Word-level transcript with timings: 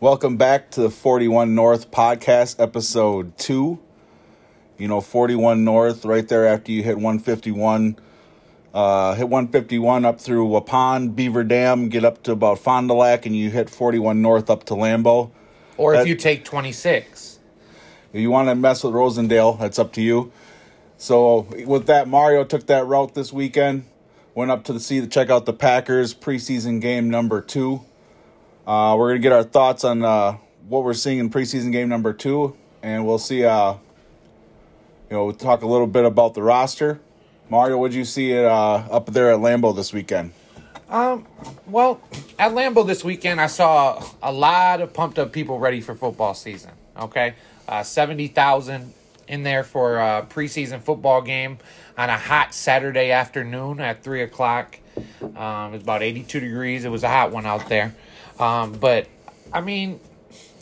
Welcome 0.00 0.38
back 0.38 0.70
to 0.70 0.80
the 0.80 0.88
41 0.88 1.54
North 1.54 1.90
podcast, 1.90 2.58
episode 2.58 3.36
two. 3.36 3.78
You 4.78 4.88
know, 4.88 5.02
41 5.02 5.62
North, 5.62 6.06
right 6.06 6.26
there 6.26 6.46
after 6.46 6.72
you 6.72 6.82
hit 6.82 6.96
151. 6.96 7.98
Uh, 8.72 9.14
hit 9.14 9.28
151 9.28 10.06
up 10.06 10.18
through 10.18 10.48
Waupun, 10.48 11.14
Beaver 11.14 11.44
Dam, 11.44 11.90
get 11.90 12.06
up 12.06 12.22
to 12.22 12.32
about 12.32 12.60
Fond 12.60 12.88
du 12.88 12.94
Lac, 12.94 13.26
and 13.26 13.36
you 13.36 13.50
hit 13.50 13.68
41 13.68 14.22
North 14.22 14.48
up 14.48 14.64
to 14.64 14.74
Lambeau. 14.74 15.32
Or 15.76 15.94
if 15.94 16.08
you 16.08 16.16
take 16.16 16.46
26. 16.46 17.38
If 18.14 18.20
you 18.22 18.30
want 18.30 18.48
to 18.48 18.54
mess 18.54 18.82
with 18.82 18.94
Rosendale, 18.94 19.60
that's 19.60 19.78
up 19.78 19.92
to 19.92 20.00
you. 20.00 20.32
So 20.96 21.46
with 21.66 21.84
that, 21.88 22.08
Mario 22.08 22.44
took 22.44 22.66
that 22.68 22.86
route 22.86 23.14
this 23.14 23.34
weekend. 23.34 23.84
Went 24.34 24.50
up 24.50 24.64
to 24.64 24.72
the 24.72 24.80
sea 24.80 25.02
to 25.02 25.06
check 25.06 25.28
out 25.28 25.44
the 25.44 25.52
Packers 25.52 26.14
preseason 26.14 26.80
game 26.80 27.10
number 27.10 27.42
two. 27.42 27.84
Uh, 28.66 28.94
we're 28.98 29.08
gonna 29.08 29.20
get 29.20 29.32
our 29.32 29.42
thoughts 29.42 29.84
on 29.84 30.04
uh, 30.04 30.36
what 30.68 30.84
we're 30.84 30.94
seeing 30.94 31.18
in 31.18 31.30
preseason 31.30 31.72
game 31.72 31.88
number 31.88 32.12
two, 32.12 32.56
and 32.82 33.06
we'll 33.06 33.18
see. 33.18 33.44
Uh, 33.44 33.72
you 35.08 35.16
know, 35.16 35.24
we'll 35.24 35.34
talk 35.34 35.62
a 35.62 35.66
little 35.66 35.88
bit 35.88 36.04
about 36.04 36.34
the 36.34 36.42
roster. 36.42 37.00
Mario, 37.48 37.78
what'd 37.78 37.94
you 37.94 38.04
see 38.04 38.38
uh, 38.38 38.50
up 38.50 39.06
there 39.06 39.32
at 39.32 39.40
Lambeau 39.40 39.74
this 39.74 39.92
weekend? 39.92 40.32
Um, 40.88 41.26
well, 41.66 42.00
at 42.38 42.52
Lambeau 42.52 42.86
this 42.86 43.02
weekend, 43.02 43.40
I 43.40 43.48
saw 43.48 44.04
a 44.22 44.32
lot 44.32 44.80
of 44.80 44.92
pumped 44.92 45.18
up 45.18 45.32
people 45.32 45.58
ready 45.58 45.80
for 45.80 45.94
football 45.94 46.34
season. 46.34 46.70
Okay, 46.96 47.34
uh, 47.68 47.82
seventy 47.82 48.28
thousand 48.28 48.92
in 49.26 49.42
there 49.42 49.64
for 49.64 49.98
a 49.98 50.26
preseason 50.28 50.80
football 50.80 51.22
game 51.22 51.58
on 51.96 52.08
a 52.08 52.16
hot 52.16 52.54
Saturday 52.54 53.10
afternoon 53.10 53.80
at 53.80 54.02
three 54.02 54.22
o'clock. 54.22 54.78
Um, 55.22 55.70
it 55.70 55.72
was 55.72 55.82
about 55.82 56.02
eighty-two 56.02 56.40
degrees. 56.40 56.84
It 56.84 56.90
was 56.90 57.04
a 57.04 57.08
hot 57.08 57.30
one 57.30 57.46
out 57.46 57.68
there, 57.68 57.94
um, 58.40 58.72
but 58.72 59.06
I 59.52 59.60
mean, 59.60 60.00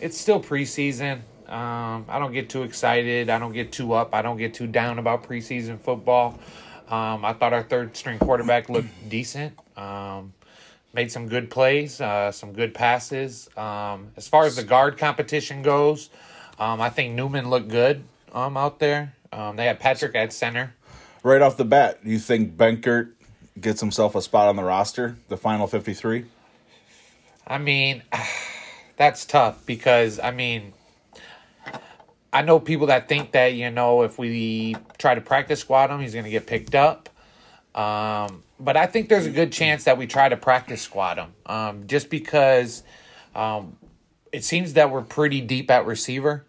it's 0.00 0.18
still 0.18 0.42
preseason. 0.42 1.20
Um, 1.48 2.04
I 2.08 2.18
don't 2.18 2.32
get 2.32 2.50
too 2.50 2.62
excited. 2.62 3.30
I 3.30 3.38
don't 3.38 3.52
get 3.52 3.72
too 3.72 3.94
up. 3.94 4.14
I 4.14 4.20
don't 4.20 4.36
get 4.36 4.52
too 4.52 4.66
down 4.66 4.98
about 4.98 5.24
preseason 5.24 5.78
football. 5.80 6.38
Um, 6.88 7.24
I 7.24 7.32
thought 7.32 7.52
our 7.52 7.62
third 7.62 7.96
string 7.96 8.18
quarterback 8.18 8.68
looked 8.68 8.88
decent. 9.08 9.58
Um, 9.76 10.34
made 10.94 11.12
some 11.12 11.28
good 11.28 11.50
plays, 11.50 12.00
uh, 12.00 12.32
some 12.32 12.52
good 12.52 12.74
passes. 12.74 13.48
Um, 13.56 14.08
as 14.16 14.26
far 14.26 14.44
as 14.44 14.56
the 14.56 14.64
guard 14.64 14.98
competition 14.98 15.62
goes, 15.62 16.10
um, 16.58 16.80
I 16.80 16.90
think 16.90 17.14
Newman 17.14 17.48
looked 17.50 17.68
good 17.68 18.02
um, 18.32 18.56
out 18.56 18.78
there. 18.78 19.14
They 19.30 19.66
had 19.66 19.78
Patrick 19.80 20.14
at 20.14 20.32
center. 20.32 20.74
Right 21.22 21.42
off 21.42 21.56
the 21.56 21.64
bat, 21.64 22.00
you 22.04 22.18
think 22.18 22.56
Benkert 22.56 23.12
gets 23.60 23.80
himself 23.80 24.14
a 24.14 24.22
spot 24.22 24.48
on 24.48 24.56
the 24.56 24.64
roster, 24.64 25.16
the 25.28 25.36
final 25.36 25.66
fifty-three? 25.66 26.24
I 27.48 27.58
mean, 27.58 28.02
that's 28.96 29.24
tough 29.24 29.64
because 29.66 30.20
I 30.20 30.30
mean, 30.30 30.74
I 32.32 32.42
know 32.42 32.60
people 32.60 32.88
that 32.88 33.08
think 33.08 33.32
that 33.32 33.54
you 33.54 33.70
know 33.70 34.02
if 34.02 34.18
we 34.18 34.76
try 34.98 35.14
to 35.14 35.20
practice 35.20 35.60
squad 35.60 35.90
him, 35.90 36.00
he's 36.00 36.12
going 36.12 36.24
to 36.24 36.30
get 36.30 36.46
picked 36.46 36.74
up. 36.74 37.08
Um, 37.74 38.42
but 38.60 38.76
I 38.76 38.86
think 38.86 39.08
there's 39.08 39.26
a 39.26 39.30
good 39.30 39.52
chance 39.52 39.84
that 39.84 39.96
we 39.98 40.06
try 40.06 40.28
to 40.28 40.36
practice 40.36 40.82
squad 40.82 41.18
him, 41.18 41.32
um, 41.46 41.86
just 41.86 42.10
because 42.10 42.82
um, 43.34 43.76
it 44.32 44.44
seems 44.44 44.74
that 44.74 44.90
we're 44.90 45.02
pretty 45.02 45.40
deep 45.40 45.70
at 45.70 45.86
receiver, 45.86 46.44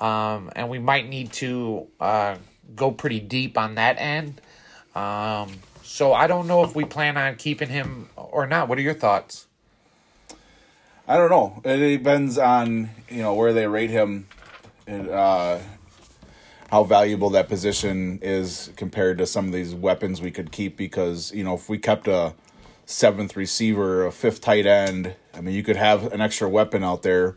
um, 0.00 0.50
and 0.56 0.68
we 0.68 0.78
might 0.78 1.08
need 1.08 1.32
to 1.34 1.86
uh, 2.00 2.36
go 2.74 2.90
pretty 2.90 3.20
deep 3.20 3.56
on 3.56 3.76
that 3.76 3.96
end. 3.98 4.40
Um, 4.94 5.52
so 5.82 6.12
I 6.12 6.26
don't 6.26 6.46
know 6.46 6.64
if 6.64 6.74
we 6.74 6.84
plan 6.84 7.16
on 7.16 7.36
keeping 7.36 7.68
him 7.68 8.08
or 8.16 8.46
not. 8.46 8.68
What 8.68 8.78
are 8.78 8.82
your 8.82 8.94
thoughts? 8.94 9.46
I 11.06 11.18
don't 11.18 11.28
know. 11.28 11.60
It 11.64 11.98
depends 11.98 12.38
on 12.38 12.88
you 13.10 13.20
know 13.20 13.34
where 13.34 13.52
they 13.52 13.66
rate 13.66 13.90
him, 13.90 14.26
and 14.86 15.10
uh, 15.10 15.58
how 16.70 16.84
valuable 16.84 17.30
that 17.30 17.48
position 17.48 18.20
is 18.22 18.70
compared 18.76 19.18
to 19.18 19.26
some 19.26 19.46
of 19.46 19.52
these 19.52 19.74
weapons 19.74 20.22
we 20.22 20.30
could 20.30 20.50
keep. 20.50 20.78
Because 20.78 21.30
you 21.32 21.44
know 21.44 21.54
if 21.54 21.68
we 21.68 21.76
kept 21.76 22.08
a 22.08 22.34
seventh 22.86 23.36
receiver, 23.36 24.06
a 24.06 24.12
fifth 24.12 24.40
tight 24.40 24.64
end, 24.64 25.14
I 25.34 25.42
mean 25.42 25.54
you 25.54 25.62
could 25.62 25.76
have 25.76 26.10
an 26.10 26.22
extra 26.22 26.48
weapon 26.48 26.82
out 26.82 27.02
there, 27.02 27.36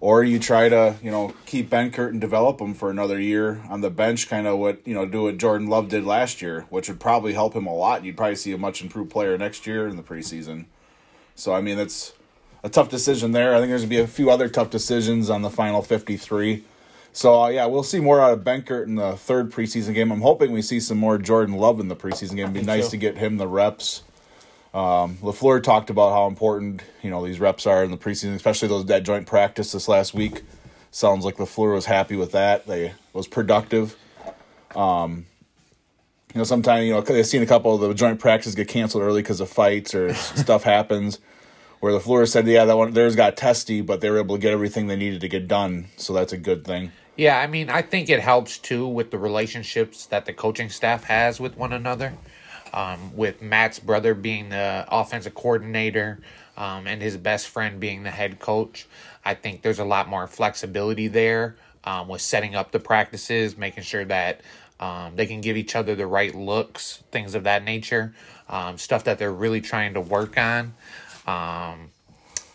or 0.00 0.24
you 0.24 0.38
try 0.38 0.70
to 0.70 0.96
you 1.02 1.10
know 1.10 1.34
keep 1.44 1.68
Benkert 1.68 2.08
and 2.08 2.20
develop 2.20 2.62
him 2.62 2.72
for 2.72 2.90
another 2.90 3.20
year 3.20 3.62
on 3.68 3.82
the 3.82 3.90
bench, 3.90 4.26
kind 4.26 4.46
of 4.46 4.58
what 4.58 4.80
you 4.86 4.94
know 4.94 5.04
do 5.04 5.24
what 5.24 5.36
Jordan 5.36 5.66
Love 5.66 5.90
did 5.90 6.06
last 6.06 6.40
year, 6.40 6.64
which 6.70 6.88
would 6.88 7.00
probably 7.00 7.34
help 7.34 7.54
him 7.54 7.66
a 7.66 7.74
lot. 7.74 8.06
You'd 8.06 8.16
probably 8.16 8.36
see 8.36 8.52
a 8.52 8.58
much 8.58 8.80
improved 8.80 9.10
player 9.10 9.36
next 9.36 9.66
year 9.66 9.86
in 9.86 9.96
the 9.96 10.02
preseason. 10.02 10.64
So 11.34 11.52
I 11.52 11.60
mean 11.60 11.76
that's 11.76 12.14
a 12.66 12.68
tough 12.68 12.88
decision 12.88 13.30
there. 13.30 13.54
I 13.54 13.58
think 13.58 13.70
there's 13.70 13.82
gonna 13.82 13.90
be 13.90 14.00
a 14.00 14.08
few 14.08 14.28
other 14.28 14.48
tough 14.48 14.70
decisions 14.70 15.30
on 15.30 15.42
the 15.42 15.50
final 15.50 15.82
53. 15.82 16.64
So 17.12 17.44
uh, 17.44 17.48
yeah, 17.48 17.64
we'll 17.66 17.84
see 17.84 18.00
more 18.00 18.20
out 18.20 18.32
of 18.32 18.40
Benkert 18.40 18.86
in 18.86 18.96
the 18.96 19.16
third 19.16 19.52
preseason 19.52 19.94
game. 19.94 20.10
I'm 20.10 20.20
hoping 20.20 20.50
we 20.50 20.62
see 20.62 20.80
some 20.80 20.98
more 20.98 21.16
Jordan 21.16 21.54
Love 21.54 21.78
in 21.78 21.86
the 21.86 21.94
preseason 21.94 22.30
game. 22.30 22.40
It'd 22.40 22.54
be 22.54 22.62
nice 22.62 22.90
to 22.90 22.96
get 22.96 23.16
him 23.16 23.36
the 23.36 23.46
reps. 23.46 24.02
Um, 24.74 25.16
Lafleur 25.18 25.62
talked 25.62 25.90
about 25.90 26.10
how 26.12 26.26
important 26.26 26.82
you 27.02 27.08
know 27.08 27.24
these 27.24 27.38
reps 27.38 27.68
are 27.68 27.84
in 27.84 27.92
the 27.92 27.96
preseason, 27.96 28.34
especially 28.34 28.66
those 28.66 28.84
that 28.86 29.04
joint 29.04 29.28
practice 29.28 29.70
this 29.70 29.86
last 29.86 30.12
week. 30.12 30.42
Sounds 30.90 31.24
like 31.24 31.36
Lafleur 31.36 31.72
was 31.72 31.86
happy 31.86 32.16
with 32.16 32.32
that. 32.32 32.66
They 32.66 32.94
was 33.12 33.28
productive. 33.28 33.96
Um, 34.74 35.26
you 36.34 36.38
know, 36.38 36.44
sometimes 36.44 36.84
you 36.84 36.94
know 36.94 37.00
they've 37.00 37.24
seen 37.24 37.42
a 37.42 37.46
couple 37.46 37.76
of 37.76 37.80
the 37.80 37.94
joint 37.94 38.18
practices 38.18 38.56
get 38.56 38.66
canceled 38.66 39.04
early 39.04 39.22
because 39.22 39.40
of 39.40 39.48
fights 39.48 39.94
or 39.94 40.12
stuff 40.14 40.64
happens. 40.64 41.20
Where 41.80 41.92
the 41.92 42.00
Fleur 42.00 42.26
said, 42.26 42.46
yeah, 42.46 42.64
that 42.64 42.76
one 42.76 42.92
theirs 42.92 43.16
got 43.16 43.36
testy, 43.36 43.80
but 43.80 44.00
they 44.00 44.10
were 44.10 44.18
able 44.18 44.36
to 44.36 44.40
get 44.40 44.52
everything 44.52 44.86
they 44.86 44.96
needed 44.96 45.20
to 45.20 45.28
get 45.28 45.46
done, 45.46 45.86
so 45.96 46.12
that's 46.12 46.32
a 46.32 46.38
good 46.38 46.64
thing. 46.64 46.92
Yeah, 47.16 47.38
I 47.38 47.46
mean, 47.46 47.70
I 47.70 47.82
think 47.82 48.10
it 48.10 48.20
helps 48.20 48.58
too 48.58 48.86
with 48.86 49.10
the 49.10 49.18
relationships 49.18 50.06
that 50.06 50.26
the 50.26 50.32
coaching 50.32 50.68
staff 50.68 51.04
has 51.04 51.40
with 51.40 51.56
one 51.56 51.72
another. 51.72 52.12
Um, 52.72 53.16
with 53.16 53.40
Matt's 53.40 53.78
brother 53.78 54.12
being 54.14 54.50
the 54.50 54.84
offensive 54.90 55.34
coordinator 55.34 56.20
um, 56.58 56.86
and 56.86 57.00
his 57.00 57.16
best 57.16 57.48
friend 57.48 57.80
being 57.80 58.02
the 58.02 58.10
head 58.10 58.38
coach, 58.38 58.86
I 59.24 59.34
think 59.34 59.62
there's 59.62 59.78
a 59.78 59.84
lot 59.84 60.08
more 60.08 60.26
flexibility 60.26 61.08
there 61.08 61.56
um, 61.84 62.08
with 62.08 62.20
setting 62.20 62.54
up 62.54 62.72
the 62.72 62.80
practices, 62.80 63.56
making 63.56 63.84
sure 63.84 64.04
that 64.04 64.42
um, 64.78 65.16
they 65.16 65.24
can 65.26 65.40
give 65.40 65.56
each 65.56 65.74
other 65.74 65.94
the 65.94 66.06
right 66.06 66.34
looks, 66.34 67.02
things 67.10 67.34
of 67.34 67.44
that 67.44 67.64
nature, 67.64 68.14
um, 68.50 68.76
stuff 68.76 69.04
that 69.04 69.18
they're 69.18 69.32
really 69.32 69.60
trying 69.60 69.94
to 69.94 70.00
work 70.00 70.36
on. 70.36 70.74
Um, 71.26 71.90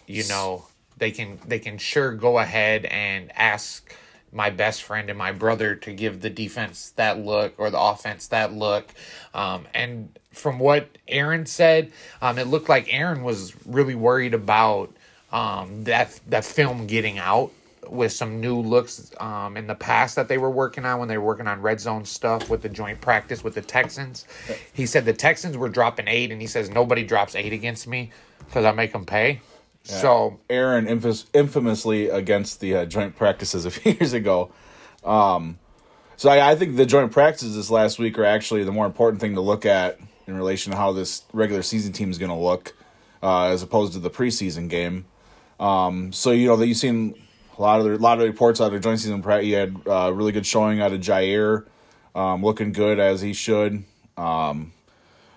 you 0.08 0.24
know 0.28 0.66
they 0.98 1.12
can 1.12 1.40
they 1.48 1.59
can 1.59 1.78
sure 1.78 2.14
go 2.14 2.40
ahead 2.40 2.86
and 2.86 3.32
ask 3.36 3.96
my 4.32 4.50
best 4.50 4.84
friend 4.84 5.09
and 5.09 5.18
my 5.18 5.32
brother 5.32 5.76
to 5.76 5.92
give 5.92 6.22
the 6.22 6.30
defense 6.30 6.92
that 6.96 7.20
look 7.20 7.54
or 7.58 7.70
the 7.70 7.80
offense 7.80 8.28
that 8.28 8.54
look. 8.54 8.94
Um, 9.34 9.68
and 9.74 10.18
from 10.32 10.59
what 10.59 10.98
aaron 11.09 11.46
said 11.46 11.92
um, 12.22 12.38
it 12.40 12.48
looked 12.48 12.70
like 12.70 12.88
aaron 12.94 13.24
was 13.24 13.54
really 13.66 13.96
worried 13.96 14.34
about 14.34 14.96
um, 15.34 15.84
that 15.84 16.20
that 16.28 16.46
film 16.46 16.88
getting 16.88 17.18
out 17.18 17.52
with 17.90 18.12
some 18.12 18.40
new 18.40 18.62
looks 18.62 19.12
um, 19.20 19.58
in 19.58 19.68
the 19.68 19.76
past 19.76 20.16
that 20.16 20.28
they 20.28 20.38
were 20.38 20.50
working 20.50 20.86
on 20.86 21.00
when 21.00 21.08
they 21.08 21.18
were 21.18 21.26
working 21.26 21.48
on 21.48 21.62
red 21.62 21.80
zone 21.80 22.06
stuff 22.06 22.50
with 22.50 22.62
the 22.62 22.70
joint 22.70 23.02
practice 23.02 23.44
with 23.44 23.56
the 23.56 23.62
Texans. 23.62 24.26
He 24.72 24.86
said 24.86 25.03
the 25.03 25.14
Texans 25.14 25.58
were 25.58 25.68
dropping 25.68 26.08
eight, 26.08 26.32
and 26.32 26.40
he 26.40 26.48
says 26.48 26.70
nobody 26.70 27.03
drops 27.03 27.36
eight 27.36 27.52
against 27.52 27.88
me 27.88 28.12
because 28.46 28.66
I 28.66 28.72
make 28.72 28.94
them 28.94 29.06
pay. 29.06 29.41
So 29.84 30.40
Aaron 30.50 30.88
infamous, 30.88 31.25
infamously 31.34 32.09
against 32.09 32.59
the 32.59 32.75
uh, 32.75 32.85
joint 32.85 33.16
practices 33.16 33.66
a 33.66 33.72
few 33.72 33.94
years 33.94 34.13
ago. 34.13 34.52
Um, 35.03 35.57
so 36.18 36.29
I, 36.29 36.52
I 36.52 36.56
think 36.56 36.75
the 36.75 36.85
joint 36.85 37.12
practices 37.12 37.56
this 37.56 37.72
last 37.72 37.97
week 37.97 38.19
are 38.19 38.25
actually 38.25 38.63
the 38.63 38.72
more 38.72 38.85
important 38.85 39.22
thing 39.22 39.35
to 39.35 39.41
look 39.41 39.66
at 39.66 40.00
in 40.28 40.38
relation 40.38 40.72
to 40.72 40.78
how 40.78 40.91
this 40.91 41.24
regular 41.34 41.63
season 41.63 41.94
team 41.94 42.12
is 42.12 42.18
going 42.18 42.29
to 42.29 42.38
look, 42.38 42.75
uh, 43.24 43.46
as 43.46 43.63
opposed 43.63 43.94
to 43.94 44.00
the 44.00 44.09
preseason 44.09 44.69
game. 44.69 45.06
Um, 45.59 46.13
so 46.13 46.32
you 46.32 46.47
know 46.47 46.55
that 46.58 46.67
you've 46.67 46.78
seen 46.78 47.16
a 47.58 47.61
lot 47.61 47.79
of 47.79 47.85
the, 47.85 47.94
a 47.94 47.97
lot 47.97 48.20
of 48.20 48.28
reports 48.28 48.61
out 48.61 48.73
of 48.73 48.82
joint 48.82 48.99
season 48.99 49.22
practice. 49.22 49.47
You 49.47 49.55
had 49.55 49.76
uh, 49.87 50.11
really 50.14 50.32
good 50.32 50.46
showing 50.46 50.79
out 50.79 50.94
of 50.94 51.02
Jaire, 51.02 51.66
um, 52.14 52.44
looking 52.44 52.72
good 52.72 52.99
as 52.99 53.22
he 53.22 53.34
should. 53.34 53.84
Um, 54.17 54.73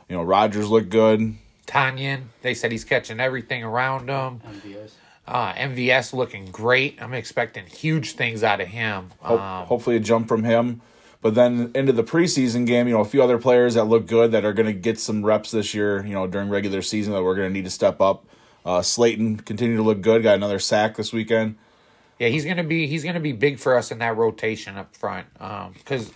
you 0.08 0.16
know 0.16 0.22
Rodgers 0.22 0.68
looked 0.68 0.90
good. 0.90 1.34
Tonyan, 1.66 2.24
they 2.42 2.54
said 2.54 2.72
he's 2.72 2.84
catching 2.84 3.20
everything 3.20 3.64
around 3.64 4.08
him. 4.08 4.40
MVS. 4.40 4.92
Uh, 5.26 5.52
MVS 5.54 6.12
looking 6.12 6.46
great. 6.46 7.00
I'm 7.02 7.14
expecting 7.14 7.64
huge 7.66 8.12
things 8.12 8.42
out 8.44 8.60
of 8.60 8.68
him. 8.68 9.10
Hope, 9.20 9.40
Um, 9.40 9.66
hopefully 9.66 9.96
a 9.96 10.00
jump 10.00 10.28
from 10.28 10.44
him. 10.44 10.82
But 11.22 11.34
then 11.34 11.70
into 11.74 11.92
the 11.92 12.04
preseason 12.04 12.66
game, 12.66 12.86
you 12.86 12.92
know, 12.92 13.00
a 13.00 13.04
few 13.06 13.22
other 13.22 13.38
players 13.38 13.74
that 13.74 13.84
look 13.84 14.06
good 14.06 14.32
that 14.32 14.44
are 14.44 14.52
going 14.52 14.66
to 14.66 14.74
get 14.74 15.00
some 15.00 15.24
reps 15.24 15.50
this 15.50 15.72
year, 15.72 16.04
you 16.04 16.12
know, 16.12 16.26
during 16.26 16.50
regular 16.50 16.82
season 16.82 17.14
that 17.14 17.22
we're 17.22 17.34
going 17.34 17.48
to 17.48 17.52
need 17.52 17.64
to 17.64 17.70
step 17.70 18.02
up. 18.02 18.26
Uh, 18.66 18.80
Slaton 18.80 19.42
continued 19.42 19.76
to 19.76 19.82
look 19.82 20.02
good, 20.02 20.22
got 20.22 20.34
another 20.34 20.58
sack 20.58 20.96
this 20.96 21.12
weekend. 21.12 21.56
Yeah, 22.18 22.28
he's 22.28 22.44
gonna 22.44 22.62
be 22.62 22.86
he's 22.86 23.02
gonna 23.02 23.18
be 23.18 23.32
big 23.32 23.58
for 23.58 23.76
us 23.76 23.90
in 23.90 23.98
that 23.98 24.16
rotation 24.16 24.76
up 24.76 24.94
front 24.94 25.26
because 25.74 26.12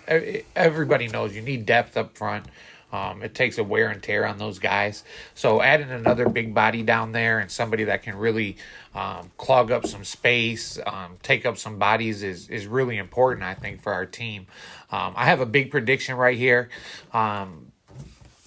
everybody 0.55 1.09
knows 1.09 1.35
you 1.35 1.43
need 1.43 1.67
depth 1.67 1.97
up 1.97 2.17
front 2.17 2.47
Um, 2.93 3.23
it 3.23 3.35
takes 3.35 3.59
a 3.59 3.65
wear 3.65 3.89
and 3.89 4.03
tear 4.03 4.27
on 4.27 4.39
those 4.39 4.59
guys. 4.59 5.05
So 5.35 5.61
adding 5.61 5.91
another 5.91 6.29
big 6.29 6.55
body 6.55 6.83
down 6.83 7.13
there 7.13 7.39
and 7.39 7.51
somebody 7.51 7.85
that 7.85 8.03
can 8.03 8.17
really 8.17 8.57
um, 8.95 9.31
clog 9.37 9.71
up 9.71 9.87
some 9.87 10.05
space, 10.05 10.79
um, 10.87 11.19
take 11.23 11.45
up 11.45 11.59
some 11.59 11.79
bodies 11.79 12.23
is 12.23 12.49
is 12.49 12.67
really 12.67 12.97
important. 12.97 13.45
I 13.45 13.55
think 13.55 13.83
for 13.83 13.93
our 13.93 14.07
team. 14.07 14.47
Um, 14.91 15.13
I 15.17 15.27
have 15.27 15.41
a 15.41 15.47
big 15.47 15.71
prediction 15.71 16.17
right 16.17 16.37
here. 16.37 16.71
Um, 17.13 17.73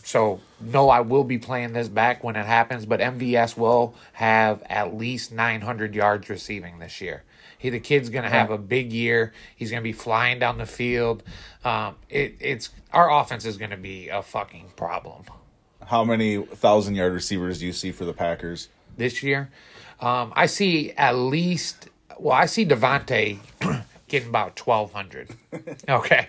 so 0.04 0.42
no, 0.60 0.90
I 0.90 1.02
will 1.02 1.24
be 1.24 1.38
playing 1.38 1.74
this 1.74 1.88
back 1.88 2.24
when 2.24 2.36
it 2.36 2.46
happens, 2.46 2.86
but 2.86 3.00
MVS 3.00 3.56
will 3.56 3.96
have 4.14 4.64
at 4.64 4.96
least 4.96 5.32
900 5.32 5.96
yards 5.96 6.30
receiving 6.30 6.80
this 6.80 7.00
year. 7.00 7.24
He, 7.62 7.70
the 7.70 7.80
kid's 7.80 8.10
gonna 8.10 8.30
have 8.30 8.50
a 8.50 8.58
big 8.58 8.92
year. 8.92 9.34
He's 9.56 9.70
gonna 9.70 9.84
be 9.84 9.94
flying 9.94 10.40
down 10.40 10.58
the 10.58 10.66
field. 10.66 11.22
Um, 11.64 11.96
it, 12.10 12.36
it's 12.40 12.70
our 12.92 13.12
offense 13.12 13.46
is 13.46 13.58
gonna 13.58 13.78
be 13.78 14.10
a 14.10 14.22
fucking 14.24 14.72
problem 14.76 15.26
How 15.86 16.04
many 16.04 16.44
thousand 16.44 16.96
yard 16.96 17.14
receivers 17.14 17.60
do 17.60 17.68
you 17.68 17.74
see 17.74 17.92
for 17.92 18.06
the 18.06 18.14
Packers? 18.14 18.70
this 18.98 19.24
year. 19.24 19.50
Um, 20.00 20.34
I 20.36 20.48
see 20.48 20.92
at 20.92 21.16
least. 21.16 21.88
Well, 22.20 22.34
I 22.34 22.46
see 22.48 22.66
Davante 22.66 23.40
getting 24.08 24.30
about 24.30 24.56
twelve 24.56 24.92
hundred. 24.92 25.30
Okay, 25.90 26.28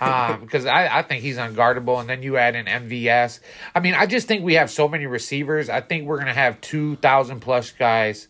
um, 0.00 0.40
because 0.40 0.66
I, 0.66 0.98
I 0.98 1.02
think 1.02 1.22
he's 1.22 1.36
unguardable, 1.36 2.00
and 2.00 2.08
then 2.08 2.22
you 2.22 2.36
add 2.36 2.56
in 2.56 2.66
MVS. 2.66 3.38
I 3.74 3.80
mean, 3.80 3.94
I 3.94 4.06
just 4.06 4.26
think 4.26 4.42
we 4.44 4.54
have 4.54 4.70
so 4.70 4.88
many 4.88 5.06
receivers. 5.06 5.68
I 5.70 5.80
think 5.80 6.06
we're 6.06 6.18
gonna 6.18 6.34
have 6.34 6.60
two 6.60 6.96
thousand 6.96 7.40
plus 7.40 7.70
guys, 7.70 8.26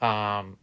um, 0.00 0.56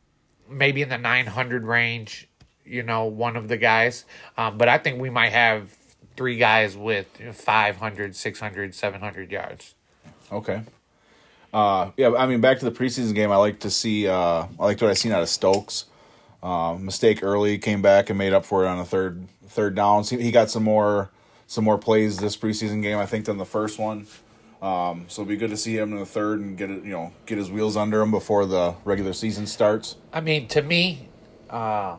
maybe 0.49 0.81
in 0.81 0.89
the 0.89 0.97
nine 0.97 1.25
hundred 1.25 1.63
range. 1.63 2.27
You 2.65 2.83
know, 2.83 3.05
one 3.05 3.35
of 3.35 3.47
the 3.47 3.57
guys, 3.57 4.05
um, 4.37 4.59
but 4.59 4.69
I 4.69 4.77
think 4.77 5.01
we 5.01 5.09
might 5.09 5.31
have 5.31 5.75
three 6.15 6.37
guys 6.37 6.77
with 6.77 7.07
500, 7.33 8.15
600, 8.15 8.75
700 8.75 9.31
yards. 9.31 9.73
Okay. 10.31 10.61
Uh, 11.53 11.91
yeah, 11.97 12.13
I 12.13 12.27
mean, 12.27 12.41
back 12.41 12.59
to 12.59 12.65
the 12.65 12.71
preseason 12.71 13.15
game. 13.15 13.31
I 13.31 13.37
like 13.37 13.61
to 13.61 13.71
see. 13.71 14.07
Uh, 14.07 14.45
I 14.59 14.65
liked 14.65 14.81
what 14.81 14.91
I 14.91 14.93
seen 14.93 15.11
out 15.11 15.21
of 15.21 15.29
Stokes. 15.29 15.85
Uh, 16.43 16.77
mistake 16.79 17.23
early, 17.23 17.57
came 17.57 17.81
back 17.81 18.09
and 18.09 18.17
made 18.17 18.33
up 18.33 18.45
for 18.45 18.65
it 18.65 18.67
on 18.67 18.79
a 18.79 18.85
third 18.85 19.27
third 19.47 19.75
down. 19.75 20.03
He 20.03 20.31
got 20.31 20.49
some 20.49 20.63
more 20.63 21.09
some 21.47 21.63
more 21.63 21.77
plays 21.77 22.17
this 22.17 22.37
preseason 22.37 22.81
game, 22.81 22.97
I 22.97 23.05
think, 23.05 23.25
than 23.25 23.37
the 23.37 23.45
first 23.45 23.79
one. 23.79 24.05
Um, 24.61 25.05
so 25.07 25.21
it'll 25.21 25.29
be 25.29 25.37
good 25.37 25.51
to 25.51 25.57
see 25.57 25.77
him 25.77 25.93
in 25.93 25.99
the 25.99 26.05
third 26.05 26.41
and 26.41 26.57
get 26.57 26.69
it, 26.69 26.83
you 26.83 26.91
know, 26.91 27.13
get 27.25 27.37
his 27.37 27.49
wheels 27.49 27.77
under 27.77 28.01
him 28.01 28.11
before 28.11 28.45
the 28.45 28.75
regular 28.83 29.13
season 29.13 29.47
starts. 29.47 29.95
I 30.11 30.19
mean, 30.19 30.47
to 30.49 30.61
me, 30.61 31.07
uh, 31.49 31.95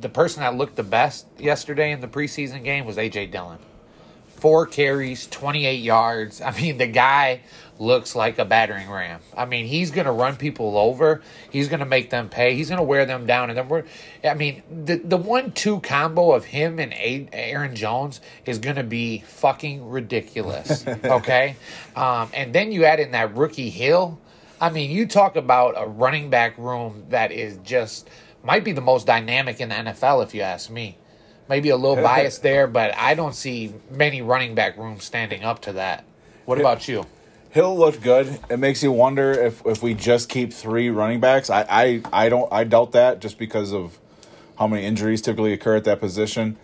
the 0.00 0.08
person 0.08 0.42
that 0.42 0.54
looked 0.54 0.76
the 0.76 0.82
best 0.82 1.26
yesterday 1.38 1.92
in 1.92 2.00
the 2.00 2.08
preseason 2.08 2.62
game 2.62 2.84
was 2.84 2.96
AJ 2.96 3.32
Dillon. 3.32 3.58
Four 4.28 4.66
carries, 4.66 5.26
28 5.26 5.74
yards. 5.76 6.40
I 6.40 6.50
mean, 6.52 6.78
the 6.78 6.86
guy 6.86 7.40
looks 7.78 8.14
like 8.14 8.38
a 8.38 8.44
battering 8.44 8.90
ram. 8.90 9.20
I 9.36 9.44
mean, 9.44 9.66
he's 9.66 9.90
going 9.90 10.06
to 10.06 10.12
run 10.12 10.36
people 10.36 10.76
over. 10.76 11.22
He's 11.50 11.68
going 11.68 11.80
to 11.80 11.86
make 11.86 12.10
them 12.10 12.28
pay. 12.28 12.54
He's 12.54 12.68
going 12.68 12.78
to 12.78 12.84
wear 12.84 13.06
them 13.06 13.26
down. 13.26 13.50
And 13.50 13.58
then 13.58 13.68
we're, 13.68 13.84
I 14.24 14.34
mean, 14.34 14.62
the, 14.84 14.96
the 14.96 15.16
one 15.16 15.52
two 15.52 15.80
combo 15.80 16.32
of 16.32 16.44
him 16.44 16.78
and 16.78 16.92
Aaron 17.32 17.76
Jones 17.76 18.20
is 18.46 18.58
going 18.58 18.76
to 18.76 18.84
be 18.84 19.20
fucking 19.26 19.88
ridiculous. 19.88 20.84
Okay. 21.08 21.56
um, 21.96 22.28
and 22.34 22.52
then 22.52 22.70
you 22.70 22.84
add 22.84 23.00
in 23.00 23.12
that 23.12 23.34
rookie 23.34 23.70
Hill. 23.70 24.18
I 24.60 24.70
mean, 24.70 24.90
you 24.90 25.06
talk 25.06 25.36
about 25.36 25.74
a 25.76 25.86
running 25.86 26.28
back 26.28 26.58
room 26.58 27.04
that 27.10 27.32
is 27.32 27.58
just 27.58 28.10
might 28.42 28.64
be 28.64 28.72
the 28.72 28.80
most 28.80 29.06
dynamic 29.06 29.60
in 29.60 29.68
the 29.68 29.74
NFL, 29.74 30.24
if 30.24 30.34
you 30.34 30.42
ask 30.42 30.70
me. 30.70 30.98
Maybe 31.48 31.70
a 31.70 31.76
little 31.76 32.02
biased 32.02 32.42
there, 32.42 32.66
but 32.66 32.94
I 32.96 33.14
don't 33.14 33.34
see 33.34 33.72
many 33.90 34.22
running 34.22 34.54
back 34.54 34.76
rooms 34.76 35.04
standing 35.04 35.44
up 35.44 35.62
to 35.62 35.72
that. 35.74 36.04
What 36.44 36.60
about 36.60 36.88
you? 36.88 37.04
Hill 37.58 37.76
looked 37.76 38.02
good. 38.02 38.38
It 38.48 38.60
makes 38.60 38.84
you 38.84 38.92
wonder 38.92 39.32
if, 39.32 39.66
if 39.66 39.82
we 39.82 39.92
just 39.92 40.28
keep 40.28 40.52
three 40.52 40.90
running 40.90 41.18
backs. 41.18 41.50
I, 41.50 41.66
I, 41.68 42.02
I 42.12 42.28
don't 42.28 42.52
I 42.52 42.62
doubt 42.62 42.92
that 42.92 43.18
just 43.18 43.36
because 43.36 43.72
of 43.72 43.98
how 44.56 44.68
many 44.68 44.86
injuries 44.86 45.20
typically 45.20 45.52
occur 45.52 45.74
at 45.74 45.82
that 45.82 45.98
position. 45.98 46.56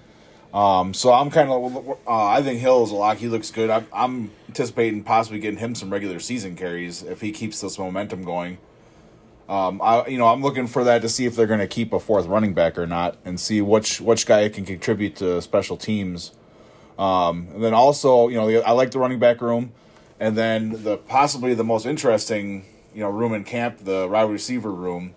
Um, 0.52 0.94
so 0.94 1.12
I'm 1.12 1.32
kind 1.32 1.50
of 1.50 1.98
uh, 2.06 2.26
I 2.26 2.42
think 2.44 2.60
Hill 2.60 2.84
is 2.84 2.92
a 2.92 2.94
lock. 2.94 3.16
He 3.16 3.26
looks 3.26 3.50
good. 3.50 3.70
I'm, 3.70 3.88
I'm 3.92 4.30
anticipating 4.46 5.02
possibly 5.02 5.40
getting 5.40 5.58
him 5.58 5.74
some 5.74 5.90
regular 5.90 6.20
season 6.20 6.54
carries 6.54 7.02
if 7.02 7.20
he 7.20 7.32
keeps 7.32 7.60
this 7.60 7.76
momentum 7.76 8.22
going. 8.22 8.58
Um, 9.48 9.82
I 9.82 10.06
you 10.06 10.16
know 10.16 10.28
I'm 10.28 10.42
looking 10.42 10.68
for 10.68 10.84
that 10.84 11.02
to 11.02 11.08
see 11.08 11.26
if 11.26 11.34
they're 11.34 11.48
going 11.48 11.58
to 11.58 11.66
keep 11.66 11.92
a 11.92 11.98
fourth 11.98 12.26
running 12.26 12.54
back 12.54 12.78
or 12.78 12.86
not, 12.86 13.16
and 13.24 13.40
see 13.40 13.60
which 13.60 14.00
which 14.00 14.26
guy 14.26 14.48
can 14.48 14.64
contribute 14.64 15.16
to 15.16 15.42
special 15.42 15.76
teams. 15.76 16.30
Um, 17.00 17.48
and 17.52 17.64
then 17.64 17.74
also 17.74 18.28
you 18.28 18.36
know 18.36 18.48
I 18.60 18.70
like 18.70 18.92
the 18.92 19.00
running 19.00 19.18
back 19.18 19.40
room. 19.40 19.72
And 20.20 20.36
then 20.36 20.82
the 20.84 20.96
possibly 20.96 21.54
the 21.54 21.64
most 21.64 21.86
interesting, 21.86 22.64
you 22.94 23.00
know, 23.00 23.10
room 23.10 23.32
in 23.34 23.44
camp, 23.44 23.78
the 23.78 24.08
wide 24.08 24.22
receiver 24.30 24.70
room. 24.70 25.14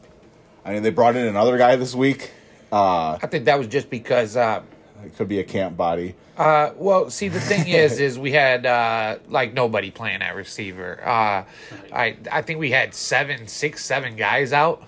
I 0.65 0.73
mean, 0.73 0.83
they 0.83 0.89
brought 0.89 1.15
in 1.15 1.25
another 1.25 1.57
guy 1.57 1.75
this 1.75 1.95
week. 1.95 2.31
Uh, 2.71 3.17
I 3.21 3.27
think 3.27 3.45
that 3.45 3.57
was 3.57 3.67
just 3.67 3.89
because. 3.89 4.35
Uh, 4.35 4.63
it 5.05 5.15
could 5.15 5.27
be 5.27 5.39
a 5.39 5.43
camp 5.43 5.77
body. 5.77 6.15
uh, 6.37 6.71
well, 6.75 7.09
see, 7.11 7.27
the 7.27 7.39
thing 7.39 7.67
is, 7.67 7.99
is 7.99 8.17
we 8.17 8.31
had 8.31 8.65
uh, 8.65 9.19
like 9.29 9.53
nobody 9.53 9.91
playing 9.91 10.21
at 10.23 10.35
receiver. 10.35 10.99
Uh, 11.05 11.45
I 11.93 12.17
I 12.31 12.41
think 12.41 12.59
we 12.59 12.71
had 12.71 12.93
seven, 12.95 13.47
six, 13.47 13.85
seven 13.85 14.15
guys 14.15 14.51
out. 14.53 14.83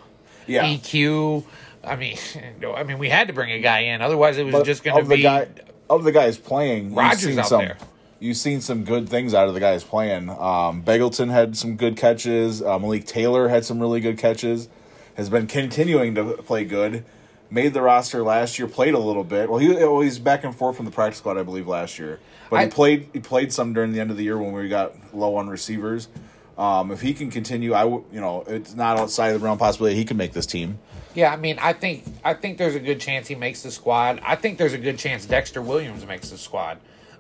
Yeah. 0.48 0.64
EQ. 0.64 1.46
I 1.84 1.96
mean, 1.96 2.18
I 2.76 2.84
mean, 2.84 2.98
we 2.98 3.08
had 3.08 3.28
to 3.28 3.34
bring 3.34 3.52
a 3.52 3.60
guy 3.60 3.82
in, 3.82 4.02
otherwise 4.02 4.38
it 4.40 4.46
was 4.46 4.54
But 4.54 4.66
just 4.66 4.84
going 4.84 5.02
to 5.04 5.08
be. 5.08 5.22
guy 5.22 5.48
of 5.90 6.04
the 6.04 6.12
guys 6.12 6.38
playing. 6.38 6.90
seen 7.16 7.40
out 7.40 7.48
some, 7.48 7.62
there. 7.62 7.78
You've 8.20 8.38
seen 8.38 8.60
some 8.60 8.84
good 8.84 9.08
things 9.08 9.34
out 9.34 9.48
of 9.48 9.54
the 9.54 9.60
guys 9.62 9.84
playing. 9.84 10.30
Um, 10.30 10.84
Begelton 10.84 11.32
had 11.32 11.56
some 11.56 11.78
good 11.78 11.96
catches. 11.96 12.62
Uh, 12.62 12.78
Malik 12.78 13.06
Taylor 13.06 13.48
had 13.48 13.64
some 13.64 13.80
really 13.80 14.02
good 14.02 14.18
catches. 14.18 14.68
Has 15.16 15.30
been 15.30 15.48
continuing 15.48 16.16
to 16.16 16.34
play 16.44 16.66
good. 16.66 17.06
Made 17.50 17.74
the 17.74 17.82
roster 17.82 18.22
last 18.22 18.60
year. 18.60 18.68
Played 18.68 18.94
a 18.94 19.00
little 19.00 19.24
bit. 19.24 19.50
Well, 19.50 19.60
he 19.60 19.70
well, 19.74 20.02
he's 20.02 20.20
back 20.20 20.44
and 20.44 20.54
forth 20.56 20.76
from 20.76 20.86
the 20.86 20.92
practice 20.92 21.20
squad, 21.20 21.38
I 21.38 21.44
believe, 21.44 21.68
last 21.68 21.98
year. 21.98 22.20
But 22.50 22.58
I- 22.58 22.64
he 22.66 22.70
played. 22.70 23.10
He 23.14 23.20
played 23.20 23.52
some 23.54 23.74
during 23.74 23.94
the 23.94 24.00
end 24.02 24.12
of 24.12 24.18
the 24.18 24.24
year 24.24 24.38
when 24.38 24.52
we 24.54 24.68
got 24.70 24.94
low 25.14 25.36
on 25.36 25.50
receivers. 25.50 26.10
Um, 26.58 26.92
if 26.92 27.00
he 27.02 27.14
can 27.14 27.32
continue, 27.32 27.74
I 27.74 27.84
w- 27.84 28.04
you 28.12 28.20
know 28.20 28.44
it's 28.48 28.76
not 28.76 28.98
outside 29.00 29.30
of 29.30 29.40
the 29.40 29.46
realm 29.46 29.54
of 29.54 29.60
possibility 29.60 29.96
he 29.96 30.04
can 30.04 30.18
make 30.18 30.34
this 30.34 30.46
team. 30.46 30.78
Yeah, 31.16 31.32
I 31.34 31.38
mean, 31.38 31.58
I 31.60 31.72
think 31.74 32.04
I 32.24 32.34
think 32.34 32.58
there's 32.58 32.76
a 32.76 32.80
good 32.82 33.00
chance 33.00 33.28
he 33.30 33.36
makes 33.36 33.64
the 33.64 33.72
squad. 33.72 34.20
I 34.24 34.36
think 34.36 34.58
there's 34.58 34.74
a 34.74 34.78
good 34.78 34.98
chance 35.00 35.26
Dexter 35.26 35.62
Williams 35.62 36.06
makes 36.06 36.30
the 36.30 36.38
squad. 36.38 36.80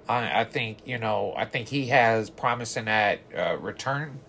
I, 0.09 0.41
I 0.41 0.43
think 0.43 0.79
you 0.85 0.97
know, 0.97 1.33
I 1.37 1.45
think 1.45 1.67
he 1.67 1.87
has 1.87 2.29
promise 2.29 2.75
in 2.75 2.85
that 2.85 3.19
uh, 3.37 3.57
return. 3.57 4.19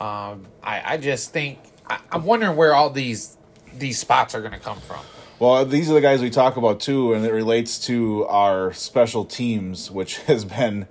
Um, 0.00 0.46
I, 0.62 0.82
I 0.84 0.96
just 0.98 1.32
think 1.32 1.58
I, 1.88 1.98
I'm 2.12 2.24
wondering 2.24 2.56
where 2.56 2.74
all 2.74 2.90
these 2.90 3.36
these 3.76 3.98
spots 3.98 4.34
are 4.34 4.40
going 4.40 4.52
to 4.52 4.60
come 4.60 4.78
from. 4.80 5.00
Well, 5.40 5.64
these 5.64 5.90
are 5.90 5.94
the 5.94 6.00
guys 6.00 6.22
we 6.22 6.30
talk 6.30 6.56
about 6.56 6.78
too, 6.78 7.12
and 7.12 7.26
it 7.26 7.32
relates 7.32 7.84
to 7.86 8.24
our 8.26 8.72
special 8.72 9.24
teams, 9.24 9.90
which 9.90 10.18
has 10.22 10.44
been, 10.44 10.86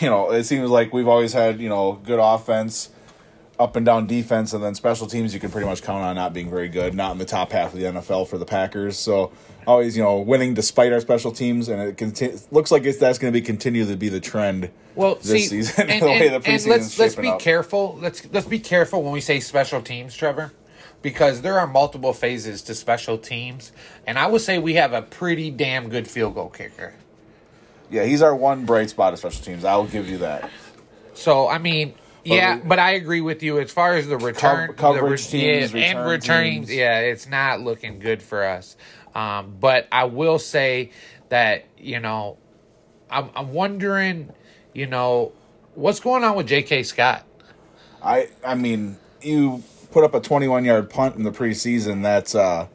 you 0.00 0.08
know, 0.08 0.30
it 0.30 0.44
seems 0.44 0.70
like 0.70 0.92
we've 0.92 1.08
always 1.08 1.32
had, 1.32 1.60
you 1.60 1.68
know, 1.68 2.00
good 2.04 2.18
offense, 2.18 2.90
up 3.58 3.76
and 3.76 3.84
down 3.84 4.06
defense, 4.06 4.54
and 4.54 4.64
then 4.64 4.74
special 4.74 5.06
teams 5.06 5.34
you 5.34 5.40
can 5.40 5.50
pretty 5.50 5.66
much 5.66 5.82
count 5.82 6.02
on 6.02 6.14
not 6.14 6.32
being 6.32 6.48
very 6.48 6.68
good, 6.68 6.94
not 6.94 7.12
in 7.12 7.18
the 7.18 7.26
top 7.26 7.52
half 7.52 7.74
of 7.74 7.78
the 7.78 7.84
NFL 7.84 8.26
for 8.26 8.38
the 8.38 8.46
Packers. 8.46 8.96
So 8.96 9.32
always, 9.68 9.96
you 9.96 10.02
know, 10.02 10.18
winning 10.18 10.54
despite 10.54 10.92
our 10.92 11.00
special 11.00 11.30
teams, 11.30 11.68
and 11.68 11.80
it 11.80 11.98
conti- 11.98 12.32
looks 12.50 12.70
like 12.72 12.84
it's 12.84 12.98
that's 12.98 13.18
going 13.18 13.32
to 13.32 13.38
be 13.38 13.44
continue 13.44 13.84
to 13.84 13.96
be 13.96 14.08
the 14.08 14.18
trend. 14.20 14.70
Well, 14.94 15.16
this 15.16 15.26
see, 15.26 15.40
season, 15.46 15.90
and, 15.90 16.02
the 16.02 16.06
way 16.06 16.28
and- 16.28 16.30
the 16.30 16.34
and 16.36 16.44
preseason's 16.44 16.66
let's 16.66 16.98
let's 16.98 17.14
be 17.14 17.28
up. 17.28 17.38
careful. 17.38 17.98
Let's 18.00 18.26
let's 18.32 18.46
be 18.46 18.58
careful 18.58 19.02
when 19.02 19.12
we 19.12 19.20
say 19.20 19.38
special 19.40 19.82
teams, 19.82 20.16
Trevor, 20.16 20.52
because 21.02 21.42
there 21.42 21.60
are 21.60 21.66
multiple 21.66 22.12
phases 22.14 22.62
to 22.62 22.74
special 22.74 23.18
teams, 23.18 23.70
and 24.06 24.18
I 24.18 24.26
would 24.26 24.40
say 24.40 24.58
we 24.58 24.74
have 24.74 24.94
a 24.94 25.02
pretty 25.02 25.50
damn 25.50 25.90
good 25.90 26.08
field 26.08 26.34
goal 26.34 26.48
kicker. 26.48 26.94
Yeah, 27.90 28.04
he's 28.04 28.22
our 28.22 28.34
one 28.34 28.64
bright 28.64 28.90
spot 28.90 29.12
of 29.12 29.18
special 29.18 29.44
teams. 29.44 29.64
I'll 29.64 29.86
give 29.86 30.08
you 30.08 30.18
that. 30.18 30.50
So 31.14 31.46
I 31.48 31.58
mean, 31.58 31.94
yeah, 32.24 32.56
we- 32.56 32.62
but 32.62 32.78
I 32.78 32.92
agree 32.92 33.20
with 33.20 33.42
you 33.42 33.58
as 33.60 33.70
far 33.70 33.94
as 33.96 34.08
the 34.08 34.16
return, 34.18 34.72
coverage 34.74 35.28
the 35.28 35.38
re- 35.38 35.42
teams, 35.60 35.74
yeah, 35.74 35.80
and 35.82 35.98
return 35.98 36.08
returning. 36.10 36.52
teams. 36.64 36.74
Yeah, 36.74 36.98
it's 37.00 37.28
not 37.28 37.60
looking 37.60 37.98
good 37.98 38.22
for 38.22 38.42
us. 38.44 38.76
Um, 39.14 39.56
but 39.60 39.88
I 39.90 40.04
will 40.04 40.38
say 40.38 40.90
that 41.28 41.66
you 41.78 42.00
know, 42.00 42.38
I'm, 43.10 43.30
I'm 43.34 43.52
wondering, 43.52 44.32
you 44.74 44.86
know, 44.86 45.32
what's 45.74 46.00
going 46.00 46.24
on 46.24 46.36
with 46.36 46.46
J.K. 46.46 46.82
Scott. 46.82 47.24
I 48.02 48.28
I 48.44 48.54
mean, 48.54 48.96
you 49.22 49.62
put 49.90 50.04
up 50.04 50.14
a 50.14 50.20
21 50.20 50.64
yard 50.64 50.90
punt 50.90 51.16
in 51.16 51.22
the 51.22 51.32
preseason. 51.32 52.02
That's 52.02 52.34
uh, 52.34 52.68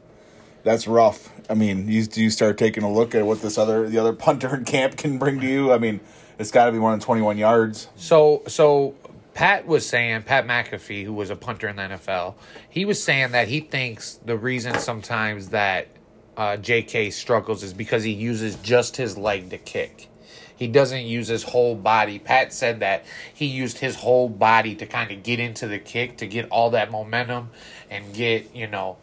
that's 0.62 0.86
rough. 0.86 1.30
I 1.48 1.54
mean, 1.54 1.88
you 1.88 2.04
do 2.06 2.22
you 2.22 2.30
start 2.30 2.58
taking 2.58 2.82
a 2.82 2.92
look 2.92 3.14
at 3.14 3.24
what 3.24 3.42
this 3.42 3.58
other 3.58 3.88
the 3.88 3.98
other 3.98 4.12
punter 4.26 4.54
in 4.54 4.64
camp 4.64 4.96
can 4.96 5.18
bring 5.18 5.40
to 5.40 5.46
you. 5.46 5.72
I 5.72 5.78
mean, 5.78 6.00
it's 6.38 6.50
got 6.50 6.66
to 6.66 6.72
be 6.72 6.78
more 6.78 6.90
than 6.90 7.00
21 7.00 7.38
yards. 7.38 7.88
So 7.96 8.42
so 8.46 8.94
Pat 9.34 9.66
was 9.66 9.86
saying 9.86 10.22
Pat 10.22 10.46
McAfee, 10.46 11.04
who 11.04 11.12
was 11.12 11.30
a 11.30 11.36
punter 11.36 11.68
in 11.68 11.76
the 11.76 11.82
NFL, 11.82 12.34
he 12.68 12.84
was 12.84 13.02
saying 13.02 13.32
that 13.32 13.48
he 13.48 13.60
thinks 13.60 14.20
the 14.24 14.36
reason 14.36 14.78
sometimes 14.78 15.50
that 15.50 15.88
uh, 16.36 16.56
J.K. 16.56 17.10
struggles 17.10 17.62
is 17.62 17.72
because 17.74 18.02
he 18.04 18.12
uses 18.12 18.56
just 18.56 18.96
his 18.96 19.16
leg 19.16 19.50
to 19.50 19.58
kick. 19.58 20.08
he 20.56 20.68
doesn't 20.68 21.04
use 21.04 21.28
his 21.28 21.42
whole 21.42 21.74
body. 21.74 22.18
Pat 22.18 22.52
said 22.52 22.80
that 22.80 23.04
he 23.32 23.46
used 23.46 23.78
his 23.78 23.96
whole 23.96 24.28
body 24.28 24.74
to 24.76 24.86
kind 24.86 25.10
of 25.10 25.22
get 25.22 25.40
into 25.40 25.66
the 25.66 25.78
kick, 25.78 26.16
to 26.18 26.26
get 26.26 26.48
all 26.50 26.70
that 26.70 26.90
momentum 26.90 27.50
and 27.90 28.14
get, 28.14 28.54
you 28.54 28.66
know, 28.66 28.96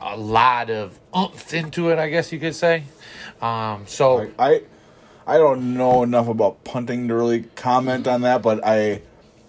a 0.00 0.16
lot 0.16 0.70
of 0.70 0.98
oomph 1.16 1.52
into 1.52 1.90
it, 1.90 1.98
I 1.98 2.08
guess 2.08 2.32
you 2.32 2.38
could 2.38 2.54
say. 2.54 2.84
Um, 3.42 3.84
so 3.86 4.30
I 4.38 4.62
I 5.26 5.36
don't 5.38 5.74
know 5.74 6.02
enough 6.04 6.28
about 6.28 6.62
punting 6.64 7.08
to 7.08 7.14
really 7.14 7.42
comment 7.56 8.06
on 8.06 8.20
that, 8.22 8.40
but 8.42 8.64
I 8.64 9.02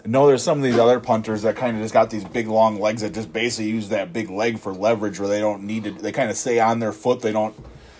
know 0.09 0.27
there's 0.27 0.43
some 0.43 0.57
of 0.57 0.63
these 0.63 0.77
other 0.77 0.99
punters 0.99 1.43
that 1.43 1.55
kind 1.55 1.77
of 1.77 1.83
just 1.83 1.93
got 1.93 2.09
these 2.09 2.23
big 2.25 2.47
long 2.47 2.79
legs 2.79 3.01
that 3.01 3.13
just 3.13 3.31
basically 3.31 3.69
use 3.71 3.89
that 3.89 4.11
big 4.13 4.29
leg 4.29 4.59
for 4.59 4.73
leverage, 4.73 5.19
where 5.19 5.29
they 5.29 5.39
don't 5.39 5.63
need 5.63 5.83
to. 5.85 5.91
They 5.91 6.11
kind 6.11 6.29
of 6.29 6.37
stay 6.37 6.59
on 6.59 6.79
their 6.79 6.91
foot. 6.91 7.21
They 7.21 7.31
don't, 7.31 7.55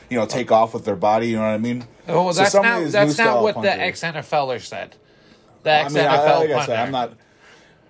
you 0.10 0.18
know, 0.18 0.26
take 0.26 0.52
off 0.52 0.74
with 0.74 0.86
their 0.86 0.96
body. 0.96 1.28
You 1.30 1.38
know 1.38 1.44
what 1.44 1.50
I 1.50 1.58
mean? 1.58 1.86
Oh, 2.08 2.32
So 2.32 2.42
that's 2.42 2.54
not 2.56 2.92
that's 2.92 3.18
not 3.18 3.42
what 3.44 3.62
the 3.62 3.72
ex 3.72 4.02
NFLer 4.02 4.62
said. 4.62 4.96
The 5.64 5.72
I 5.72 5.74
ex 5.82 5.94
mean, 5.94 6.06
I, 6.06 6.18
NFL 6.18 6.40
like 6.40 6.50
I 6.50 6.54
punter. 6.54 6.66
said, 6.66 6.80
I'm 6.80 6.92
not. 6.92 7.14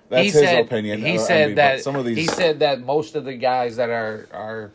That's 0.09 0.21
he 0.23 0.31
his 0.31 0.33
said, 0.41 0.65
opinion. 0.65 1.01
He 1.01 1.17
Uh, 1.17 1.21
I 1.21 1.25
said 1.25 1.47
mean, 1.49 1.55
that 1.55 1.81
some 1.81 1.95
of 1.95 2.05
these. 2.05 2.17
he 2.17 2.27
said 2.27 2.59
that 2.59 2.81
most 2.81 3.15
of 3.15 3.25
the 3.25 3.35
guys 3.35 3.75
that 3.77 3.89
are 3.89 4.27
are 4.33 4.71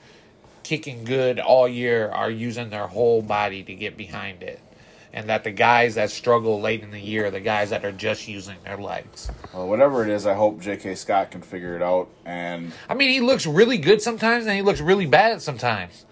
kicking 0.62 1.04
good 1.04 1.40
all 1.40 1.68
year 1.68 2.08
are 2.08 2.30
using 2.30 2.70
their 2.70 2.86
whole 2.86 3.20
body 3.20 3.62
to 3.64 3.74
get 3.74 3.96
behind 3.96 4.42
it. 4.42 4.60
And 5.16 5.28
that 5.28 5.44
the 5.44 5.52
guys 5.52 5.94
that 5.94 6.10
struggle 6.10 6.60
late 6.60 6.82
in 6.82 6.90
the 6.90 6.98
year 7.00 7.26
are 7.26 7.30
the 7.30 7.38
guys 7.38 7.70
that 7.70 7.84
are 7.84 7.92
just 7.92 8.26
using 8.26 8.56
their 8.64 8.76
legs. 8.76 9.30
well, 9.54 9.68
whatever 9.68 10.02
it 10.02 10.10
is, 10.10 10.26
I 10.26 10.34
hope 10.34 10.60
J.K. 10.60 10.96
Scott 10.96 11.30
can 11.30 11.40
figure 11.40 11.76
it 11.76 11.82
out. 11.82 12.08
And 12.24 12.72
I 12.88 12.94
mean, 12.94 13.10
he 13.10 13.20
looks 13.20 13.46
really 13.46 13.78
good 13.78 14.02
sometimes, 14.02 14.44
and 14.46 14.56
he 14.56 14.62
looks 14.62 14.80
really 14.80 15.06
bad 15.06 15.40
sometimes. 15.40 16.04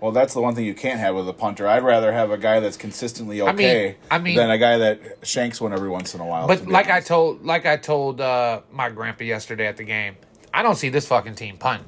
well, 0.00 0.10
that's 0.10 0.34
the 0.34 0.40
one 0.40 0.56
thing 0.56 0.64
you 0.64 0.74
can't 0.74 0.98
have 0.98 1.14
with 1.14 1.28
a 1.28 1.32
punter. 1.32 1.68
I'd 1.68 1.84
rather 1.84 2.12
have 2.12 2.32
a 2.32 2.38
guy 2.38 2.58
that's 2.58 2.76
consistently 2.76 3.40
I 3.40 3.52
mean- 3.52 3.54
okay 3.54 3.96
I 4.10 4.18
mean- 4.18 4.36
than 4.36 4.50
a 4.50 4.58
guy 4.58 4.78
that 4.78 5.00
shanks 5.22 5.60
one 5.60 5.72
every 5.72 5.88
once 5.88 6.16
in 6.16 6.20
a 6.20 6.26
while. 6.26 6.48
But 6.48 6.66
like 6.66 6.90
I 6.90 7.00
told, 7.00 7.44
like 7.44 7.66
I 7.66 7.76
told 7.76 8.20
uh, 8.20 8.62
my 8.72 8.90
grandpa 8.90 9.22
yesterday 9.22 9.68
at 9.68 9.76
the 9.76 9.84
game, 9.84 10.16
I 10.52 10.62
don't 10.62 10.74
see 10.74 10.88
this 10.88 11.06
fucking 11.06 11.36
team 11.36 11.56
punt. 11.56 11.84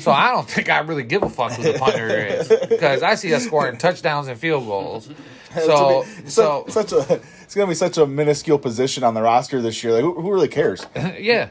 So 0.00 0.10
I 0.10 0.32
don't 0.32 0.48
think 0.48 0.68
I 0.70 0.80
really 0.80 1.02
give 1.04 1.22
a 1.22 1.28
fuck 1.28 1.52
who 1.52 1.62
the 1.62 1.78
punter 1.78 2.08
is 2.08 2.48
because 2.68 3.02
I 3.02 3.14
see 3.14 3.32
us 3.34 3.44
scoring 3.44 3.78
touchdowns 3.78 4.28
and 4.28 4.38
field 4.38 4.66
goals. 4.66 5.08
So, 5.54 6.04
It's 6.18 6.34
so 6.34 6.64
such, 6.68 6.88
such 6.90 7.10
a 7.10 7.20
it's 7.42 7.54
gonna 7.54 7.68
be 7.68 7.74
such 7.74 7.96
a 7.96 8.06
minuscule 8.06 8.58
position 8.58 9.02
on 9.04 9.14
the 9.14 9.22
roster 9.22 9.62
this 9.62 9.82
year. 9.82 9.94
Like 9.94 10.02
who, 10.02 10.20
who 10.20 10.32
really 10.32 10.48
cares? 10.48 10.84
yeah. 11.18 11.48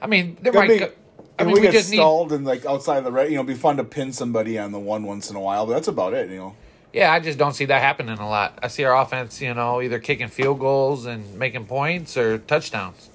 I 0.00 0.06
mean, 0.06 0.36
there 0.40 0.52
might. 0.52 0.68
be- 0.68 0.78
go- 0.78 0.92
I 1.38 1.44
mean, 1.44 1.54
we, 1.54 1.60
we, 1.60 1.66
get 1.66 1.72
just 1.72 1.90
need. 1.90 1.96
stalled 1.96 2.32
and 2.32 2.44
like 2.44 2.66
outside 2.66 3.00
the 3.00 3.10
red, 3.10 3.30
you 3.30 3.36
know, 3.36 3.40
it'd 3.42 3.54
be 3.54 3.60
fun 3.60 3.78
to 3.78 3.84
pin 3.84 4.12
somebody 4.12 4.58
on 4.58 4.72
the 4.72 4.78
one 4.78 5.04
once 5.04 5.30
in 5.30 5.36
a 5.36 5.40
while, 5.40 5.64
but 5.66 5.72
that's 5.72 5.88
about 5.88 6.12
it. 6.12 6.28
You 6.28 6.36
know, 6.36 6.54
Yeah, 6.92 7.10
I 7.12 7.18
just 7.18 7.38
don't 7.38 7.54
see 7.54 7.64
that 7.64 7.80
happening 7.80 8.18
a 8.18 8.28
lot. 8.28 8.58
I 8.62 8.68
see 8.68 8.84
our 8.84 8.94
offense, 9.00 9.40
you 9.40 9.54
know, 9.54 9.80
either 9.80 9.98
kicking 9.98 10.28
field 10.28 10.58
goals 10.60 11.06
and 11.06 11.34
making 11.38 11.64
points 11.64 12.18
or 12.18 12.36
touchdowns. 12.38 13.08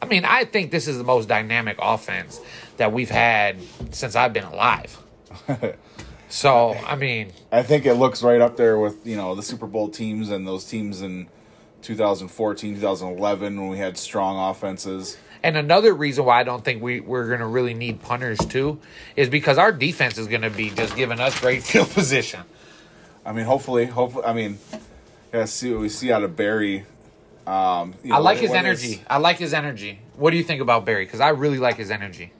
I 0.00 0.06
mean, 0.06 0.24
I 0.24 0.44
think 0.44 0.70
this 0.70 0.88
is 0.88 0.96
the 0.98 1.04
most 1.04 1.28
dynamic 1.28 1.76
offense 1.80 2.40
that 2.76 2.92
we've 2.92 3.10
had 3.10 3.56
since 3.90 4.16
I've 4.16 4.32
been 4.32 4.44
alive. 4.44 4.98
so, 6.28 6.74
I 6.86 6.96
mean, 6.96 7.32
I 7.52 7.62
think 7.62 7.86
it 7.86 7.94
looks 7.94 8.22
right 8.22 8.40
up 8.40 8.56
there 8.56 8.78
with 8.78 9.06
you 9.06 9.16
know 9.16 9.34
the 9.34 9.42
Super 9.42 9.66
Bowl 9.66 9.88
teams 9.88 10.30
and 10.30 10.46
those 10.46 10.64
teams 10.64 11.02
in 11.02 11.28
2014, 11.82 12.74
2011 12.76 13.60
when 13.60 13.70
we 13.70 13.78
had 13.78 13.96
strong 13.96 14.50
offenses. 14.50 15.16
and 15.42 15.56
another 15.56 15.92
reason 15.94 16.24
why 16.24 16.40
I 16.40 16.42
don't 16.42 16.64
think 16.64 16.82
we, 16.82 17.00
we're 17.00 17.28
going 17.28 17.40
to 17.40 17.46
really 17.46 17.74
need 17.74 18.00
punters 18.02 18.38
too 18.38 18.80
is 19.14 19.28
because 19.28 19.58
our 19.58 19.70
defense 19.72 20.18
is 20.18 20.26
going 20.26 20.42
to 20.42 20.50
be 20.50 20.70
just 20.70 20.96
giving 20.96 21.20
us 21.20 21.38
great 21.38 21.62
field 21.64 21.90
position. 21.90 22.40
I 23.24 23.32
mean, 23.32 23.44
hopefully, 23.44 23.86
hopefully, 23.86 24.24
I 24.24 24.32
mean, 24.32 24.58
gotta 25.32 25.46
see 25.46 25.72
what 25.72 25.80
we 25.80 25.88
see 25.88 26.12
out 26.12 26.22
of 26.22 26.36
Barry. 26.36 26.84
Um, 27.46 27.94
you 28.02 28.12
I 28.12 28.18
know, 28.18 28.22
like 28.22 28.38
his 28.38 28.50
when 28.50 28.60
energy. 28.60 29.02
I 29.08 29.18
like 29.18 29.38
his 29.38 29.54
energy. 29.54 30.00
What 30.16 30.30
do 30.30 30.36
you 30.36 30.42
think 30.44 30.60
about 30.60 30.84
Barry? 30.84 31.04
Because 31.04 31.20
I 31.20 31.28
really 31.30 31.58
like 31.58 31.76
his 31.76 31.90
energy. 31.90 32.32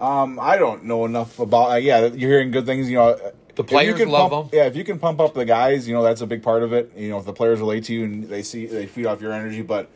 Um, 0.00 0.38
I 0.40 0.56
don't 0.56 0.84
know 0.84 1.04
enough 1.04 1.38
about. 1.38 1.72
Uh, 1.72 1.76
yeah, 1.76 2.06
you're 2.06 2.30
hearing 2.30 2.50
good 2.50 2.66
things. 2.66 2.88
You 2.88 2.96
know, 2.96 3.32
The 3.56 3.64
players 3.64 3.96
can 3.98 4.08
love 4.08 4.30
pump, 4.30 4.52
him. 4.52 4.58
Yeah, 4.58 4.66
if 4.66 4.76
you 4.76 4.84
can 4.84 4.98
pump 4.98 5.20
up 5.20 5.34
the 5.34 5.44
guys, 5.44 5.88
you 5.88 5.94
know 5.94 6.02
that's 6.02 6.20
a 6.20 6.26
big 6.26 6.42
part 6.42 6.62
of 6.62 6.72
it. 6.72 6.92
You 6.96 7.10
know, 7.10 7.18
if 7.18 7.24
the 7.24 7.32
players 7.32 7.58
relate 7.58 7.84
to 7.84 7.94
you 7.94 8.04
and 8.04 8.24
they 8.28 8.42
see 8.42 8.66
they 8.66 8.86
feed 8.86 9.06
off 9.06 9.20
your 9.20 9.32
energy. 9.32 9.62
But 9.62 9.90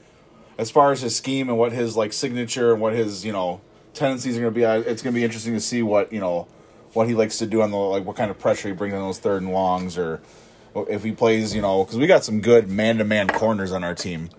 as 0.59 0.71
far 0.71 0.91
as 0.93 1.03
his 1.03 1.15
scheme 1.15 1.49
and 1.49 1.57
what 1.57 1.73
his 1.73 1.97
like 1.97 2.13
signature 2.13 2.73
and 2.73 2.81
what 2.81 2.95
his 2.95 3.25
you 3.25 3.33
know 3.33 3.61
tendencies 3.95 4.37
are 4.37 4.41
going 4.41 4.53
to 4.53 4.59
be, 4.59 4.65
uh, 4.65 4.81
it's 4.81 5.03
going 5.03 5.15
to 5.15 5.19
be 5.19 5.25
interesting 5.25 5.55
to 5.55 5.61
see 5.61 5.83
what 5.83 6.13
you 6.13 6.21
know 6.21 6.49
what 6.95 7.07
he 7.07 7.15
likes 7.15 7.39
to 7.39 7.47
do 7.47 7.63
on 7.63 7.71
the 7.71 7.77
like 7.77 8.05
what 8.05 8.17
kind 8.17 8.31
of 8.31 8.39
pressure 8.39 8.69
he 8.69 8.75
brings 8.75 8.95
on 8.95 9.01
those 9.01 9.21
third 9.21 9.43
and 9.43 9.53
longs 9.53 9.97
or 9.97 10.21
if 10.89 11.05
he 11.05 11.13
plays. 11.13 11.55
You 11.55 11.63
know, 11.63 11.85
because 11.85 11.99
we 11.99 12.09
got 12.09 12.25
some 12.25 12.41
good 12.41 12.69
man 12.69 12.99
to 12.99 13.05
man 13.05 13.29
corners 13.29 13.71
on 13.71 13.85
our 13.85 13.95
team. 13.95 14.31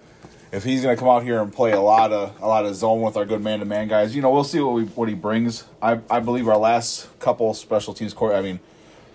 If 0.54 0.64
he's 0.64 0.84
going 0.84 0.96
to 0.96 1.00
come 1.00 1.10
out 1.10 1.24
here 1.24 1.42
and 1.42 1.52
play 1.52 1.72
a 1.72 1.82
lot 1.82 2.14
of 2.14 2.40
a 2.40 2.48
lot 2.48 2.64
of 2.66 2.76
zone 2.76 3.02
with 3.02 3.18
our 3.18 3.26
good 3.26 3.42
man 3.42 3.58
to 3.60 3.66
man 3.66 3.88
guys, 3.88 4.16
you 4.16 4.22
know, 4.22 4.30
we'll 4.30 4.44
see 4.44 4.60
what 4.60 4.76
we 4.76 4.84
what 4.86 5.10
he 5.10 5.16
brings. 5.16 5.64
I 5.82 6.00
I 6.12 6.20
believe 6.20 6.48
our 6.48 6.58
last 6.58 7.08
couple 7.20 7.52
special 7.56 7.96
teams 7.96 8.14
court. 8.14 8.36
I 8.36 8.42
mean, 8.42 8.60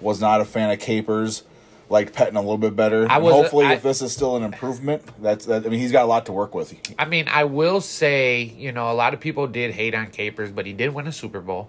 was 0.00 0.20
not 0.20 0.40
a 0.40 0.44
fan 0.44 0.68
of 0.70 0.80
Capers. 0.80 1.44
Liked 1.90 2.12
Pettine 2.12 2.34
a 2.36 2.40
little 2.40 2.58
bit 2.58 2.74
better. 2.76 3.06
I 3.08 3.14
And 3.14 3.24
was- 3.24 3.32
hopefully, 3.34 3.66
I- 3.66 3.74
if 3.74 3.82
this 3.84 4.02
is 4.02 4.12
still 4.12 4.36
an 4.36 4.42
improvement, 4.42 5.02
that's 5.22 5.46
that. 5.46 5.64
I 5.64 5.68
mean, 5.68 5.78
he's 5.78 5.92
got 5.92 6.02
a 6.02 6.06
lot 6.06 6.26
to 6.26 6.32
work 6.32 6.54
with. 6.56 6.74
I 6.98 7.04
mean, 7.04 7.28
I 7.28 7.44
will 7.44 7.80
say, 7.80 8.42
you 8.42 8.72
know, 8.72 8.90
a 8.90 8.92
lot 8.92 9.14
of 9.14 9.20
people 9.20 9.46
did 9.46 9.72
hate 9.74 9.94
on 9.94 10.08
Capers, 10.08 10.50
but 10.50 10.66
he 10.66 10.72
did 10.72 10.92
win 10.92 11.06
a 11.06 11.12
Super 11.12 11.40
Bowl. 11.40 11.68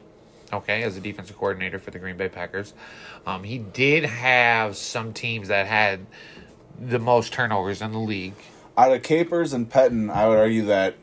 Okay, 0.52 0.82
as 0.82 0.98
a 0.98 1.00
defensive 1.00 1.38
coordinator 1.38 1.78
for 1.78 1.92
the 1.92 2.00
Green 2.00 2.18
Bay 2.18 2.28
Packers, 2.28 2.74
um, 3.28 3.44
he 3.44 3.60
did 3.60 4.04
have 4.04 4.76
some 4.76 5.14
teams 5.14 5.50
that 5.50 5.68
had 5.68 6.08
the 6.82 6.98
most 7.00 7.32
turnovers 7.32 7.84
in 7.84 7.92
the 7.92 8.00
league. 8.00 8.34
Out 8.80 8.94
of 8.94 9.04
Capers 9.04 9.52
and 9.52 9.70
Pettine, 9.70 10.10
I 10.10 10.26
would 10.26 10.38
argue 10.38 10.68
that 10.68 10.96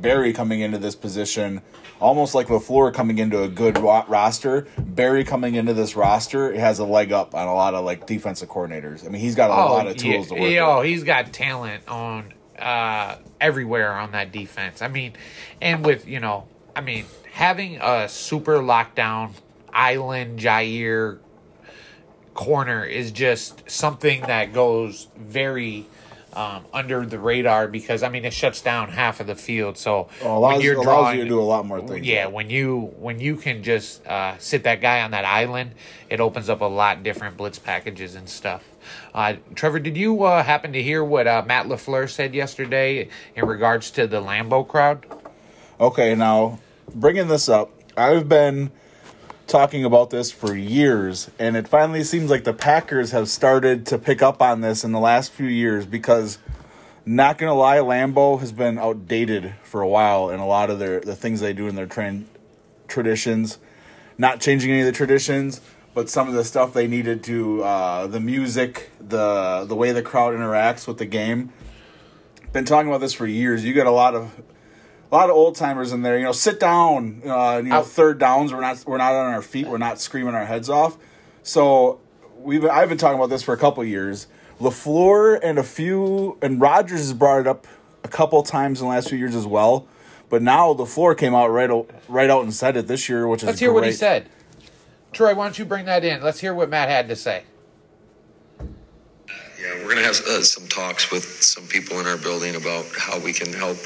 Barry 0.00 0.32
coming 0.32 0.60
into 0.60 0.78
this 0.78 0.94
position, 0.94 1.62
almost 1.98 2.32
like 2.32 2.46
Lafleur 2.46 2.94
coming 2.94 3.18
into 3.18 3.42
a 3.42 3.48
good 3.48 3.76
ro- 3.76 4.04
roster, 4.06 4.68
Barry 4.78 5.24
coming 5.24 5.56
into 5.56 5.74
this 5.74 5.96
roster 5.96 6.54
has 6.54 6.78
a 6.78 6.84
leg 6.84 7.10
up 7.10 7.34
on 7.34 7.48
a 7.48 7.52
lot 7.52 7.74
of 7.74 7.84
like 7.84 8.06
defensive 8.06 8.48
coordinators. 8.48 9.04
I 9.04 9.08
mean, 9.08 9.20
he's 9.20 9.34
got 9.34 9.50
a 9.50 9.52
lot 9.52 9.88
of 9.88 9.96
tools 9.96 10.30
yeah, 10.30 10.36
to 10.36 10.40
work 10.40 10.52
yo, 10.52 10.78
with. 10.78 10.86
he's 10.86 11.02
got 11.02 11.32
talent 11.32 11.82
on 11.88 12.32
uh, 12.56 13.16
everywhere 13.40 13.94
on 13.94 14.12
that 14.12 14.30
defense. 14.30 14.80
I 14.80 14.86
mean, 14.86 15.14
and 15.60 15.84
with 15.84 16.06
you 16.06 16.20
know, 16.20 16.46
I 16.76 16.82
mean, 16.82 17.04
having 17.32 17.78
a 17.80 18.08
super 18.08 18.58
lockdown 18.58 19.32
island 19.72 20.38
Jaire 20.38 21.18
corner 22.34 22.84
is 22.84 23.10
just 23.10 23.68
something 23.68 24.20
that 24.22 24.52
goes 24.52 25.08
very 25.16 25.86
um, 26.34 26.64
under 26.72 27.04
the 27.06 27.18
radar 27.18 27.68
because 27.68 28.02
I 28.02 28.08
mean 28.08 28.24
it 28.24 28.32
shuts 28.32 28.60
down 28.60 28.90
half 28.90 29.20
of 29.20 29.26
the 29.26 29.34
field. 29.34 29.78
So 29.78 30.08
Well, 30.22 30.38
allows, 30.38 30.64
allows 30.64 31.14
you 31.14 31.22
to 31.22 31.28
do 31.28 31.40
a 31.40 31.42
lot 31.42 31.66
more 31.66 31.80
things. 31.80 32.06
yeah, 32.06 32.26
when 32.26 32.50
you 32.50 32.92
when 32.98 33.20
you 33.20 33.36
can 33.36 33.62
just 33.62 34.06
uh, 34.06 34.36
sit 34.38 34.64
that 34.64 34.80
guy 34.80 35.02
on 35.02 35.12
that 35.12 35.24
island, 35.24 35.72
it 36.10 36.20
opens 36.20 36.48
up 36.48 36.60
a 36.60 36.66
lot 36.66 37.02
different 37.02 37.36
blitz 37.36 37.58
packages 37.58 38.14
and 38.14 38.28
stuff. 38.28 38.64
Uh, 39.14 39.34
Trevor, 39.54 39.78
did 39.78 39.96
you 39.96 40.24
uh, 40.24 40.42
happen 40.42 40.72
to 40.72 40.82
hear 40.82 41.02
what 41.02 41.26
uh, 41.26 41.42
Matt 41.46 41.66
Lafleur 41.66 42.08
said 42.08 42.34
yesterday 42.34 43.08
in 43.34 43.46
regards 43.46 43.90
to 43.92 44.06
the 44.06 44.20
Lambeau 44.20 44.66
crowd? 44.66 45.06
Okay, 45.80 46.14
now 46.14 46.58
bringing 46.94 47.28
this 47.28 47.48
up, 47.48 47.70
I've 47.96 48.28
been 48.28 48.70
talking 49.54 49.84
about 49.84 50.10
this 50.10 50.32
for 50.32 50.56
years, 50.56 51.30
and 51.38 51.56
it 51.56 51.68
finally 51.68 52.02
seems 52.02 52.28
like 52.28 52.42
the 52.42 52.52
Packers 52.52 53.12
have 53.12 53.28
started 53.28 53.86
to 53.86 53.96
pick 53.96 54.20
up 54.20 54.42
on 54.42 54.62
this 54.62 54.82
in 54.82 54.90
the 54.90 54.98
last 54.98 55.30
few 55.30 55.46
years 55.46 55.86
because, 55.86 56.38
not 57.06 57.38
gonna 57.38 57.54
lie, 57.54 57.76
Lambeau 57.76 58.40
has 58.40 58.50
been 58.50 58.80
outdated 58.80 59.54
for 59.62 59.80
a 59.80 59.86
while, 59.86 60.28
and 60.28 60.42
a 60.42 60.44
lot 60.44 60.70
of 60.70 60.80
their 60.80 60.98
the 60.98 61.14
things 61.14 61.38
they 61.38 61.52
do 61.52 61.68
in 61.68 61.76
their 61.76 61.86
traditions, 62.88 63.58
not 64.18 64.40
changing 64.40 64.72
any 64.72 64.80
of 64.80 64.86
the 64.86 64.92
traditions. 64.92 65.60
But 65.94 66.10
some 66.10 66.26
of 66.26 66.34
the 66.34 66.42
stuff 66.42 66.72
they 66.72 66.88
needed 66.88 67.22
to, 67.22 67.62
uh, 67.62 68.06
the 68.08 68.18
music, 68.18 68.90
the 68.98 69.66
the 69.68 69.76
way 69.76 69.92
the 69.92 70.02
crowd 70.02 70.34
interacts 70.34 70.88
with 70.88 70.98
the 70.98 71.06
game. 71.06 71.52
Been 72.52 72.64
talking 72.64 72.88
about 72.88 73.00
this 73.00 73.12
for 73.12 73.24
years. 73.24 73.64
You 73.64 73.72
get 73.72 73.86
a 73.86 73.92
lot 73.92 74.16
of 74.16 74.32
a 75.14 75.16
lot 75.16 75.30
of 75.30 75.36
old 75.36 75.54
timers 75.54 75.92
in 75.92 76.02
there. 76.02 76.18
You 76.18 76.24
know, 76.24 76.32
sit 76.32 76.58
down. 76.58 77.22
Uh, 77.24 77.60
you 77.62 77.68
know, 77.68 77.76
Out. 77.76 77.86
third 77.86 78.18
downs. 78.18 78.52
We're 78.52 78.60
not 78.60 78.84
we're 78.84 78.98
not 78.98 79.14
on 79.14 79.32
our 79.32 79.42
feet. 79.42 79.68
We're 79.68 79.78
not 79.78 80.00
screaming 80.00 80.34
our 80.34 80.44
heads 80.44 80.68
off. 80.68 80.98
So 81.44 82.00
we've 82.36 82.64
I've 82.64 82.88
been 82.88 82.98
talking 82.98 83.16
about 83.16 83.30
this 83.30 83.42
for 83.42 83.54
a 83.54 83.56
couple 83.56 83.84
years. 83.84 84.26
Lafleur 84.60 85.38
and 85.40 85.58
a 85.58 85.62
few 85.62 86.36
and 86.42 86.60
Rodgers 86.60 86.98
has 86.98 87.12
brought 87.12 87.40
it 87.40 87.46
up 87.46 87.66
a 88.02 88.08
couple 88.08 88.42
times 88.42 88.80
in 88.80 88.88
the 88.88 88.90
last 88.90 89.08
few 89.08 89.18
years 89.18 89.36
as 89.36 89.46
well. 89.46 89.86
But 90.30 90.42
now 90.42 90.74
Lafleur 90.74 91.16
came 91.16 91.34
out 91.34 91.46
right 91.48 91.70
right 92.08 92.28
out 92.28 92.42
and 92.42 92.52
said 92.52 92.76
it 92.76 92.88
this 92.88 93.08
year, 93.08 93.28
which 93.28 93.44
is 93.44 93.46
Let's 93.46 93.60
hear 93.60 93.72
what 93.72 93.84
he 93.84 93.92
said. 93.92 94.28
Troy, 95.12 95.32
why 95.32 95.44
don't 95.44 95.56
you 95.56 95.64
bring 95.64 95.84
that 95.84 96.04
in? 96.04 96.22
Let's 96.22 96.40
hear 96.40 96.52
what 96.52 96.68
Matt 96.68 96.88
had 96.88 97.06
to 97.06 97.14
say. 97.14 97.44
Yeah, 98.58 99.76
we're 99.76 99.84
going 99.84 99.98
to 99.98 100.02
have 100.02 100.16
uh, 100.26 100.42
some 100.42 100.66
talks 100.66 101.12
with 101.12 101.22
some 101.22 101.64
people 101.68 102.00
in 102.00 102.06
our 102.06 102.16
building 102.16 102.56
about 102.56 102.84
how 102.98 103.20
we 103.20 103.32
can 103.32 103.52
help 103.52 103.76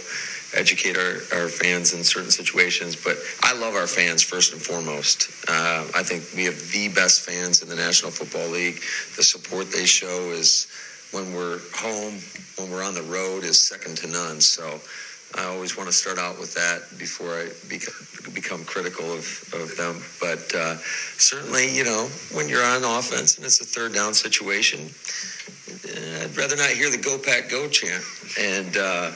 educate 0.55 0.97
our, 0.97 1.41
our 1.41 1.49
fans 1.49 1.93
in 1.95 2.03
certain 2.03 2.31
situations. 2.31 2.97
But 2.97 3.17
I 3.43 3.55
love 3.59 3.75
our 3.75 3.87
fans 3.87 4.23
first 4.23 4.53
and 4.53 4.61
foremost. 4.61 5.31
Uh, 5.49 5.87
I 5.95 6.03
think 6.03 6.25
we 6.35 6.45
have 6.45 6.59
the 6.73 6.89
best 6.89 7.23
fans 7.23 7.63
in 7.63 7.69
the 7.69 7.77
National 7.77 8.11
Football 8.11 8.49
League. 8.49 8.81
The 9.17 9.23
support 9.23 9.71
they 9.71 9.87
show 9.87 10.31
is 10.31 10.67
when 11.13 11.33
we're 11.33 11.61
home, 11.75 12.21
when 12.57 12.71
we're 12.71 12.85
on 12.85 12.95
the 12.95 13.03
road, 13.03 13.45
is 13.45 13.59
second 13.59 13.97
to 13.99 14.07
none. 14.09 14.41
So 14.41 14.81
I 15.37 15.45
always 15.45 15.77
want 15.77 15.89
to 15.89 15.93
start 15.95 16.19
out 16.19 16.39
with 16.39 16.55
that 16.55 16.99
before 16.99 17.33
I 17.33 17.49
become, 18.35 18.65
critical 18.65 19.05
of, 19.13 19.27
of 19.53 19.77
them. 19.77 20.03
But 20.21 20.55
uh, 20.55 20.77
certainly, 21.19 21.75
you 21.75 21.85
know, 21.85 22.09
when 22.33 22.49
you're 22.49 22.65
on 22.65 22.85
offense 22.85 23.37
and 23.37 23.45
it's 23.45 23.61
a 23.61 23.65
third 23.65 23.93
down 23.93 24.15
situation, 24.15 24.89
I'd 26.23 26.37
rather 26.37 26.57
not 26.57 26.71
hear 26.71 26.91
the 26.91 26.99
"Go 26.99 27.19
Pack 27.19 27.51
Go" 27.51 27.69
chant. 27.69 28.03
And 28.41 28.77
uh, 28.77 29.11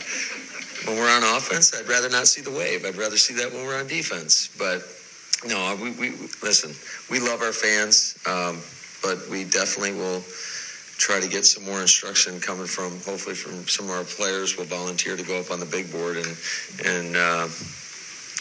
when 0.86 0.96
we're 0.96 1.10
on 1.10 1.22
offense, 1.36 1.74
I'd 1.74 1.88
rather 1.88 2.08
not 2.08 2.26
see 2.26 2.42
the 2.42 2.50
wave. 2.50 2.84
I'd 2.84 2.96
rather 2.96 3.16
see 3.16 3.34
that 3.34 3.52
when 3.52 3.64
we're 3.66 3.78
on 3.78 3.86
defense. 3.86 4.48
But 4.58 4.82
no, 5.46 5.76
we, 5.80 5.90
we 5.92 6.10
listen. 6.42 6.72
We 7.10 7.20
love 7.20 7.42
our 7.42 7.52
fans, 7.52 8.18
um, 8.26 8.60
but 9.02 9.28
we 9.30 9.44
definitely 9.44 9.92
will 9.92 10.22
try 10.98 11.20
to 11.20 11.28
get 11.28 11.44
some 11.44 11.64
more 11.64 11.80
instruction 11.80 12.38
coming 12.38 12.66
from 12.66 12.92
hopefully 13.00 13.34
from 13.34 13.66
some 13.66 13.86
of 13.86 13.90
our 13.90 14.04
players 14.04 14.56
will 14.56 14.64
volunteer 14.64 15.16
to 15.16 15.24
go 15.24 15.40
up 15.40 15.50
on 15.50 15.58
the 15.58 15.66
big 15.66 15.90
board 15.90 16.16
and 16.16 16.36
and 16.86 17.16
uh, 17.16 17.48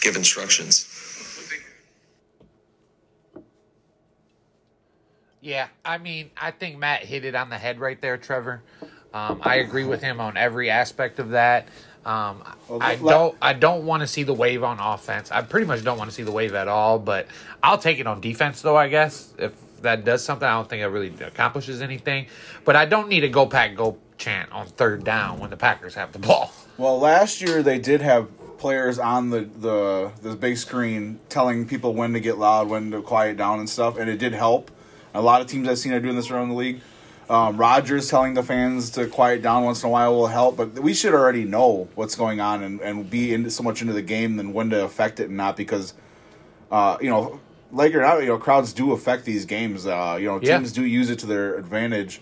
give 0.00 0.16
instructions. 0.16 0.88
Yeah, 5.40 5.66
I 5.84 5.98
mean, 5.98 6.30
I 6.40 6.52
think 6.52 6.78
Matt 6.78 7.04
hit 7.04 7.24
it 7.24 7.34
on 7.34 7.50
the 7.50 7.58
head 7.58 7.80
right 7.80 8.00
there, 8.00 8.16
Trevor. 8.16 8.62
Um, 9.12 9.40
I 9.42 9.56
agree 9.56 9.84
with 9.84 10.00
him 10.00 10.20
on 10.20 10.36
every 10.36 10.70
aspect 10.70 11.18
of 11.18 11.30
that. 11.30 11.66
Um, 12.04 12.42
Well, 12.68 12.82
I 12.82 12.96
don't. 12.96 13.36
I 13.40 13.52
don't 13.52 13.86
want 13.86 14.00
to 14.00 14.06
see 14.06 14.22
the 14.22 14.34
wave 14.34 14.64
on 14.64 14.78
offense. 14.80 15.30
I 15.30 15.42
pretty 15.42 15.66
much 15.66 15.84
don't 15.84 15.98
want 15.98 16.10
to 16.10 16.14
see 16.14 16.22
the 16.22 16.32
wave 16.32 16.54
at 16.54 16.68
all. 16.68 16.98
But 16.98 17.28
I'll 17.62 17.78
take 17.78 17.98
it 18.00 18.06
on 18.06 18.20
defense, 18.20 18.60
though. 18.62 18.76
I 18.76 18.88
guess 18.88 19.32
if 19.38 19.52
that 19.82 20.04
does 20.04 20.24
something, 20.24 20.46
I 20.46 20.52
don't 20.54 20.68
think 20.68 20.82
it 20.82 20.86
really 20.86 21.12
accomplishes 21.20 21.82
anything. 21.82 22.26
But 22.64 22.76
I 22.76 22.84
don't 22.86 23.08
need 23.08 23.24
a 23.24 23.28
go 23.28 23.46
pack 23.46 23.76
go 23.76 23.98
chant 24.18 24.50
on 24.52 24.66
third 24.66 25.04
down 25.04 25.38
when 25.40 25.50
the 25.50 25.56
Packers 25.56 25.94
have 25.94 26.12
the 26.12 26.18
ball. 26.18 26.52
Well, 26.78 26.98
last 26.98 27.40
year 27.40 27.62
they 27.62 27.78
did 27.78 28.00
have 28.00 28.28
players 28.58 28.98
on 28.98 29.30
the, 29.30 29.40
the 29.40 30.12
the 30.22 30.36
big 30.36 30.56
screen 30.56 31.18
telling 31.28 31.66
people 31.66 31.94
when 31.94 32.12
to 32.12 32.20
get 32.20 32.38
loud, 32.38 32.68
when 32.68 32.90
to 32.92 33.02
quiet 33.02 33.36
down 33.36 33.58
and 33.58 33.68
stuff, 33.68 33.98
and 33.98 34.08
it 34.08 34.18
did 34.18 34.32
help. 34.32 34.70
A 35.14 35.20
lot 35.20 35.40
of 35.40 35.46
teams 35.46 35.68
I've 35.68 35.78
seen 35.78 35.92
are 35.92 36.00
doing 36.00 36.16
this 36.16 36.30
around 36.30 36.48
the 36.48 36.54
league. 36.54 36.80
Um, 37.32 37.56
Rodgers 37.56 38.10
telling 38.10 38.34
the 38.34 38.42
fans 38.42 38.90
to 38.90 39.06
quiet 39.06 39.40
down 39.40 39.64
once 39.64 39.82
in 39.82 39.88
a 39.88 39.90
while 39.90 40.12
will 40.12 40.26
help, 40.26 40.54
but 40.54 40.78
we 40.78 40.92
should 40.92 41.14
already 41.14 41.44
know 41.44 41.88
what's 41.94 42.14
going 42.14 42.40
on 42.40 42.62
and, 42.62 42.78
and 42.82 43.08
be 43.08 43.32
into 43.32 43.50
so 43.50 43.62
much 43.62 43.80
into 43.80 43.94
the 43.94 44.02
game 44.02 44.36
than 44.36 44.52
when 44.52 44.68
to 44.68 44.84
affect 44.84 45.18
it 45.18 45.28
and 45.28 45.36
not 45.38 45.56
because, 45.56 45.94
uh, 46.70 46.98
you 47.00 47.08
know, 47.08 47.40
like 47.72 47.94
or 47.94 48.02
not, 48.02 48.20
you 48.20 48.26
know, 48.26 48.36
crowds 48.36 48.74
do 48.74 48.92
affect 48.92 49.24
these 49.24 49.46
games. 49.46 49.86
Uh, 49.86 50.18
you 50.20 50.26
know, 50.26 50.38
Yeah. 50.42 50.58
teams 50.58 50.72
do 50.72 50.84
use 50.84 51.08
it 51.08 51.20
to 51.20 51.26
their 51.26 51.54
advantage, 51.56 52.20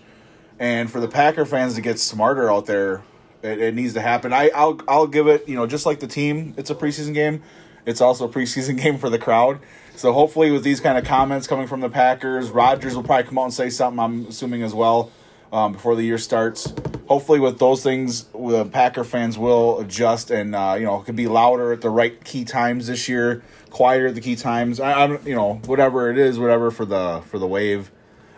and 0.59 0.89
for 0.89 1.01
the 1.01 1.09
Packer 1.09 1.45
fans 1.45 1.75
to 1.75 1.81
get 1.81 1.99
smarter 1.99 2.49
out 2.49 2.65
there, 2.65 3.01
it, 3.43 3.59
it 3.59 3.75
needs 3.75 3.93
to 3.95 4.01
happen. 4.01 4.31
I, 4.31 4.49
I'll 4.55 4.79
I'll 4.87 5.07
give 5.07 5.27
it. 5.27 5.45
You 5.45 5.55
know, 5.55 5.67
just 5.67 5.85
like 5.85 5.99
the 5.99 6.07
team, 6.07 6.53
it's 6.55 6.69
a 6.69 6.75
preseason 6.75 7.13
game. 7.13 7.41
It's 7.85 7.99
also 7.99 8.29
a 8.29 8.31
preseason 8.31 8.77
game 8.81 8.97
for 8.97 9.09
the 9.09 9.19
crowd. 9.19 9.59
So 9.95 10.13
hopefully, 10.13 10.49
with 10.51 10.63
these 10.63 10.79
kind 10.79 10.97
of 10.97 11.05
comments 11.05 11.45
coming 11.47 11.67
from 11.67 11.79
the 11.81 11.89
Packers, 11.89 12.49
Rodgers 12.49 12.95
will 12.95 13.03
probably 13.03 13.25
come 13.27 13.37
out 13.37 13.43
and 13.45 13.53
say 13.53 13.69
something. 13.69 13.99
I'm 13.99 14.25
assuming 14.27 14.63
as 14.63 14.73
well 14.73 15.11
um, 15.51 15.73
before 15.73 15.95
the 15.95 16.01
year 16.03 16.17
starts. 16.17 16.73
Hopefully, 17.07 17.39
with 17.39 17.59
those 17.59 17.83
things, 17.83 18.23
the 18.33 18.65
Packer 18.65 19.03
fans 19.03 19.37
will 19.37 19.79
adjust 19.79 20.31
and 20.31 20.55
uh, 20.55 20.75
you 20.79 20.85
know 20.85 20.99
it 21.01 21.05
could 21.05 21.15
be 21.15 21.27
louder 21.27 21.71
at 21.73 21.81
the 21.81 21.89
right 21.89 22.23
key 22.23 22.45
times 22.45 22.87
this 22.87 23.07
year, 23.09 23.43
quieter 23.69 24.07
at 24.07 24.15
the 24.15 24.21
key 24.21 24.35
times. 24.35 24.79
I, 24.79 25.05
don't, 25.07 25.23
you 25.27 25.35
know, 25.35 25.55
whatever 25.65 26.09
it 26.09 26.17
is, 26.17 26.39
whatever 26.39 26.71
for 26.71 26.85
the 26.85 27.21
for 27.27 27.37
the 27.37 27.47
wave. 27.47 27.91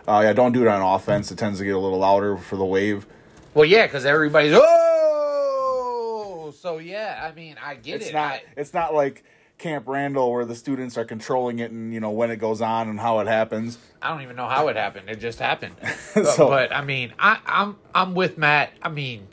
Uh, 0.06 0.20
yeah, 0.24 0.32
don't 0.34 0.52
do 0.52 0.60
it 0.62 0.68
on 0.68 0.82
offense. 0.82 1.30
It 1.32 1.38
tends 1.38 1.60
to 1.60 1.64
get 1.64 1.74
a 1.74 1.78
little 1.78 1.98
louder 1.98 2.36
for 2.36 2.56
the 2.56 2.64
wave. 2.64 3.06
Well, 3.54 3.64
yeah, 3.64 3.86
because 3.86 4.04
everybody's 4.04 4.52
oh. 4.54 6.52
So 6.58 6.76
yeah, 6.78 7.26
I 7.30 7.34
mean, 7.34 7.56
I 7.64 7.74
get 7.76 7.96
It's 8.02 8.08
it. 8.08 8.12
not. 8.14 8.32
I- 8.34 8.42
It's 8.56 8.74
not 8.74 8.92
like 8.94 9.24
Camp 9.58 9.86
Randall 9.86 10.32
where 10.32 10.44
the 10.44 10.54
students 10.54 10.98
are 10.98 11.04
controlling 11.04 11.58
it 11.60 11.70
and 11.70 11.94
you 11.94 12.00
know 12.00 12.10
when 12.10 12.30
it 12.30 12.36
goes 12.36 12.60
on 12.60 12.88
and 12.88 12.98
how 13.00 13.20
it 13.20 13.26
happens. 13.26 13.78
I 14.02 14.10
don't 14.10 14.22
even 14.22 14.36
know 14.36 14.48
how 14.48 14.68
it 14.68 14.76
happened. 14.76 15.08
It 15.08 15.16
just 15.20 15.38
happened. 15.38 15.76
So- 16.34 16.48
but 16.48 16.72
I 16.72 16.82
mean, 16.84 17.12
I, 17.18 17.38
I'm 17.46 17.76
I'm 17.94 18.14
with 18.14 18.36
Matt. 18.38 18.72
I 18.82 18.88
mean, 18.88 19.26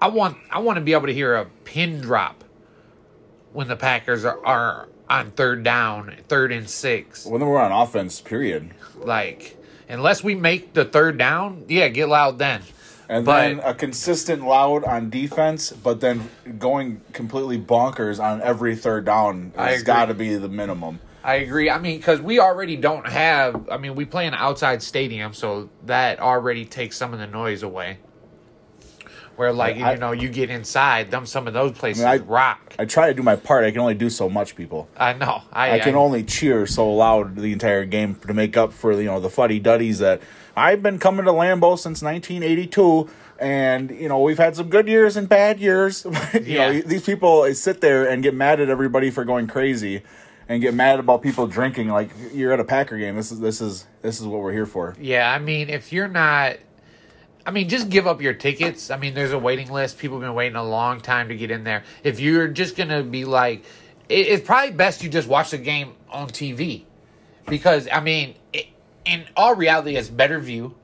I 0.00 0.08
want 0.08 0.36
I 0.50 0.58
want 0.60 0.76
to 0.76 0.80
be 0.80 0.92
able 0.92 1.06
to 1.06 1.14
hear 1.14 1.34
a 1.36 1.44
pin 1.64 2.00
drop 2.00 2.42
when 3.52 3.68
the 3.68 3.76
Packers 3.76 4.24
are, 4.24 4.44
are 4.46 4.88
on 5.10 5.30
third 5.32 5.62
down, 5.62 6.16
third 6.28 6.52
and 6.52 6.68
six. 6.70 7.26
When 7.26 7.44
we're 7.44 7.60
on 7.60 7.70
offense, 7.70 8.20
period. 8.20 8.70
Like, 8.96 9.56
unless 9.88 10.24
we 10.24 10.34
make 10.34 10.72
the 10.72 10.84
third 10.86 11.18
down, 11.18 11.66
yeah, 11.68 11.88
get 11.88 12.08
loud 12.08 12.38
then. 12.38 12.62
And 13.12 13.26
But- 13.26 13.40
then 13.42 13.60
a 13.62 13.74
consistent 13.74 14.42
loud 14.46 14.84
on 14.84 15.10
defense, 15.10 15.70
but 15.70 16.00
then 16.00 16.30
going 16.58 17.02
completely 17.12 17.58
bonkers 17.58 18.18
on 18.18 18.40
every 18.40 18.74
third 18.74 19.04
down 19.04 19.52
has 19.54 19.82
got 19.82 20.06
to 20.06 20.14
be 20.14 20.34
the 20.36 20.48
minimum. 20.48 20.98
I 21.22 21.34
agree. 21.34 21.68
I 21.68 21.78
mean, 21.78 21.98
because 21.98 22.22
we 22.22 22.40
already 22.40 22.74
don't 22.76 23.06
have. 23.06 23.68
I 23.70 23.76
mean, 23.76 23.94
we 23.96 24.06
play 24.06 24.26
in 24.26 24.32
an 24.32 24.40
outside 24.40 24.82
stadium, 24.82 25.34
so 25.34 25.68
that 25.84 26.20
already 26.20 26.64
takes 26.64 26.96
some 26.96 27.12
of 27.12 27.18
the 27.18 27.26
noise 27.26 27.62
away. 27.62 27.98
Where, 29.36 29.52
like, 29.52 29.76
I- 29.76 29.92
you 29.92 29.98
know, 29.98 30.12
you 30.12 30.28
get 30.30 30.48
inside, 30.50 31.10
them 31.10 31.26
some 31.26 31.46
of 31.46 31.52
those 31.52 31.72
places 31.72 32.04
I- 32.04 32.16
rock. 32.16 32.74
I 32.78 32.86
try 32.86 33.08
to 33.08 33.14
do 33.14 33.22
my 33.22 33.36
part. 33.36 33.64
I 33.64 33.70
can 33.72 33.80
only 33.80 33.94
do 33.94 34.08
so 34.08 34.28
much, 34.30 34.56
people. 34.56 34.88
I 34.96 35.12
know. 35.12 35.42
I, 35.52 35.72
I 35.72 35.78
can 35.80 35.94
I- 35.94 35.98
only 35.98 36.22
cheer 36.22 36.66
so 36.66 36.90
loud 36.90 37.36
the 37.36 37.52
entire 37.52 37.84
game 37.84 38.14
to 38.26 38.32
make 38.34 38.56
up 38.56 38.72
for 38.72 38.92
you 38.92 39.04
know 39.04 39.20
the 39.20 39.30
fuddy 39.30 39.58
duddies 39.60 39.98
that 39.98 40.22
I've 40.56 40.82
been 40.82 40.98
coming 40.98 41.24
to 41.24 41.32
Lambeau 41.32 41.78
since 41.78 42.02
1982, 42.02 43.08
and 43.38 43.90
you 43.90 44.08
know 44.08 44.20
we've 44.20 44.38
had 44.38 44.56
some 44.56 44.68
good 44.68 44.86
years 44.88 45.16
and 45.16 45.28
bad 45.28 45.58
years. 45.60 46.04
you 46.34 46.40
Yeah. 46.40 46.72
know 46.72 46.80
these 46.82 47.02
people 47.04 47.52
sit 47.54 47.80
there 47.80 48.08
and 48.08 48.22
get 48.22 48.34
mad 48.34 48.60
at 48.60 48.68
everybody 48.68 49.10
for 49.10 49.24
going 49.24 49.46
crazy, 49.46 50.02
and 50.48 50.60
get 50.60 50.74
mad 50.74 50.98
about 51.00 51.22
people 51.22 51.46
drinking. 51.46 51.88
Like 51.88 52.10
you're 52.32 52.52
at 52.52 52.60
a 52.60 52.64
Packer 52.64 52.98
game. 52.98 53.16
This 53.16 53.32
is 53.32 53.40
this 53.40 53.60
is 53.60 53.86
this 54.02 54.20
is 54.20 54.26
what 54.26 54.40
we're 54.40 54.52
here 54.52 54.66
for. 54.66 54.94
Yeah, 55.00 55.30
I 55.32 55.38
mean, 55.38 55.70
if 55.70 55.92
you're 55.92 56.08
not, 56.08 56.56
I 57.46 57.50
mean, 57.50 57.68
just 57.68 57.88
give 57.88 58.06
up 58.06 58.20
your 58.20 58.34
tickets. 58.34 58.90
I 58.90 58.96
mean, 58.98 59.14
there's 59.14 59.32
a 59.32 59.38
waiting 59.38 59.70
list. 59.72 59.98
People 59.98 60.18
have 60.18 60.26
been 60.28 60.34
waiting 60.34 60.56
a 60.56 60.64
long 60.64 61.00
time 61.00 61.28
to 61.28 61.34
get 61.36 61.50
in 61.50 61.64
there. 61.64 61.82
If 62.04 62.20
you're 62.20 62.48
just 62.48 62.76
gonna 62.76 63.02
be 63.02 63.24
like, 63.24 63.64
it, 64.08 64.26
it's 64.28 64.46
probably 64.46 64.72
best 64.72 65.02
you 65.02 65.08
just 65.08 65.28
watch 65.28 65.50
the 65.52 65.58
game 65.58 65.94
on 66.10 66.28
TV, 66.28 66.82
because 67.46 67.88
I 67.90 68.00
mean, 68.00 68.34
it, 68.52 68.66
in 69.04 69.24
all 69.36 69.54
reality, 69.54 69.96
it's 69.96 70.08
better 70.08 70.38
view. 70.38 70.74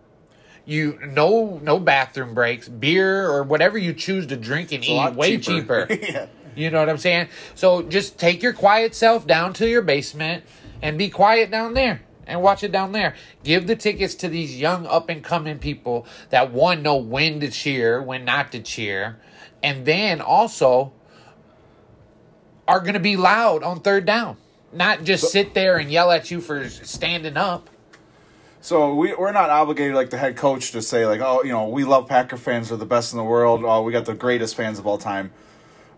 You 0.64 0.98
no 1.02 1.60
no 1.62 1.78
bathroom 1.78 2.34
breaks, 2.34 2.68
beer 2.68 3.28
or 3.28 3.42
whatever 3.42 3.78
you 3.78 3.94
choose 3.94 4.26
to 4.26 4.36
drink 4.36 4.72
and 4.72 4.86
lot 4.88 5.12
eat 5.12 5.18
way 5.18 5.38
cheaper. 5.38 5.86
cheaper. 5.86 6.06
Yeah. 6.12 6.26
You 6.54 6.70
know 6.70 6.80
what 6.80 6.88
I'm 6.88 6.98
saying? 6.98 7.28
So 7.54 7.82
just 7.82 8.18
take 8.18 8.42
your 8.42 8.52
quiet 8.52 8.94
self 8.94 9.26
down 9.26 9.52
to 9.54 9.68
your 9.68 9.82
basement 9.82 10.44
and 10.82 10.98
be 10.98 11.08
quiet 11.08 11.52
down 11.52 11.74
there 11.74 12.02
and 12.26 12.42
watch 12.42 12.62
it 12.64 12.72
down 12.72 12.92
there. 12.92 13.14
Give 13.44 13.66
the 13.66 13.76
tickets 13.76 14.14
to 14.16 14.28
these 14.28 14.58
young 14.58 14.86
up 14.86 15.08
and 15.08 15.22
coming 15.22 15.58
people 15.58 16.06
that 16.30 16.52
one 16.52 16.82
know 16.82 16.96
when 16.96 17.40
to 17.40 17.50
cheer, 17.50 18.02
when 18.02 18.24
not 18.24 18.52
to 18.52 18.60
cheer, 18.60 19.18
and 19.62 19.86
then 19.86 20.20
also 20.20 20.92
are 22.66 22.80
going 22.80 22.94
to 22.94 23.00
be 23.00 23.16
loud 23.16 23.62
on 23.62 23.80
third 23.80 24.04
down. 24.04 24.36
Not 24.72 25.04
just 25.04 25.30
sit 25.32 25.54
there 25.54 25.78
and 25.78 25.90
yell 25.90 26.10
at 26.10 26.30
you 26.30 26.40
for 26.40 26.68
standing 26.68 27.36
up. 27.36 27.70
So 28.60 28.94
we 28.94 29.14
we're 29.14 29.32
not 29.32 29.50
obligated 29.50 29.94
like 29.94 30.10
the 30.10 30.18
head 30.18 30.36
coach 30.36 30.72
to 30.72 30.82
say 30.82 31.06
like 31.06 31.20
oh 31.20 31.42
you 31.44 31.52
know 31.52 31.68
we 31.68 31.84
love 31.84 32.08
Packer 32.08 32.36
fans 32.36 32.72
are 32.72 32.76
the 32.76 32.86
best 32.86 33.12
in 33.12 33.18
the 33.18 33.24
world 33.24 33.62
oh 33.64 33.82
we 33.82 33.92
got 33.92 34.04
the 34.04 34.14
greatest 34.14 34.54
fans 34.56 34.78
of 34.78 34.86
all 34.86 34.98
time. 34.98 35.30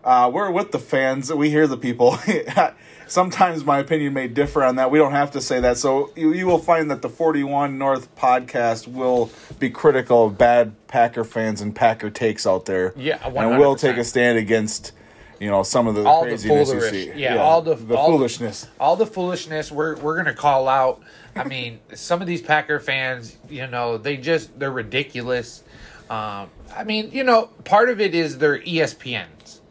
Uh, 0.03 0.31
we're 0.33 0.49
with 0.49 0.71
the 0.71 0.79
fans. 0.79 1.31
We 1.31 1.51
hear 1.51 1.67
the 1.67 1.77
people. 1.77 2.17
Sometimes 3.07 3.63
my 3.63 3.77
opinion 3.77 4.13
may 4.13 4.27
differ 4.27 4.63
on 4.63 4.77
that. 4.77 4.89
We 4.89 4.97
don't 4.97 5.11
have 5.11 5.31
to 5.31 5.41
say 5.41 5.59
that. 5.59 5.77
So 5.77 6.11
you, 6.15 6.33
you 6.33 6.47
will 6.47 6.57
find 6.57 6.89
that 6.89 7.03
the 7.03 7.09
41 7.09 7.77
North 7.77 8.15
podcast 8.15 8.87
will 8.87 9.29
be 9.59 9.69
critical 9.69 10.25
of 10.25 10.39
bad 10.39 10.73
Packer 10.87 11.23
fans 11.23 11.61
and 11.61 11.75
Packer 11.75 12.09
takes 12.09 12.47
out 12.47 12.65
there. 12.65 12.93
Yeah, 12.95 13.19
and 13.27 13.59
we'll 13.59 13.75
take 13.75 13.97
a 13.97 14.03
stand 14.03 14.39
against 14.39 14.93
you 15.39 15.49
know 15.51 15.61
some 15.63 15.87
of 15.87 15.93
the 15.95 16.03
All 16.03 16.21
the 16.23 16.29
craziness 16.29 16.71
you 16.71 16.81
see. 16.81 17.11
Yeah, 17.15 17.37
all 17.37 17.61
the- 17.61 17.75
the 17.75 17.95
all 17.95 18.11
the- 18.11 18.17
foolishness. 18.17 18.67
all 18.79 18.95
the 18.95 19.05
foolishness 19.07 19.71
we're 19.71 19.97
we're 19.97 20.15
gonna 20.17 20.33
call 20.33 20.67
out. 20.67 21.01
I 21.35 21.43
mean, 21.43 21.79
some 21.93 22.21
of 22.21 22.27
these 22.27 22.41
Packer 22.41 22.79
fans, 22.79 23.37
you 23.49 23.67
know, 23.67 23.97
they 23.97 24.17
just 24.17 24.57
they're 24.59 24.71
ridiculous. 24.71 25.63
Um, 26.09 26.49
I 26.75 26.83
mean, 26.85 27.11
you 27.11 27.23
know, 27.23 27.45
part 27.63 27.89
of 27.89 28.01
it 28.01 28.13
is 28.13 28.37
their 28.37 28.57
E 28.57 28.79
ESPN's 28.79 29.61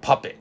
puppet. 0.00 0.36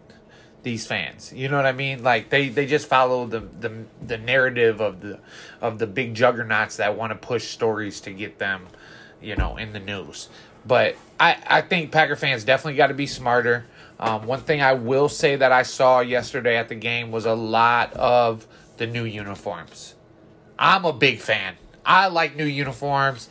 These 0.62 0.85
fans, 0.85 1.31
you 1.31 1.47
know 1.47 1.55
what 1.55 1.65
I 1.65 1.71
mean? 1.71 2.03
Like 2.03 2.29
they 2.29 2.49
they 2.49 2.65
just 2.65 2.88
follow 2.88 3.25
the 3.25 3.39
the 3.39 3.85
the 4.05 4.17
narrative 4.17 4.81
of 4.81 4.99
the 4.99 5.19
of 5.62 5.79
the 5.79 5.88
big 5.88 6.13
juggernauts 6.13 6.77
that 6.77 6.97
want 6.97 7.12
to 7.12 7.15
push 7.15 7.47
stories 7.47 8.01
to 8.01 8.12
get 8.12 8.39
them, 8.39 8.67
you 9.21 9.38
know, 9.38 9.55
in 9.55 9.71
the 9.71 9.79
news. 9.79 10.27
But 10.65 10.97
I 11.17 11.38
I 11.47 11.62
think 11.62 11.93
Packer 11.93 12.17
fans 12.17 12.43
definitely 12.43 12.75
got 12.75 12.88
to 12.88 12.93
be 12.93 13.07
smarter. 13.07 13.67
Um, 13.99 14.25
one 14.25 14.41
thing 14.41 14.62
I 14.62 14.73
will 14.73 15.07
say 15.07 15.38
that 15.38 15.51
I 15.53 15.63
saw 15.63 16.01
yesterday 16.01 16.57
at 16.57 16.67
the 16.67 16.75
game 16.75 17.12
was 17.12 17.25
a 17.25 17.33
lot 17.33 17.93
of 17.93 18.45
the 18.79 18.87
new 18.87 19.03
uniforms. 19.03 19.93
I'm 20.57 20.83
a 20.85 20.93
big 20.93 21.19
fan. 21.19 21.55
I 21.85 22.07
like 22.07 22.35
new 22.35 22.45
uniforms. 22.45 23.29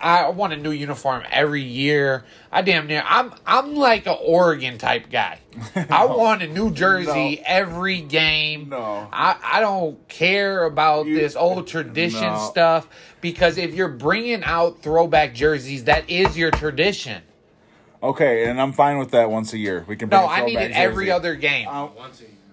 I 0.00 0.28
want 0.28 0.52
a 0.52 0.56
new 0.56 0.70
uniform 0.70 1.24
every 1.28 1.62
year. 1.62 2.24
I 2.52 2.62
damn 2.62 2.86
near. 2.86 3.02
I'm 3.04 3.32
I'm 3.46 3.74
like 3.74 4.06
an 4.06 4.16
Oregon 4.24 4.78
type 4.78 5.10
guy. 5.10 5.40
I 5.90 6.04
want 6.04 6.40
a 6.42 6.46
new 6.46 6.70
jersey 6.70 7.36
No. 7.36 7.42
every 7.46 8.00
game. 8.02 8.68
No. 8.68 9.08
I 9.12 9.36
I 9.42 9.60
don't 9.60 10.06
care 10.08 10.62
about 10.64 11.06
You- 11.06 11.16
this 11.18 11.34
old 11.34 11.66
tradition 11.66 12.20
No. 12.22 12.38
stuff 12.50 12.88
because 13.20 13.58
if 13.58 13.74
you're 13.74 13.88
bringing 13.88 14.44
out 14.44 14.82
throwback 14.82 15.34
jerseys, 15.34 15.84
that 15.84 16.08
is 16.08 16.36
your 16.38 16.52
tradition. 16.52 17.22
Okay, 18.00 18.48
and 18.48 18.60
I'm 18.60 18.72
fine 18.72 18.98
with 18.98 19.10
that 19.10 19.28
once 19.32 19.52
a 19.52 19.58
year. 19.58 19.84
We 19.88 19.96
can. 19.96 20.08
bring 20.08 20.20
No, 20.20 20.28
a 20.28 20.30
I 20.30 20.44
need 20.44 20.52
throwback 20.52 20.70
it 20.70 20.76
every 20.76 21.10
other 21.10 21.34
game. 21.34 21.66
Um, 21.66 21.90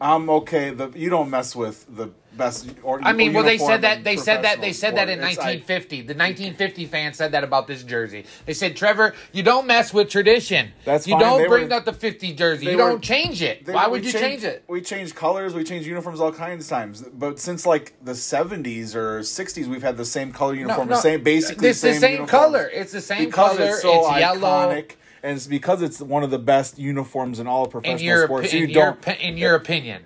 I'm 0.01 0.29
okay. 0.31 0.71
The 0.71 0.89
you 0.95 1.11
don't 1.11 1.29
mess 1.29 1.55
with 1.55 1.85
the 1.95 2.09
best. 2.37 2.69
I 3.03 3.13
mean, 3.13 3.33
well, 3.33 3.43
they 3.43 3.57
said 3.57 3.81
that 3.81 4.03
they 4.03 4.17
said 4.17 4.43
that 4.43 4.61
they 4.61 4.73
said 4.73 4.95
that 4.97 5.09
in 5.09 5.19
sport. 5.19 5.29
It's 5.31 5.37
like- 5.37 5.45
1950. 5.67 6.01
The 6.01 6.13
1950 6.13 6.85
fans 6.85 7.17
said 7.17 7.31
that 7.31 7.43
about 7.43 7.67
this 7.67 7.83
jersey. 7.83 8.25
They 8.45 8.53
said, 8.53 8.75
Trevor, 8.75 9.13
you 9.31 9.43
don't 9.43 9.67
mess 9.67 9.93
with 9.93 10.09
tradition. 10.09 10.71
That's 10.83 11.07
you 11.07 11.13
fine. 11.13 11.21
don't 11.21 11.41
They 11.41 11.47
bring 11.47 11.69
were- 11.69 11.73
out 11.75 11.85
the 11.85 11.93
50 11.93 12.33
jersey. 12.33 12.65
You 12.65 12.71
were- 12.77 12.89
don't 12.89 13.01
change 13.01 13.41
it. 13.41 13.65
They- 13.65 13.73
Why 13.73 13.87
would 13.87 14.05
you 14.05 14.11
change 14.11 14.23
changed- 14.41 14.45
it? 14.45 14.63
We 14.67 14.81
change 14.81 15.15
colors, 15.15 15.53
we 15.53 15.63
change 15.63 15.85
uniforms 15.87 16.19
all 16.19 16.31
kinds 16.31 16.65
of 16.65 16.69
times. 16.69 17.03
But 17.13 17.39
since 17.39 17.65
like 17.65 17.93
the 18.03 18.13
70s 18.15 18.95
or 18.95 19.21
60s, 19.23 19.67
we've 19.67 19.83
had 19.83 19.97
the 19.97 20.05
same 20.05 20.31
color 20.31 20.53
uniform, 20.55 20.87
the 20.89 20.95
same 20.97 21.23
basically 21.23 21.69
It's 21.69 21.81
the 21.81 21.91
same, 21.93 21.99
same 22.01 22.11
uniforms. 22.13 22.31
color. 22.31 22.71
It's 22.73 22.91
the 22.91 23.01
same 23.01 23.25
because 23.25 23.57
color. 23.57 23.69
it's 23.69 23.81
so 23.81 24.09
it's 24.09 24.19
yellow. 24.19 24.39
iconic, 24.69 24.91
and 25.23 25.35
it's 25.37 25.47
because 25.47 25.81
it's 25.81 25.99
one 26.01 26.23
of 26.23 26.29
the 26.31 26.39
best 26.39 26.77
uniforms 26.77 27.39
in 27.39 27.47
all 27.47 27.65
In 27.65 27.71
professional 27.71 28.01
your, 28.01 28.25
sports. 28.25 28.47
opi- 28.47 28.51
So 28.51 28.57
you 28.57 28.63
in, 28.65 28.69
your, 28.71 28.83
don't, 28.85 29.01
opi- 29.01 29.19
in 29.21 29.37
your 29.37 29.55
opinion. 29.55 30.03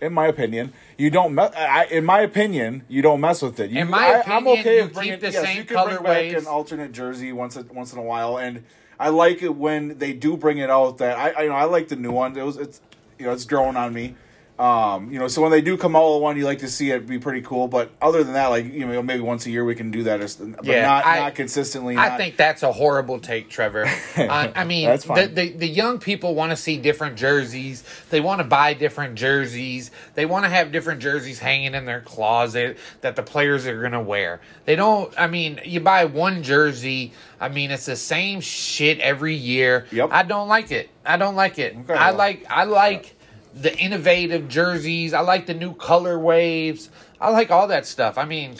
In 0.00 0.12
my 0.12 0.26
opinion, 0.26 0.72
you 0.96 1.10
don't. 1.10 1.34
Me- 1.34 1.42
I, 1.42 1.84
in 1.86 2.04
my 2.04 2.20
opinion, 2.20 2.82
you 2.88 3.02
don't 3.02 3.20
mess 3.20 3.42
with 3.42 3.58
it. 3.60 3.70
You, 3.70 3.80
In 3.80 3.90
my 3.90 4.22
I, 4.26 4.36
I'm 4.36 4.46
okay 4.48 4.76
you 4.78 4.82
with 4.84 4.94
bringing 4.94 5.12
keep 5.14 5.20
the 5.20 5.30
yes, 5.30 5.44
same 5.44 5.56
you 5.58 5.64
can 5.64 5.84
bring 5.86 6.02
back 6.02 6.32
an 6.32 6.46
alternate 6.46 6.92
jersey 6.92 7.32
once 7.32 7.56
a, 7.56 7.62
once 7.64 7.92
in 7.92 7.98
a 7.98 8.02
while, 8.02 8.38
and 8.38 8.64
I 8.98 9.08
like 9.10 9.42
it 9.42 9.54
when 9.54 9.98
they 9.98 10.12
do 10.12 10.36
bring 10.36 10.58
it 10.58 10.70
out. 10.70 10.98
That 10.98 11.18
I, 11.18 11.30
I 11.30 11.42
you 11.42 11.48
know 11.48 11.54
I 11.56 11.64
like 11.64 11.88
the 11.88 11.96
new 11.96 12.12
one. 12.12 12.36
It 12.36 12.42
was 12.44 12.56
it's 12.56 12.80
you 13.18 13.26
know 13.26 13.32
it's 13.32 13.44
growing 13.44 13.76
on 13.76 13.92
me. 13.92 14.14
Um, 14.58 15.12
you 15.12 15.20
know, 15.20 15.28
so 15.28 15.40
when 15.40 15.52
they 15.52 15.60
do 15.60 15.76
come 15.76 15.94
out 15.94 16.14
with 16.14 16.22
one, 16.22 16.36
you 16.36 16.44
like 16.44 16.58
to 16.60 16.68
see 16.68 16.90
it 16.90 17.06
be 17.06 17.18
pretty 17.20 17.42
cool. 17.42 17.68
But 17.68 17.90
other 18.02 18.24
than 18.24 18.32
that, 18.32 18.48
like 18.48 18.64
you 18.66 18.86
know, 18.86 19.02
maybe 19.02 19.20
once 19.22 19.46
a 19.46 19.50
year 19.50 19.64
we 19.64 19.76
can 19.76 19.90
do 19.92 20.02
that, 20.04 20.18
but 20.18 20.64
Yeah, 20.66 20.82
not 20.82 21.06
I- 21.06 21.18
not 21.20 21.34
consistently. 21.36 21.96
I 21.96 22.08
not- 22.08 22.18
think 22.18 22.36
that's 22.36 22.62
a 22.64 22.72
horrible 22.72 23.20
take, 23.20 23.48
Trevor. 23.48 23.86
Uh, 24.18 24.50
I 24.54 24.64
mean, 24.64 24.86
That's 24.86 25.04
the, 25.04 25.08
fine. 25.08 25.34
the 25.34 25.50
the 25.52 25.68
young 25.68 25.98
people 26.00 26.34
want 26.34 26.50
to 26.50 26.56
see 26.56 26.76
different 26.76 27.16
jerseys. 27.16 27.84
They 28.10 28.20
want 28.20 28.40
to 28.40 28.44
buy 28.44 28.74
different 28.74 29.14
jerseys. 29.14 29.90
They 30.14 30.26
want 30.26 30.44
to 30.44 30.48
have 30.50 30.72
different 30.72 31.00
jerseys 31.00 31.38
hanging 31.38 31.74
in 31.74 31.84
their 31.84 32.00
closet 32.00 32.78
that 33.02 33.14
the 33.14 33.22
players 33.22 33.64
are 33.66 33.78
going 33.78 33.92
to 33.92 34.00
wear. 34.00 34.40
They 34.64 34.74
don't. 34.74 35.12
I 35.18 35.28
mean, 35.28 35.60
you 35.64 35.78
buy 35.80 36.04
one 36.06 36.42
jersey. 36.42 37.12
I 37.40 37.48
mean, 37.48 37.70
it's 37.70 37.86
the 37.86 37.94
same 37.96 38.40
shit 38.40 38.98
every 38.98 39.34
year. 39.34 39.86
Yep. 39.92 40.08
I 40.10 40.24
don't 40.24 40.48
like 40.48 40.72
it. 40.72 40.90
I 41.06 41.16
don't 41.16 41.36
like 41.36 41.58
it. 41.60 41.76
Okay, 41.76 41.94
I 41.94 42.10
like. 42.10 42.44
I 42.50 42.64
like. 42.64 43.14
The 43.54 43.76
innovative 43.78 44.48
jerseys. 44.48 45.12
I 45.14 45.20
like 45.20 45.46
the 45.46 45.54
new 45.54 45.74
color 45.74 46.18
waves. 46.18 46.90
I 47.20 47.30
like 47.30 47.50
all 47.50 47.66
that 47.68 47.86
stuff. 47.86 48.18
I 48.18 48.24
mean, 48.24 48.54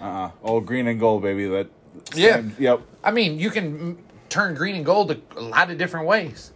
uh-uh. 0.00 0.30
oh 0.42 0.60
green 0.60 0.86
and 0.86 1.00
gold, 1.00 1.22
baby. 1.22 1.46
That 1.48 1.68
Yeah. 2.14 2.34
same- 2.36 2.56
yep. 2.58 2.80
I 3.02 3.10
mean, 3.10 3.38
you 3.38 3.50
can 3.50 3.98
turn 4.28 4.54
green 4.54 4.74
and 4.76 4.84
gold 4.84 5.10
a, 5.10 5.18
a 5.36 5.40
lot 5.40 5.70
of 5.70 5.78
different 5.78 6.06
ways. 6.06 6.52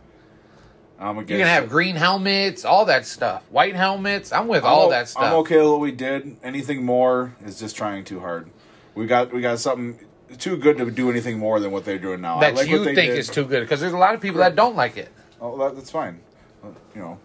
I'm 1.01 1.17
against 1.19 1.31
You 1.31 1.39
can 1.39 1.47
have 1.47 1.69
green 1.69 1.95
helmets, 1.95 2.65
all 2.65 2.85
that 2.87 3.07
stuff. 3.07 3.45
White 3.51 3.77
helmets. 3.77 4.33
I'm 4.33 4.49
with 4.49 4.65
I'm 4.65 4.71
all 4.73 4.87
o- 4.87 4.91
that 4.91 5.09
stuff. 5.09 5.23
I'm 5.23 5.35
okay 5.39 5.59
with 5.59 5.69
what 5.69 5.81
we 5.81 5.93
did. 5.93 6.37
Anything 6.43 6.85
more 6.85 7.37
is 7.47 7.59
just 7.61 7.77
trying 7.77 8.05
too 8.05 8.19
hard. 8.21 8.51
We 8.97 9.07
got 9.07 9.33
we 9.33 9.41
got 9.41 9.61
something 9.61 9.99
too 10.39 10.57
good 10.57 10.77
to 10.79 10.91
do 10.91 11.09
anything 11.09 11.39
more 11.39 11.61
than 11.61 11.71
what 11.71 11.85
they're 11.85 11.99
doing 12.01 12.21
now. 12.21 12.39
I 12.39 12.41
that 12.41 12.55
like 12.57 12.69
you 12.69 12.79
what 12.81 12.85
they 12.87 12.95
think 12.97 13.13
did. 13.13 13.19
is 13.19 13.29
too 13.29 13.45
good 13.45 13.61
because 13.61 13.81
there's 13.81 13.93
a 13.93 13.99
lot 13.99 14.15
of 14.15 14.21
people 14.21 14.41
that 14.41 14.57
don't 14.57 14.75
like 14.77 14.97
it. 14.97 15.09
Oh, 15.41 15.57
that, 15.59 15.77
that's 15.77 15.91
fine. 15.91 16.19
Uh, 16.65 16.69
You 16.97 17.01
know, 17.03 17.19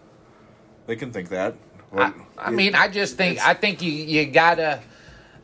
they 0.86 0.96
can 0.96 1.12
think 1.12 1.28
that. 1.30 1.54
I, 1.96 2.12
I 2.38 2.48
it- 2.48 2.52
mean, 2.52 2.74
I 2.74 2.88
just 2.88 3.16
think 3.16 3.38
I 3.46 3.54
think 3.54 3.82
you 3.82 3.90
you 3.92 4.26
gotta. 4.26 4.80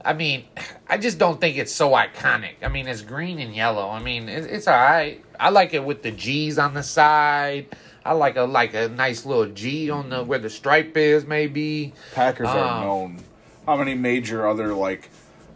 I 0.02 0.14
mean, 0.14 0.44
I 0.88 0.96
just 0.96 1.18
don't 1.18 1.38
think 1.40 1.58
it's 1.58 1.72
so 1.72 1.90
iconic. 1.90 2.54
I 2.62 2.68
mean, 2.68 2.88
it's 2.88 3.02
green 3.02 3.38
and 3.38 3.54
yellow. 3.54 3.90
I 3.90 4.02
mean, 4.02 4.30
it, 4.30 4.46
it's 4.46 4.66
all 4.66 4.74
right. 4.74 5.22
I 5.38 5.50
like 5.50 5.74
it 5.74 5.84
with 5.84 6.02
the 6.02 6.10
G's 6.10 6.58
on 6.58 6.72
the 6.72 6.82
side. 6.82 7.66
I 8.04 8.14
like 8.14 8.36
a 8.36 8.42
like 8.42 8.72
a 8.74 8.88
nice 8.88 9.26
little 9.26 9.46
G 9.46 9.90
on 9.90 10.08
the 10.08 10.24
where 10.24 10.38
the 10.38 10.48
stripe 10.50 10.96
is, 10.96 11.26
maybe. 11.26 11.92
Packers 12.14 12.48
are 12.48 12.76
um, 12.76 12.82
known. 12.82 13.24
How 13.66 13.76
many 13.76 13.94
major 13.94 14.48
other 14.48 14.72
like 14.74 15.10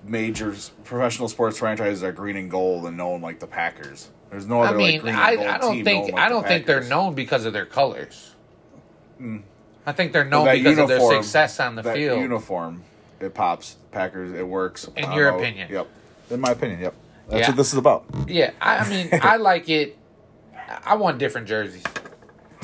major 0.05 0.55
professional 0.85 1.29
sports 1.29 1.59
franchises 1.59 2.05
are 2.05 2.13
green 2.13 2.37
and 2.37 2.51
gold 2.51 2.85
and 2.87 2.97
known 2.97 3.23
like 3.23 3.41
the 3.41 3.47
Packers? 3.47 4.11
There's 4.31 4.47
no 4.47 4.61
I 4.61 4.69
other 4.69 4.77
mean, 4.79 4.93
like 4.93 5.01
green 5.03 5.15
I, 5.15 5.31
and 5.31 5.39
gold 5.39 5.49
I 5.49 5.59
don't 5.59 5.85
think 5.85 6.19
I 6.19 6.29
don't 6.29 6.47
think 6.47 6.67
they're 6.67 6.85
known 6.85 7.15
because 7.15 7.47
of 7.47 7.55
their 7.55 7.67
colors. 7.67 8.35
I 9.87 9.93
think 9.93 10.13
they're 10.13 10.25
known 10.25 10.47
because 10.51 10.79
of 10.79 10.89
their 10.89 11.01
success 11.01 11.61
on 11.61 11.75
the 11.75 11.83
that 11.83 11.95
field. 11.95 12.21
uniform, 12.21 12.83
it 13.21 13.35
pops. 13.35 13.77
Packers, 13.93 14.33
it 14.33 14.47
works. 14.47 14.89
In 14.97 15.13
your 15.13 15.31
know. 15.31 15.39
opinion. 15.39 15.71
Yep. 15.71 15.89
In 16.31 16.41
my 16.41 16.51
opinion, 16.53 16.81
yep. 16.81 16.95
That's 17.29 17.41
Yeah. 17.41 17.49
what 17.49 17.57
this 17.57 17.73
is 17.73 17.79
about. 17.79 18.05
Yeah, 18.27 18.51
I, 18.61 18.79
I 18.79 18.89
mean, 18.89 19.09
I 19.23 19.37
like 19.37 19.69
it. 19.69 19.97
I 20.85 20.95
want 20.97 21.19
different 21.19 21.47
jerseys. 21.47 21.83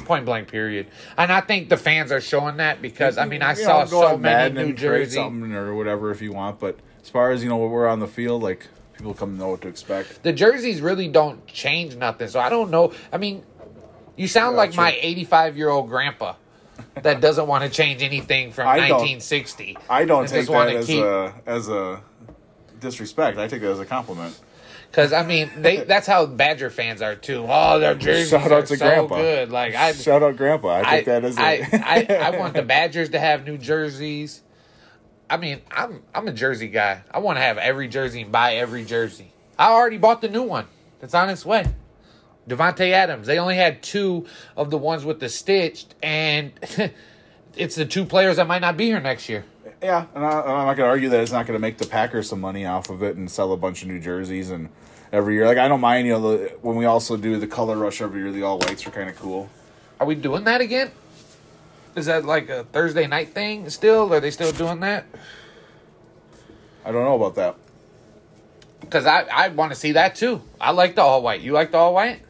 Point 0.05 0.25
blank, 0.25 0.49
period. 0.49 0.87
And 1.17 1.31
I 1.31 1.41
think 1.43 1.69
the 1.69 1.77
fans 1.77 2.11
are 2.11 2.21
showing 2.21 2.57
that 2.57 2.81
because 2.83 3.19
I 3.19 3.27
mean, 3.27 3.43
I 3.43 3.51
You 3.51 3.57
saw 3.65 3.81
know, 3.81 3.87
so 3.87 4.17
many 4.19 4.55
New 4.55 4.73
jerseys. 4.73 5.15
something 5.15 5.53
or 5.55 5.75
whatever 5.75 6.11
if 6.11 6.21
you 6.23 6.33
want. 6.33 6.59
But 6.59 6.79
as 7.03 7.09
far 7.11 7.31
as 7.31 7.43
you 7.43 7.49
know, 7.49 7.59
when 7.59 7.71
we're 7.71 7.87
on 7.87 8.01
the 8.01 8.09
field, 8.09 8.43
like 8.43 8.67
people 8.97 9.15
come 9.15 9.35
to 9.35 9.39
know 9.39 9.51
what 9.51 9.61
to 9.63 9.69
expect. 9.69 10.23
The 10.23 10.33
jerseys 10.33 10.81
really 10.81 11.07
don't 11.09 11.47
change 11.47 11.95
nothing. 11.97 12.29
So 12.29 12.41
I 12.41 12.49
don't 12.49 12.71
know. 12.71 12.93
I 13.13 13.19
mean, 13.19 13.45
you 14.17 14.27
sound 14.27 14.55
Yeah, 14.55 14.59
like 14.63 14.75
my 14.75 14.97
85 15.01 15.57
year 15.57 15.69
old 15.69 15.89
grandpa 15.89 16.35
that 17.03 17.21
doesn't 17.21 17.47
want 17.47 17.65
to 17.65 17.71
change 17.71 18.03
anything 18.03 18.53
from 18.53 18.67
I 18.69 18.77
don't- 18.79 18.91
1960. 19.01 19.77
I 19.89 20.05
don't 20.05 20.29
take 20.29 20.47
that 20.47 20.69
as 20.77 20.87
keep- 20.87 21.03
a 21.05 21.35
as 21.47 21.69
a 21.69 22.03
disrespect. 22.81 23.39
I 23.39 23.47
take 23.49 23.61
that 23.63 23.71
as 23.71 23.79
a 23.81 23.87
compliment. 23.87 24.39
Because 24.91 25.13
I 25.13 25.25
mean, 25.25 25.51
they 25.59 25.79
that's 25.79 26.07
how 26.07 26.27
Badger 26.27 26.69
fans 26.69 27.01
are 27.01 27.15
too. 27.15 27.47
Oh, 27.49 27.79
their 27.79 27.95
jerseys 27.95 28.31
Shout 28.31 28.43
out 28.51 28.53
are 28.53 28.63
to 28.63 28.77
so 28.77 28.85
Grandpa. 28.85 29.17
good. 29.17 29.51
Like 29.51 29.75
I, 29.77 29.93
Shout 29.93 30.23
out, 30.23 30.37
Grandpa. 30.37 30.69
I 30.69 30.81
I, 30.81 30.85
take 30.97 31.05
that 31.07 31.25
as 31.25 31.39
a. 31.39 31.41
I, 31.41 31.69
I, 31.73 32.15
I 32.17 32.31
want 32.39 32.55
the 32.55 32.63
Badgers 32.63 33.11
to 33.11 33.21
have 33.21 33.45
new 33.47 33.57
jerseys. 33.57 34.43
I 35.29 35.37
mean, 35.37 35.61
I'm 35.71 36.03
I'm 36.13 36.27
a 36.27 36.33
jersey 36.33 36.67
guy. 36.67 37.03
I 37.09 37.21
want 37.21 37.37
to 37.39 37.41
have 37.43 37.57
every 37.57 37.87
jersey 37.87 38.23
and 38.23 38.33
buy 38.33 38.55
every 38.57 38.85
jersey. 38.85 39.33
I 39.57 39.71
already 39.71 39.99
bought 39.99 40.23
the 40.23 40.29
new 40.29 40.43
one. 40.43 40.67
It's 41.03 41.15
on 41.15 41.31
its 41.31 41.47
way. 41.47 41.67
Davante 42.51 42.91
Adams. 42.91 43.27
They 43.27 43.39
only 43.39 43.57
had 43.57 43.83
two 43.83 44.27
of 44.57 44.71
the 44.71 44.79
ones 44.79 45.05
with 45.05 45.21
the 45.21 45.29
stitched, 45.29 45.95
and 46.03 46.53
it's 47.57 47.77
the 47.77 47.87
two 47.87 48.05
players 48.05 48.37
that 48.37 48.47
might 48.47 48.61
not 48.61 48.77
be 48.77 48.87
here 48.87 49.01
next 49.01 49.29
year. 49.29 49.45
Yeah, 49.83 50.07
and 50.15 50.25
I, 50.25 50.41
I'm 50.41 50.67
not 50.67 50.77
going 50.77 50.87
to 50.87 50.91
argue 50.91 51.09
that 51.11 51.21
it's 51.21 51.33
not 51.33 51.47
going 51.47 51.57
to 51.57 51.61
make 51.61 51.79
the 51.79 51.87
Packers 51.87 52.29
some 52.29 52.41
money 52.41 52.67
off 52.67 52.91
of 52.91 53.03
it 53.03 53.17
and 53.17 53.31
sell 53.31 53.53
a 53.53 53.57
bunch 53.57 53.83
of 53.83 53.89
new 53.89 54.01
jerseys 54.01 54.51
and 54.51 54.69
every 55.13 55.35
year. 55.35 55.47
Like 55.47 55.59
I 55.59 55.69
don't 55.69 55.81
mind, 55.81 56.07
you 56.07 56.15
know, 56.15 56.37
the, 56.37 56.49
when 56.61 56.77
we 56.77 56.85
also 56.85 57.17
do 57.17 57.39
the 57.39 57.47
color 57.47 57.77
rush 57.77 58.01
every 58.01 58.21
year, 58.21 58.33
the 58.33 58.43
all 58.43 58.59
whites 58.59 58.87
are 58.87 58.91
kind 58.91 59.09
of 59.09 59.17
cool. 59.17 59.49
Are 59.99 60.07
we 60.07 60.15
doing 60.15 60.45
that 60.45 60.61
again? 60.61 60.91
Is 61.97 62.07
that 62.07 62.25
like 62.25 62.49
a 62.49 62.65
Thursday 62.65 63.07
night 63.07 63.31
thing 63.31 63.69
still? 63.71 64.13
Are 64.13 64.21
they 64.21 64.31
still 64.31 64.53
doing 64.53 64.81
that? 64.81 65.07
I 66.85 66.93
don't 66.93 67.05
know 67.05 67.17
about 67.17 67.35
that. 67.37 67.57
Because 68.81 69.07
I, 69.07 69.23
I 69.23 69.49
want 69.49 69.73
to 69.73 69.79
see 69.79 69.93
that 69.93 70.15
too. 70.15 70.41
I 70.61 70.71
like 70.71 70.95
the 70.95 71.03
all 71.03 71.23
white. 71.23 71.41
You 71.41 71.53
like 71.53 71.73
the 71.73 71.79
all 71.79 71.93
white? 71.95 72.23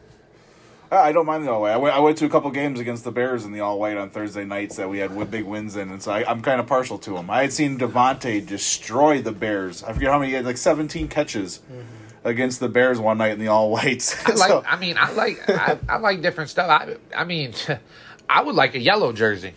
I 0.91 1.13
don't 1.13 1.25
mind 1.25 1.45
the 1.45 1.51
all 1.51 1.61
white. 1.61 1.71
I 1.71 1.77
went, 1.77 1.95
I 1.95 1.99
went 1.99 2.17
to 2.17 2.25
a 2.25 2.29
couple 2.29 2.51
games 2.51 2.79
against 2.79 3.05
the 3.05 3.11
Bears 3.11 3.45
in 3.45 3.53
the 3.53 3.61
all 3.61 3.79
white 3.79 3.95
on 3.95 4.09
Thursday 4.09 4.43
nights 4.43 4.75
that 4.75 4.89
we 4.89 4.99
had 4.99 5.31
big 5.31 5.45
wins 5.45 5.77
in, 5.77 5.89
and 5.89 6.03
so 6.03 6.11
I, 6.11 6.29
I'm 6.29 6.41
kind 6.41 6.59
of 6.59 6.67
partial 6.67 6.97
to 6.99 7.11
them. 7.13 7.29
I 7.29 7.43
had 7.43 7.53
seen 7.53 7.79
Davante 7.79 8.45
destroy 8.45 9.21
the 9.21 9.31
Bears. 9.31 9.83
I 9.83 9.93
forget 9.93 10.11
how 10.11 10.19
many 10.19 10.31
he 10.31 10.35
had, 10.35 10.43
like 10.45 10.57
17 10.57 11.07
catches 11.07 11.59
mm-hmm. 11.59 11.81
against 12.27 12.59
the 12.59 12.67
Bears 12.67 12.99
one 12.99 13.17
night 13.19 13.31
in 13.31 13.39
the 13.39 13.47
all 13.47 13.71
whites. 13.71 14.15
I 14.27 14.33
like. 14.33 14.37
So- 14.49 14.63
I 14.67 14.75
mean, 14.75 14.97
I 14.97 15.11
like. 15.13 15.49
I, 15.49 15.79
I 15.87 15.97
like 15.97 16.21
different 16.21 16.49
stuff. 16.49 16.69
I. 16.69 16.97
I 17.15 17.23
mean, 17.23 17.53
I 18.29 18.41
would 18.43 18.55
like 18.55 18.75
a 18.75 18.79
yellow 18.79 19.13
jersey. 19.13 19.53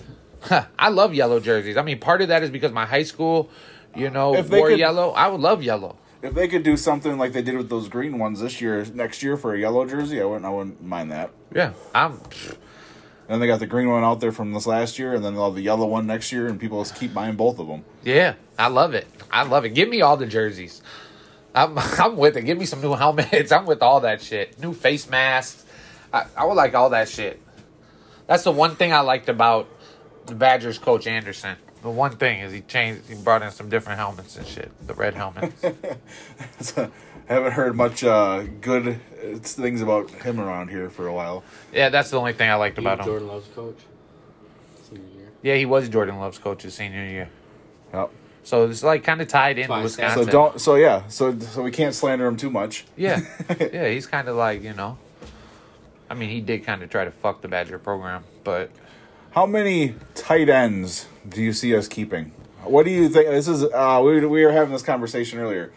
I 0.78 0.90
love 0.90 1.12
yellow 1.12 1.40
jerseys. 1.40 1.76
I 1.76 1.82
mean, 1.82 1.98
part 1.98 2.22
of 2.22 2.28
that 2.28 2.44
is 2.44 2.50
because 2.50 2.70
my 2.70 2.86
high 2.86 3.02
school, 3.02 3.50
you 3.96 4.10
know, 4.10 4.36
If 4.36 4.48
wore 4.48 4.68
could- 4.68 4.78
yellow. 4.78 5.10
I 5.10 5.26
would 5.26 5.40
love 5.40 5.60
yellow. 5.60 5.96
If 6.20 6.34
they 6.34 6.48
could 6.48 6.64
do 6.64 6.76
something 6.76 7.16
like 7.16 7.32
they 7.32 7.42
did 7.42 7.56
with 7.56 7.68
those 7.68 7.88
green 7.88 8.18
ones 8.18 8.40
this 8.40 8.60
year, 8.60 8.84
next 8.92 9.22
year 9.22 9.36
for 9.36 9.54
a 9.54 9.58
yellow 9.58 9.86
jersey, 9.86 10.20
I 10.20 10.24
wouldn't. 10.24 10.44
I 10.44 10.50
wouldn't 10.50 10.82
mind 10.82 11.12
that. 11.12 11.30
Yeah, 11.54 11.72
I'm. 11.94 12.20
And 13.28 13.40
they 13.40 13.46
got 13.46 13.60
the 13.60 13.66
green 13.66 13.88
one 13.88 14.02
out 14.02 14.20
there 14.20 14.32
from 14.32 14.52
this 14.52 14.66
last 14.66 14.98
year, 14.98 15.14
and 15.14 15.24
then 15.24 15.34
they'll 15.34 15.44
have 15.44 15.54
the 15.54 15.62
yellow 15.62 15.86
one 15.86 16.06
next 16.06 16.32
year, 16.32 16.48
and 16.48 16.58
people 16.58 16.82
just 16.82 16.96
keep 16.96 17.14
buying 17.14 17.36
both 17.36 17.58
of 17.60 17.68
them. 17.68 17.84
Yeah, 18.02 18.34
I 18.58 18.68
love 18.68 18.94
it. 18.94 19.06
I 19.30 19.44
love 19.44 19.64
it. 19.64 19.74
Give 19.74 19.88
me 19.88 20.00
all 20.00 20.16
the 20.16 20.26
jerseys. 20.26 20.82
I'm. 21.54 21.78
I'm 21.78 22.16
with 22.16 22.36
it. 22.36 22.42
Give 22.42 22.58
me 22.58 22.66
some 22.66 22.80
new 22.80 22.94
helmets. 22.94 23.52
I'm 23.52 23.66
with 23.66 23.82
all 23.82 24.00
that 24.00 24.20
shit. 24.20 24.58
New 24.60 24.72
face 24.72 25.08
masks. 25.08 25.64
I, 26.12 26.24
I 26.36 26.44
would 26.46 26.54
like 26.54 26.74
all 26.74 26.90
that 26.90 27.08
shit. 27.08 27.40
That's 28.26 28.42
the 28.42 28.52
one 28.52 28.74
thing 28.74 28.92
I 28.92 29.00
liked 29.00 29.28
about 29.28 29.68
the 30.26 30.34
Badgers 30.34 30.78
coach 30.78 31.06
Andersen. 31.06 31.56
The 31.88 31.94
one 31.94 32.18
thing 32.18 32.40
is 32.40 32.52
he 32.52 32.60
changed. 32.60 33.08
He 33.08 33.14
brought 33.14 33.40
in 33.40 33.50
some 33.50 33.70
different 33.70 33.98
helmets 33.98 34.36
and 34.36 34.46
shit. 34.46 34.70
The 34.86 34.92
red 34.92 35.14
helmets. 35.14 35.64
I 36.76 36.90
haven't 37.32 37.52
heard 37.52 37.74
much 37.76 38.04
uh, 38.04 38.42
good 38.60 38.88
uh, 38.88 39.38
things 39.38 39.80
about 39.80 40.10
him 40.10 40.38
around 40.38 40.68
here 40.68 40.90
for 40.90 41.06
a 41.06 41.14
while. 41.14 41.44
yeah, 41.72 41.88
that's 41.88 42.10
the 42.10 42.18
only 42.18 42.34
thing 42.34 42.50
I 42.50 42.56
liked 42.56 42.76
He 42.76 42.84
about 42.84 42.98
was 42.98 43.06
him. 43.06 43.12
Jordan 43.12 43.28
Love's 43.28 43.48
coach. 43.54 43.78
Senior 44.86 45.08
year. 45.16 45.32
Yeah, 45.40 45.54
he 45.54 45.64
was 45.64 45.88
Jordan 45.88 46.18
Love's 46.18 46.36
coach 46.36 46.60
his 46.60 46.74
senior 46.74 47.06
year. 47.06 47.30
Yep. 47.94 48.10
So 48.42 48.68
it's 48.68 48.82
like 48.82 49.02
kind 49.02 49.22
of 49.22 49.28
tied 49.28 49.56
into 49.56 49.68
Fine, 49.68 49.84
Wisconsin. 49.84 50.24
So 50.26 50.30
don't. 50.30 50.60
So 50.60 50.74
yeah. 50.74 51.08
So 51.08 51.38
so 51.38 51.62
we 51.62 51.70
can't 51.70 51.94
slander 51.94 52.26
him 52.26 52.36
too 52.36 52.50
much. 52.50 52.84
Yeah, 52.98 53.22
yeah, 53.58 53.88
he's 53.88 54.06
kind 54.06 54.28
of 54.28 54.36
like 54.36 54.62
you 54.62 54.74
know. 54.74 54.98
I 56.10 56.14
mean, 56.14 56.28
he 56.28 56.42
did 56.42 56.64
kind 56.66 56.82
of 56.82 56.90
try 56.90 57.06
to 57.06 57.10
fuck 57.10 57.40
the 57.40 57.48
Badger 57.48 57.78
program, 57.78 58.24
but 58.44 58.70
How 59.32 59.46
many 59.46 59.94
tight 60.14 60.48
ends 60.48 61.06
do 61.28 61.42
you 61.42 61.52
see 61.52 61.74
us 61.76 61.88
keeping? 61.88 62.32
What 62.64 62.84
do 62.84 62.90
you 62.90 63.08
think? 63.08 63.28
This 63.28 63.48
is 63.48 63.64
uh, 63.64 64.00
we 64.04 64.24
we 64.26 64.44
were 64.44 64.52
having 64.52 64.72
this 64.72 64.82
conversation 64.82 65.38
earlier. 65.38 65.72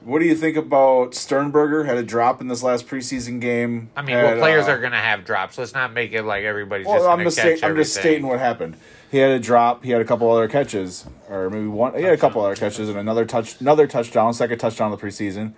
What 0.00 0.20
do 0.20 0.24
you 0.24 0.34
think 0.34 0.56
about 0.56 1.14
Sternberger? 1.14 1.84
Had 1.84 1.98
a 1.98 2.02
drop 2.02 2.40
in 2.40 2.48
this 2.48 2.62
last 2.62 2.86
preseason 2.86 3.40
game. 3.40 3.90
I 3.96 4.02
mean, 4.02 4.16
Had, 4.16 4.24
well, 4.24 4.38
players 4.38 4.66
uh, 4.66 4.72
are 4.72 4.80
gonna 4.80 4.96
have 5.00 5.24
drops. 5.24 5.58
Let's 5.58 5.74
not 5.74 5.92
make 5.92 6.12
it 6.12 6.22
like 6.22 6.44
everybody's 6.44 6.86
Well, 6.86 6.96
just 6.96 7.08
I'm 7.08 7.22
just 7.24 7.36
stating, 7.36 7.64
I'm 7.64 7.76
just 7.76 7.94
stating 7.94 8.26
what 8.26 8.38
happened. 8.38 8.76
He 9.10 9.18
had 9.18 9.30
a 9.30 9.38
drop. 9.40 9.84
He 9.84 9.90
had 9.90 10.00
a 10.00 10.04
couple 10.04 10.30
other 10.30 10.48
catches, 10.48 11.06
or 11.28 11.50
maybe 11.50 11.66
one. 11.66 11.94
He 11.94 12.02
had 12.02 12.14
a 12.14 12.18
couple 12.18 12.42
other 12.44 12.56
catches 12.56 12.88
and 12.88 12.98
another 12.98 13.24
touch, 13.24 13.60
another 13.60 13.86
touchdown, 13.86 14.32
second 14.34 14.58
touchdown 14.58 14.92
of 14.92 15.00
the 15.00 15.06
preseason. 15.06 15.52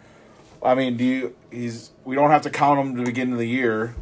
I 0.63 0.75
mean, 0.75 0.97
do 0.97 1.05
you? 1.05 1.37
He's. 1.51 1.91
We 2.05 2.17
don't 2.17 2.31
have 2.31 2.43
to 2.43 2.51
count 2.51 2.81
him 2.81 2.95
to 2.97 3.01
the 3.01 3.07
beginning 3.07 3.35
of 3.35 3.39
the 3.39 3.49
year, 3.49 3.95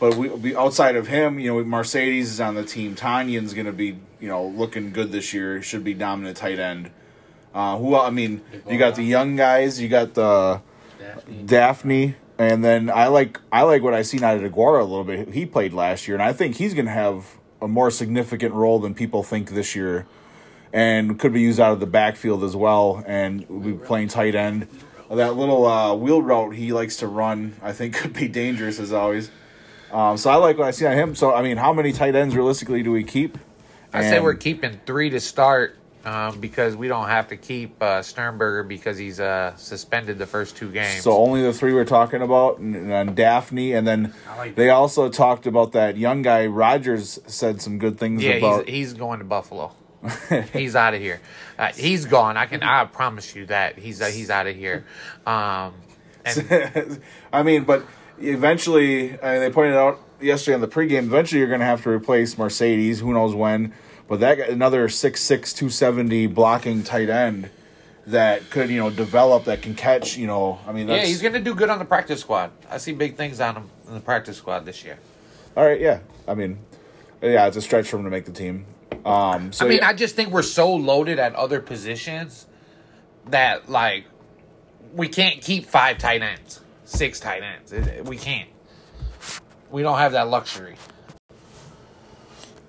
but 0.00 0.16
we, 0.16 0.28
we 0.28 0.56
outside 0.56 0.96
of 0.96 1.08
him, 1.08 1.38
you 1.38 1.52
know, 1.52 1.64
Marcedes 1.64 2.22
is 2.22 2.40
on 2.40 2.54
the 2.54 2.64
team. 2.64 2.94
Tonyan's 2.94 3.54
going 3.54 3.66
to 3.66 3.72
be, 3.72 3.98
you 4.20 4.28
know, 4.28 4.46
looking 4.46 4.92
good 4.92 5.10
this 5.10 5.34
year. 5.34 5.60
Should 5.62 5.84
be 5.84 5.94
dominant 5.94 6.36
tight 6.36 6.58
end. 6.58 6.90
Uh, 7.52 7.76
who? 7.78 7.96
I 7.96 8.10
mean, 8.10 8.42
you 8.68 8.78
got 8.78 8.94
the 8.94 9.02
young 9.02 9.36
guys. 9.36 9.80
You 9.80 9.88
got 9.88 10.14
the 10.14 10.60
Dafney. 11.00 11.46
Dafney, 11.46 12.14
and 12.38 12.64
then 12.64 12.90
I 12.90 13.08
like 13.08 13.40
I 13.50 13.62
like 13.62 13.82
what 13.82 13.94
I 13.94 14.02
seen 14.02 14.22
out 14.22 14.36
of 14.36 14.42
Deguara 14.42 14.80
a 14.80 14.84
little 14.84 15.04
bit. 15.04 15.30
He 15.30 15.46
played 15.46 15.72
last 15.72 16.06
year, 16.06 16.14
and 16.16 16.22
I 16.22 16.32
think 16.32 16.56
he's 16.56 16.74
going 16.74 16.86
to 16.86 16.92
have 16.92 17.36
a 17.60 17.66
more 17.66 17.90
significant 17.90 18.54
role 18.54 18.78
than 18.78 18.94
people 18.94 19.24
think 19.24 19.50
this 19.50 19.74
year, 19.74 20.06
and 20.72 21.18
could 21.18 21.32
be 21.32 21.40
used 21.40 21.58
out 21.58 21.72
of 21.72 21.80
the 21.80 21.86
backfield 21.86 22.44
as 22.44 22.54
well, 22.54 23.02
and 23.06 23.48
will 23.48 23.60
be 23.60 23.72
playing 23.72 24.08
tight 24.08 24.34
end. 24.36 24.68
That 25.10 25.36
little 25.36 25.66
uh, 25.66 25.94
wheel 25.94 26.20
route 26.20 26.54
he 26.54 26.72
likes 26.72 26.98
to 26.98 27.06
run, 27.06 27.56
I 27.62 27.72
think, 27.72 27.94
could 27.96 28.12
be 28.12 28.28
dangerous 28.28 28.78
as 28.78 28.92
always. 28.92 29.30
Um, 29.92 30.16
so 30.16 30.30
I 30.30 30.36
like 30.36 30.58
what 30.58 30.68
I 30.68 30.70
see 30.70 30.86
on 30.86 30.92
him. 30.92 31.14
So 31.14 31.34
I 31.34 31.42
mean, 31.42 31.56
how 31.56 31.72
many 31.72 31.92
tight 31.92 32.14
ends 32.14 32.34
realistically 32.34 32.82
do 32.82 32.92
we 32.92 33.04
keep? 33.04 33.38
I 33.92 34.02
say 34.02 34.20
we're 34.20 34.34
keeping 34.34 34.78
three 34.84 35.10
to 35.10 35.20
start 35.20 35.78
um, 36.04 36.40
because 36.40 36.76
we 36.76 36.88
don't 36.88 37.08
have 37.08 37.28
to 37.28 37.36
keep 37.36 37.82
uh, 37.82 38.02
Sternberger 38.02 38.62
because 38.62 38.98
he's 38.98 39.20
uh, 39.20 39.56
suspended 39.56 40.18
the 40.18 40.26
first 40.26 40.56
two 40.56 40.70
games. 40.70 41.02
So 41.02 41.12
only 41.12 41.42
the 41.42 41.52
three 41.52 41.72
we're 41.72 41.84
talking 41.84 42.22
about, 42.22 42.58
and, 42.58 42.74
and 42.74 42.90
then 42.90 43.16
Dafney, 43.16 43.76
and 43.76 43.86
then 43.86 44.14
like 44.36 44.54
they 44.54 44.70
also 44.70 45.08
talked 45.08 45.46
about 45.46 45.72
that 45.72 45.96
young 45.96 46.22
guy. 46.22 46.46
Rodgers 46.46 47.18
said 47.26 47.60
some 47.60 47.78
good 47.78 47.98
things 47.98 48.22
yeah, 48.22 48.34
about. 48.34 48.66
he's, 48.66 48.90
he's 48.90 48.92
going 48.94 49.18
to 49.18 49.24
Buffalo. 49.24 49.72
he's 50.52 50.76
out 50.76 50.94
of 50.94 51.00
here. 51.00 51.20
Uh, 51.58 51.72
he's 51.72 52.04
gone. 52.04 52.36
I 52.36 52.46
can. 52.46 52.62
I 52.62 52.84
promise 52.84 53.34
you 53.34 53.46
that 53.46 53.78
he's 53.78 54.00
uh, 54.00 54.06
he's 54.06 54.30
out 54.30 54.46
of 54.46 54.54
here. 54.54 54.84
Um, 55.26 55.74
and 56.24 57.00
I 57.32 57.42
mean, 57.42 57.64
but 57.64 57.84
eventually, 58.20 59.20
I 59.20 59.32
mean, 59.32 59.40
they 59.40 59.50
pointed 59.50 59.76
out 59.76 60.00
yesterday 60.20 60.54
on 60.54 60.60
the 60.60 60.68
pregame. 60.68 61.04
Eventually, 61.04 61.40
you're 61.40 61.48
going 61.48 61.60
to 61.60 61.66
have 61.66 61.82
to 61.84 61.90
replace 61.90 62.34
Marcedes. 62.36 62.98
Who 62.98 63.12
knows 63.12 63.34
when? 63.34 63.72
But 64.08 64.20
that 64.20 64.40
another 64.40 64.88
6'6", 64.88 65.28
270 65.54 66.26
blocking 66.28 66.82
tight 66.82 67.10
end 67.10 67.50
that 68.06 68.48
could 68.48 68.70
you 68.70 68.78
know 68.78 68.88
develop 68.90 69.44
that 69.44 69.60
can 69.60 69.74
catch. 69.74 70.16
You 70.16 70.26
know, 70.26 70.58
I 70.66 70.72
mean, 70.72 70.86
that's, 70.86 71.02
yeah, 71.02 71.06
he's 71.08 71.20
going 71.20 71.34
to 71.34 71.40
do 71.40 71.54
good 71.54 71.68
on 71.70 71.78
the 71.78 71.84
practice 71.84 72.20
squad. 72.20 72.50
I 72.70 72.78
see 72.78 72.92
big 72.92 73.16
things 73.16 73.40
on 73.40 73.56
him 73.56 73.70
in 73.86 73.94
the 73.94 74.00
practice 74.00 74.38
squad 74.38 74.64
this 74.64 74.82
year. 74.82 74.98
all 75.56 75.64
right. 75.64 75.80
Yeah, 75.80 76.00
I 76.26 76.34
mean, 76.34 76.58
yeah, 77.20 77.46
it's 77.46 77.56
a 77.56 77.62
stretch 77.62 77.88
for 77.88 77.98
him 77.98 78.04
to 78.04 78.10
make 78.10 78.24
the 78.24 78.32
team. 78.32 78.64
Um, 79.04 79.52
so 79.52 79.66
I 79.66 79.68
mean, 79.68 79.78
yeah. 79.78 79.88
I 79.88 79.92
just 79.92 80.16
think 80.16 80.30
we're 80.30 80.42
so 80.42 80.74
loaded 80.74 81.18
at 81.18 81.34
other 81.34 81.60
positions 81.60 82.46
that 83.26 83.68
like 83.68 84.04
we 84.94 85.08
can't 85.08 85.40
keep 85.40 85.66
five 85.66 85.98
tight 85.98 86.22
ends, 86.22 86.60
six 86.88 87.20
tight 87.20 87.42
ends. 87.42 87.72
It- 87.72 88.04
We 88.06 88.16
can't. 88.16 88.48
We 89.70 89.82
don't 89.82 89.98
have 89.98 90.12
that 90.12 90.28
luxury. 90.28 90.76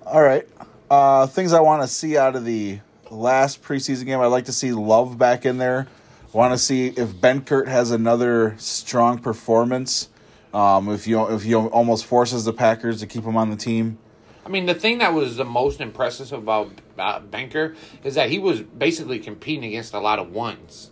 All 0.06 0.22
right. 0.22 0.46
Uh, 0.90 1.26
things 1.26 1.52
I 1.52 1.60
want 1.60 1.82
to 1.82 1.88
see 1.88 2.16
out 2.18 2.36
of 2.36 2.44
the 2.44 2.80
last 3.10 3.62
preseason 3.62 4.04
game. 4.06 4.20
I'd 4.20 4.26
like 4.26 4.46
to 4.46 4.52
see 4.52 4.72
Love 4.72 5.16
back 5.16 5.46
in 5.46 5.58
there. 5.58 5.86
Want 6.32 6.52
to 6.52 6.58
see 6.58 6.88
if 6.88 7.08
Benkert 7.08 7.66
has 7.68 7.90
another 7.90 8.54
strong 8.58 9.18
performance. 9.18 10.08
Um, 10.52 10.88
if 10.90 11.06
you 11.06 11.24
if 11.34 11.44
you 11.44 11.58
almost 11.68 12.06
forces 12.06 12.44
the 12.44 12.52
Packers 12.52 13.00
to 13.00 13.06
keep 13.06 13.24
him 13.24 13.36
on 13.36 13.50
the 13.50 13.56
team. 13.56 13.98
I 14.44 14.48
mean, 14.48 14.66
the 14.66 14.74
thing 14.74 14.98
that 14.98 15.12
was 15.14 15.36
the 15.36 15.44
most 15.44 15.80
impressive 15.80 16.32
about 16.32 16.70
uh, 16.98 17.20
Benkert 17.20 17.76
is 18.04 18.14
that 18.14 18.30
he 18.30 18.38
was 18.38 18.60
basically 18.60 19.18
competing 19.18 19.64
against 19.64 19.94
a 19.94 20.00
lot 20.00 20.18
of 20.18 20.32
ones 20.32 20.89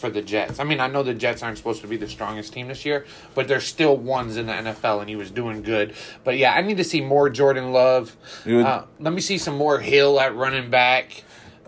for 0.00 0.10
the 0.10 0.22
Jets. 0.22 0.58
I 0.58 0.64
mean, 0.64 0.80
I 0.80 0.86
know 0.88 1.02
the 1.02 1.14
Jets 1.14 1.42
aren't 1.42 1.58
supposed 1.58 1.82
to 1.82 1.86
be 1.86 1.96
the 1.96 2.08
strongest 2.08 2.52
team 2.52 2.68
this 2.68 2.84
year, 2.84 3.04
but 3.34 3.46
they're 3.46 3.60
still 3.60 3.96
ones 3.96 4.36
in 4.36 4.46
the 4.46 4.52
NFL, 4.52 5.00
and 5.00 5.08
he 5.08 5.14
was 5.16 5.30
doing 5.30 5.62
good. 5.62 5.94
But 6.24 6.38
yeah, 6.38 6.52
I 6.54 6.62
need 6.62 6.78
to 6.78 6.84
see 6.84 7.00
more 7.00 7.28
Jordan 7.30 7.72
Love. 7.72 8.16
Would- 8.46 8.64
Uh, 8.64 8.84
let 8.98 9.12
me 9.12 9.20
see 9.20 9.38
some 9.38 9.56
more 9.56 9.78
Hill 9.78 10.18
at 10.18 10.34
running 10.34 10.70
back. 10.70 11.24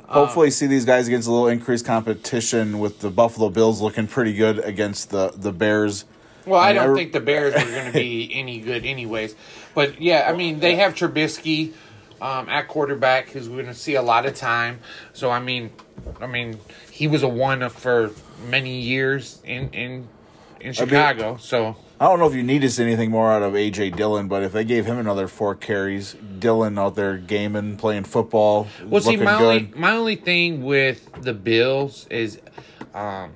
Hopefully, 0.07 0.51
see 0.51 0.67
these 0.67 0.85
guys 0.85 1.07
against 1.09 1.27
a 1.29 1.31
little 1.31 1.49
increased 1.49 1.87
competition 1.87 2.79
with 2.81 3.01
the 3.01 3.11
Buffalo 3.11 3.49
Bills 3.49 3.81
looking 3.81 4.07
pretty 4.07 4.35
good 4.35 4.59
against 4.59 5.11
the 5.11 5.33
the 5.37 5.53
Bears. 5.53 6.05
Well, 6.45 6.61
I 6.61 6.73
mean, 6.73 6.83
don't 6.83 6.91
I- 6.93 6.97
think 6.97 7.13
the 7.13 7.21
Bears 7.21 7.55
are 7.55 7.71
going 7.71 7.87
to 7.87 7.93
be 7.93 8.31
any 8.35 8.61
good, 8.61 8.85
anyways. 8.85 9.35
But 9.75 10.03
yeah, 10.03 10.29
I 10.29 10.37
mean, 10.37 10.59
they 10.61 10.75
have 10.77 10.95
Trubisky 10.95 11.73
um, 12.23 12.49
at 12.49 12.69
quarterback, 12.69 13.31
who's 13.31 13.49
we're 13.49 13.57
going 13.57 13.67
to 13.67 13.75
see 13.75 13.97
a 13.97 14.03
lot 14.03 14.25
of 14.27 14.35
time. 14.35 14.79
So 15.13 15.31
I 15.31 15.41
mean, 15.41 15.71
I 16.21 16.27
mean, 16.27 16.59
he 16.91 17.09
was 17.09 17.25
a 17.25 17.29
one 17.29 17.69
for 17.69 18.13
many 18.47 18.81
years 18.81 19.43
in 19.45 19.69
in 19.71 20.09
in 20.61 20.73
Chicago. 20.73 21.37
so 21.37 21.77
I 22.01 22.07
don't 22.07 22.21
know 22.21 22.29
if 22.29 22.35
you 22.35 22.45
need 22.45 22.61
to 22.61 22.71
see 22.71 22.85
anything 22.85 23.11
more 23.11 23.33
out 23.33 23.43
of 23.43 23.55
AJ 23.55 23.97
Dillon, 23.97 24.29
but 24.29 24.45
if 24.45 24.53
they 24.53 24.65
gave 24.65 24.87
him 24.87 24.99
another 24.99 25.27
four 25.27 25.57
carries, 25.57 26.15
Dillon 26.39 26.79
out 26.79 26.95
there 26.95 27.19
gaming, 27.19 27.77
playing 27.77 28.05
football, 28.05 28.69
well, 28.87 29.03
see, 29.03 29.17
my 29.17 29.39
good. 29.39 29.43
only 29.43 29.73
my 29.75 29.91
only 29.91 30.17
thing 30.17 30.63
with 30.63 31.11
the 31.23 31.35
Bills 31.35 32.07
is, 32.09 32.41
um, 32.95 33.33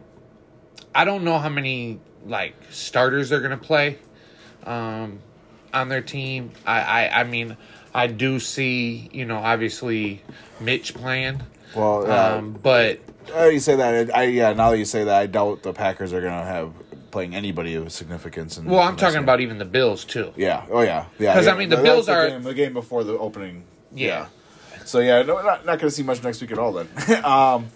I 0.94 1.05
don't 1.05 1.25
know 1.25 1.40
how 1.40 1.49
many 1.49 1.99
like 2.25 2.55
starters 2.70 3.31
they're 3.31 3.40
going 3.40 3.51
to 3.51 3.64
play. 3.64 3.99
Um, 4.62 5.20
on 5.77 5.88
their 5.88 6.01
team. 6.01 6.51
I, 6.64 6.81
I, 6.81 7.20
I 7.20 7.25
mean, 7.25 7.57
I 7.97 8.07
do 8.09 8.39
see, 8.39 9.09
you 9.13 9.25
know, 9.25 9.39
obviously 9.39 10.23
Mitch 10.61 10.95
playing. 10.95 11.43
Well, 11.75 12.11
uh, 12.11 12.39
Um, 12.39 12.59
but 12.63 13.01
Oh, 13.35 13.49
you 13.49 13.59
say 13.59 13.75
that. 13.77 14.15
I 14.17 14.25
yeah. 14.25 14.53
Now 14.53 14.71
that 14.71 14.79
you 14.79 14.85
say 14.85 15.03
that, 15.05 15.21
I 15.21 15.27
doubt 15.27 15.63
the 15.65 15.73
Packers 15.73 16.13
are 16.13 16.21
gonna 16.21 16.45
have 16.45 16.73
playing 17.11 17.35
anybody 17.35 17.75
of 17.75 17.91
significance. 17.91 18.57
In, 18.59 18.67
well, 18.67 18.81
I'm 18.81 18.91
in 18.93 18.97
talking 18.97 19.15
game. 19.15 19.23
about 19.25 19.41
even 19.41 19.59
the 19.59 19.65
Bills 19.65 20.05
too. 20.05 20.33
Yeah. 20.37 20.65
Oh 20.71 20.83
yeah. 20.83 21.07
Yeah. 21.19 21.35
'Cause, 21.35 21.47
I 21.49 21.53
yeah. 21.53 21.59
mean, 21.59 21.69
the 21.71 21.79
Bills 21.79 22.07
the 22.07 22.13
are- 22.13 22.29
game, 22.29 22.43
the 22.43 22.55
game 22.55 22.73
before 22.73 23.03
the 23.03 23.19
opening. 23.19 23.65
Yeah. 23.93 24.27
So 24.85 25.01
yeah, 25.01 25.23
no, 25.23 25.43
not 25.43 25.67
not 25.67 25.79
gonna 25.81 25.91
see 25.91 26.05
much 26.05 26.23
next 26.23 26.41
week 26.41 26.53
at 26.53 26.59
all 26.59 26.73
then. 26.73 26.89
um, 27.25 27.67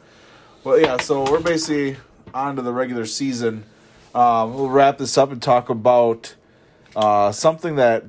but 0.62 0.80
yeah, 0.80 0.98
so 0.98 1.24
we're 1.28 1.40
basically 1.40 1.96
on 2.32 2.54
to 2.56 2.62
the 2.62 2.72
regular 2.72 3.06
season. 3.06 3.64
Um, 4.14 4.54
we'll 4.54 4.68
wrap 4.70 4.98
this 4.98 5.18
up 5.18 5.32
and 5.32 5.42
talk 5.42 5.68
about 5.70 6.34
uh, 6.94 7.32
something 7.32 7.74
that 7.76 8.04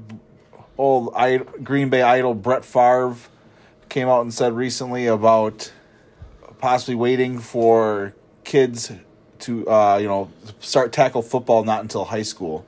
old 0.82 1.13
Green 1.63 1.89
Bay 1.89 2.02
idol 2.02 2.34
Brett 2.34 2.65
Favre 2.65 3.15
came 3.88 4.08
out 4.08 4.22
and 4.22 4.34
said 4.34 4.54
recently 4.54 5.06
about 5.06 5.72
possibly 6.60 6.96
waiting 6.96 7.39
for 7.39 8.13
kids 8.44 8.91
to 9.39 9.67
uh, 9.70 9.98
you 9.98 10.08
know 10.08 10.32
start 10.60 10.91
tackle 10.91 11.22
football 11.22 11.63
not 11.63 11.82
until 11.82 12.06
high 12.06 12.24
school, 12.24 12.65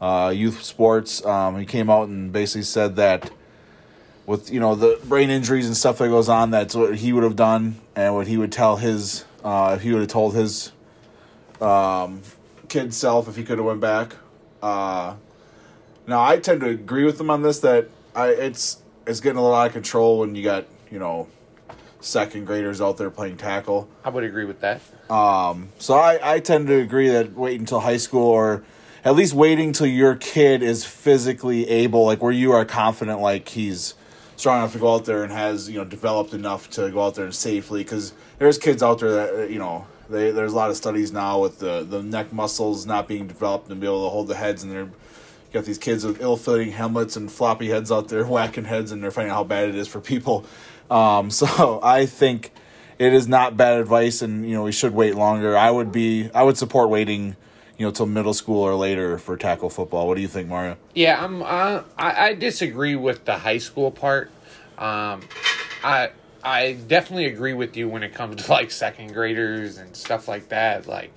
uh, 0.00 0.32
youth 0.34 0.62
sports. 0.62 1.24
Um, 1.24 1.58
he 1.58 1.64
came 1.64 1.88
out 1.88 2.08
and 2.08 2.32
basically 2.32 2.62
said 2.62 2.96
that 2.96 3.30
with 4.26 4.50
you 4.50 4.58
know 4.58 4.74
the 4.74 4.98
brain 5.04 5.30
injuries 5.30 5.66
and 5.66 5.76
stuff 5.76 5.98
that 5.98 6.08
goes 6.08 6.28
on, 6.28 6.50
that's 6.50 6.74
what 6.74 6.96
he 6.96 7.12
would 7.12 7.24
have 7.24 7.36
done, 7.36 7.76
and 7.94 8.14
what 8.14 8.26
he 8.26 8.36
would 8.36 8.52
tell 8.52 8.76
his 8.76 9.24
uh, 9.44 9.74
if 9.76 9.82
he 9.82 9.92
would 9.92 10.00
have 10.00 10.10
told 10.10 10.34
his 10.34 10.72
um, 11.60 12.22
kid 12.68 12.92
self 12.92 13.28
if 13.28 13.36
he 13.36 13.44
could 13.44 13.58
have 13.58 13.66
went 13.66 13.80
back. 13.80 14.16
Now 16.06 16.22
I 16.22 16.38
tend 16.38 16.60
to 16.60 16.68
agree 16.68 17.04
with 17.04 17.18
them 17.18 17.30
on 17.30 17.42
this 17.42 17.60
that 17.60 17.88
I 18.14 18.28
it's 18.28 18.82
it's 19.06 19.20
getting 19.20 19.38
a 19.38 19.42
lot 19.42 19.66
of 19.66 19.72
control 19.72 20.20
when 20.20 20.34
you 20.34 20.42
got 20.42 20.66
you 20.90 20.98
know 20.98 21.28
second 22.00 22.46
graders 22.46 22.80
out 22.80 22.96
there 22.96 23.10
playing 23.10 23.36
tackle. 23.36 23.88
I 24.04 24.10
would 24.10 24.24
agree 24.24 24.44
with 24.44 24.60
that. 24.60 24.80
Um, 25.10 25.68
So 25.78 25.94
I, 25.94 26.34
I 26.34 26.40
tend 26.40 26.66
to 26.66 26.74
agree 26.74 27.08
that 27.10 27.34
wait 27.34 27.60
until 27.60 27.80
high 27.80 27.96
school 27.96 28.26
or 28.26 28.64
at 29.04 29.14
least 29.14 29.34
waiting 29.34 29.72
till 29.72 29.86
your 29.86 30.14
kid 30.16 30.62
is 30.62 30.84
physically 30.84 31.68
able, 31.68 32.04
like 32.04 32.22
where 32.22 32.32
you 32.32 32.52
are 32.52 32.64
confident, 32.64 33.20
like 33.20 33.48
he's 33.48 33.94
strong 34.36 34.58
enough 34.58 34.72
to 34.72 34.78
go 34.78 34.94
out 34.94 35.04
there 35.04 35.22
and 35.22 35.32
has 35.32 35.68
you 35.70 35.78
know 35.78 35.84
developed 35.84 36.34
enough 36.34 36.68
to 36.70 36.90
go 36.90 37.02
out 37.02 37.14
there 37.14 37.24
and 37.26 37.34
safely 37.34 37.82
because 37.84 38.12
there's 38.38 38.58
kids 38.58 38.82
out 38.82 38.98
there 38.98 39.12
that 39.12 39.34
uh, 39.34 39.42
you 39.42 39.58
know 39.58 39.86
they, 40.10 40.30
there's 40.32 40.52
a 40.52 40.56
lot 40.56 40.70
of 40.70 40.76
studies 40.76 41.12
now 41.12 41.40
with 41.40 41.60
the 41.60 41.84
the 41.84 42.02
neck 42.02 42.32
muscles 42.32 42.84
not 42.84 43.06
being 43.06 43.28
developed 43.28 43.70
and 43.70 43.80
be 43.80 43.86
able 43.86 44.04
to 44.04 44.10
hold 44.10 44.26
the 44.26 44.34
heads 44.34 44.64
and 44.64 44.72
they're 44.72 44.90
got 45.52 45.64
these 45.64 45.78
kids 45.78 46.04
with 46.04 46.20
ill-fitting 46.20 46.72
helmets 46.72 47.16
and 47.16 47.30
floppy 47.30 47.68
heads 47.68 47.92
out 47.92 48.08
there 48.08 48.24
whacking 48.26 48.64
heads 48.64 48.92
and 48.92 49.02
they're 49.02 49.10
finding 49.10 49.30
out 49.30 49.36
how 49.36 49.44
bad 49.44 49.68
it 49.68 49.74
is 49.74 49.88
for 49.88 50.00
people 50.00 50.44
um, 50.90 51.30
so 51.40 51.80
i 51.82 52.06
think 52.06 52.52
it 52.98 53.12
is 53.12 53.26
not 53.26 53.56
bad 53.56 53.80
advice 53.80 54.22
and 54.22 54.46
you 54.48 54.54
know 54.54 54.62
we 54.62 54.72
should 54.72 54.94
wait 54.94 55.14
longer 55.14 55.56
i 55.56 55.70
would 55.70 55.92
be 55.92 56.30
i 56.34 56.42
would 56.42 56.56
support 56.56 56.88
waiting 56.88 57.36
you 57.78 57.86
know 57.86 57.90
till 57.90 58.06
middle 58.06 58.34
school 58.34 58.62
or 58.62 58.74
later 58.74 59.18
for 59.18 59.36
tackle 59.36 59.68
football 59.68 60.06
what 60.06 60.14
do 60.14 60.20
you 60.20 60.28
think 60.28 60.48
mario 60.48 60.76
Yeah, 60.94 61.22
I'm. 61.22 61.42
Uh, 61.42 61.82
I, 61.98 62.26
I 62.28 62.34
disagree 62.34 62.94
with 62.94 63.24
the 63.24 63.38
high 63.38 63.58
school 63.58 63.90
part. 63.90 64.30
Um, 64.78 65.22
I 65.82 66.10
I 66.44 66.74
definitely 66.86 67.26
agree 67.26 67.54
with 67.54 67.76
you 67.76 67.88
when 67.88 68.02
it 68.02 68.14
comes 68.14 68.44
to 68.44 68.50
like 68.50 68.70
second 68.70 69.12
graders 69.12 69.78
and 69.78 69.96
stuff 69.96 70.28
like 70.28 70.48
that, 70.50 70.86
like 70.86 71.12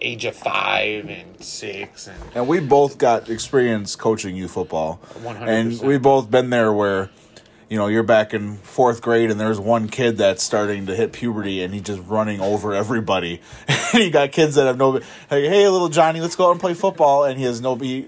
age 0.00 0.24
of 0.24 0.34
five 0.34 1.08
and 1.08 1.42
six 1.42 2.06
and 2.06 2.18
and 2.34 2.48
we 2.48 2.60
both 2.60 2.98
got 2.98 3.28
experience 3.28 3.96
coaching 3.96 4.36
youth 4.36 4.52
football. 4.52 5.00
100%. 5.22 5.48
and 5.48 5.80
we 5.80 5.98
both 5.98 6.30
been 6.30 6.50
there 6.50 6.72
where 6.72 7.10
you 7.68 7.76
know 7.76 7.86
you're 7.86 8.02
back 8.02 8.34
in 8.34 8.56
fourth 8.56 9.00
grade 9.00 9.30
and 9.30 9.38
there's 9.38 9.60
one 9.60 9.88
kid 9.88 10.16
that's 10.16 10.42
starting 10.42 10.86
to 10.86 10.96
hit 10.96 11.12
puberty 11.12 11.62
and 11.62 11.72
he's 11.72 11.82
just 11.82 12.02
running 12.06 12.40
over 12.40 12.74
everybody. 12.74 13.40
And 13.92 14.04
you 14.04 14.10
got 14.12 14.30
kids 14.30 14.54
that 14.54 14.66
have 14.66 14.78
no 14.78 14.90
like, 14.90 15.04
hey 15.30 15.68
little 15.68 15.88
johnny 15.88 16.20
let's 16.20 16.36
go 16.36 16.46
out 16.46 16.52
and 16.52 16.60
play 16.60 16.74
football. 16.74 17.24
And 17.24 17.38
he 17.38 17.44
has 17.44 17.60
no 17.60 17.74
be 17.74 18.06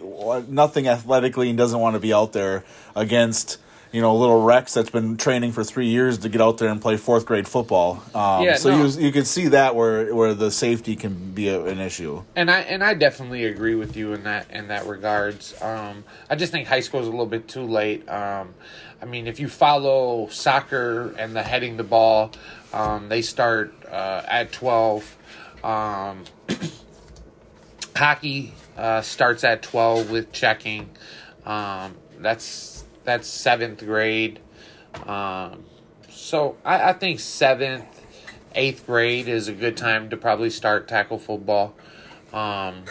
nothing 0.49 0.87
athletically 0.87 1.49
and 1.49 1.59
doesn't 1.59 1.79
want 1.79 1.95
to 1.95 2.01
be 2.01 2.13
out 2.13 2.33
there 2.33 2.65
against 2.95 3.59
you 3.93 4.01
know 4.01 4.17
little 4.17 4.43
rex 4.43 4.75
that's 4.75 4.91
been 4.91 5.17
training 5.17 5.53
for 5.53 5.63
three 5.63 5.89
years 5.89 6.19
to 6.19 6.29
get 6.29 6.41
out 6.41 6.59
there 6.59 6.69
and 6.71 6.81
play 6.81 6.97
fourth 6.97 7.27
grade 7.27 7.47
football 7.47 8.03
um, 8.15 8.43
Yeah, 8.43 8.57
so 8.57 8.71
no. 8.71 8.85
you, 8.85 9.07
you 9.07 9.13
can 9.13 9.25
see 9.25 9.49
that 9.49 9.77
where 9.77 10.15
where 10.15 10.35
the 10.35 10.51
safety 10.51 10.97
can 10.97 11.33
be 11.33 11.49
a, 11.49 11.63
an 11.65 11.79
issue 11.79 12.23
and 12.35 12.51
I 12.51 12.61
and 12.61 12.83
I 12.83 12.95
definitely 12.95 13.45
agree 13.45 13.75
with 13.75 13.97
you 13.97 14.13
in 14.15 14.25
that 14.25 14.51
in 14.51 14.69
that 14.69 14.87
regards. 14.87 15.55
Um, 15.63 16.05
I 16.31 16.37
just 16.37 16.53
think 16.53 16.67
high 16.67 16.81
school 16.81 17.01
is 17.01 17.07
a 17.07 17.11
little 17.11 17.27
bit 17.27 17.49
too 17.49 17.63
late. 17.63 18.09
Um, 18.09 18.55
I 19.01 19.05
mean, 19.05 19.27
if 19.27 19.41
you 19.41 19.49
follow 19.49 20.29
soccer 20.29 21.13
and 21.19 21.35
the 21.35 21.43
heading 21.43 21.77
the 21.77 21.85
ball, 21.85 22.31
um, 22.73 23.09
they 23.09 23.21
start 23.21 23.75
uh, 23.91 24.23
at 24.27 24.53
twelve. 24.53 25.17
Um, 25.63 26.25
hockey 27.97 28.55
uh, 28.77 29.01
starts 29.03 29.45
at 29.45 29.63
twelve 29.63 30.11
with 30.11 30.33
checking. 30.33 30.89
Um, 31.45 31.97
that's 32.21 32.72
that's 33.05 33.27
seventh 33.29 33.81
grade. 33.81 34.41
Um, 35.07 35.65
so 36.11 36.57
I, 36.65 36.91
I 36.91 36.93
think 36.93 37.21
seventh, 37.21 37.85
eighth 38.55 38.87
grade 38.87 39.29
is 39.29 39.49
a 39.49 39.53
good 39.53 39.77
time 39.77 40.11
to 40.11 40.17
probably 40.17 40.51
start 40.51 40.89
tackle 40.89 41.19
football. 41.19 41.75
Um, 42.33 42.85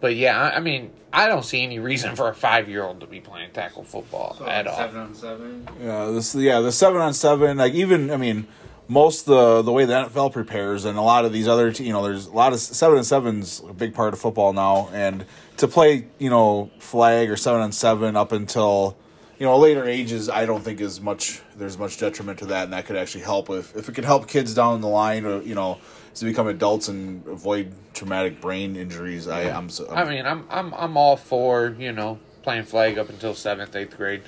but 0.00 0.14
yeah, 0.16 0.40
I, 0.40 0.56
I 0.56 0.60
mean, 0.60 0.90
I 1.12 1.26
don't 1.26 1.44
see 1.44 1.62
any 1.62 1.78
reason 1.78 2.14
for 2.16 2.28
a 2.28 2.34
five 2.34 2.68
year 2.68 2.84
old 2.84 3.00
to 3.00 3.06
be 3.06 3.20
playing 3.20 3.50
tackle 3.52 3.82
football 3.84 4.34
So 4.36 4.46
at 4.46 4.66
like 4.66 4.74
all. 4.74 4.76
seven 4.80 5.00
on 5.00 5.14
seven. 5.14 5.68
Yeah, 5.82 6.06
this 6.06 6.34
yeah 6.34 6.60
the 6.60 6.70
seven 6.72 7.00
on 7.00 7.14
seven 7.14 7.56
like 7.56 7.72
even 7.74 8.10
I 8.10 8.16
mean 8.18 8.46
most 8.88 9.26
the 9.26 9.62
the 9.62 9.72
way 9.72 9.84
the 9.84 9.92
NFL 9.92 10.32
prepares 10.32 10.84
and 10.84 10.98
a 10.98 11.02
lot 11.02 11.24
of 11.24 11.32
these 11.32 11.46
other 11.46 11.68
you 11.70 11.92
know 11.92 12.02
there's 12.02 12.26
a 12.26 12.32
lot 12.32 12.52
of 12.52 12.58
seven 12.58 12.96
and 12.96 13.06
sevens 13.06 13.62
a 13.68 13.72
big 13.72 13.94
part 13.94 14.14
of 14.14 14.20
football 14.20 14.52
now. 14.52 14.88
And 14.92 15.24
to 15.58 15.68
play 15.68 16.06
you 16.18 16.30
know 16.30 16.70
flag 16.78 17.30
or 17.30 17.36
seven 17.36 17.60
on 17.60 17.72
seven 17.72 18.16
up 18.16 18.32
until 18.32 18.96
you 19.38 19.46
know 19.46 19.56
later 19.58 19.84
ages 19.84 20.28
I 20.28 20.46
don't 20.46 20.62
think 20.62 20.80
is 20.80 21.00
much 21.00 21.42
there's 21.56 21.78
much 21.78 21.98
detriment 21.98 22.38
to 22.40 22.46
that. 22.46 22.64
And 22.64 22.72
that 22.72 22.86
could 22.86 22.96
actually 22.96 23.24
help 23.24 23.50
if 23.50 23.76
if 23.76 23.88
it 23.88 23.94
could 23.94 24.06
help 24.06 24.26
kids 24.26 24.54
down 24.54 24.80
the 24.80 24.88
line 24.88 25.26
or 25.26 25.42
you 25.42 25.54
know 25.54 25.78
to 26.14 26.24
become 26.24 26.48
adults 26.48 26.88
and 26.88 27.26
avoid 27.26 27.72
traumatic 27.94 28.40
brain 28.40 28.74
injuries. 28.74 29.28
I 29.28 29.50
I'm, 29.50 29.68
so, 29.68 29.88
I 29.90 30.08
mean, 30.08 30.26
I'm 30.26 30.46
I'm 30.50 30.74
I'm 30.74 30.96
all 30.96 31.16
for 31.16 31.76
you 31.78 31.92
know 31.92 32.18
playing 32.42 32.64
flag 32.64 32.98
up 32.98 33.08
until 33.08 33.34
seventh, 33.34 33.76
eighth 33.76 33.96
grade. 33.96 34.22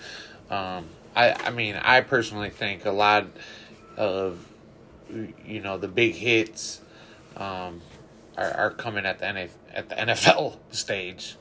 Um, 0.50 0.86
I 1.16 1.32
I 1.32 1.50
mean, 1.50 1.76
I 1.76 2.00
personally 2.02 2.50
think 2.50 2.84
a 2.84 2.92
lot 2.92 3.26
of 3.96 4.46
you 5.46 5.60
know 5.60 5.78
the 5.78 5.88
big 5.88 6.14
hits 6.14 6.80
um, 7.36 7.80
are, 8.36 8.50
are 8.52 8.70
coming 8.70 9.06
at 9.06 9.18
the 9.18 9.26
NF, 9.26 9.50
at 9.72 9.88
the 9.88 9.94
NFL 9.96 10.56
stage. 10.70 11.36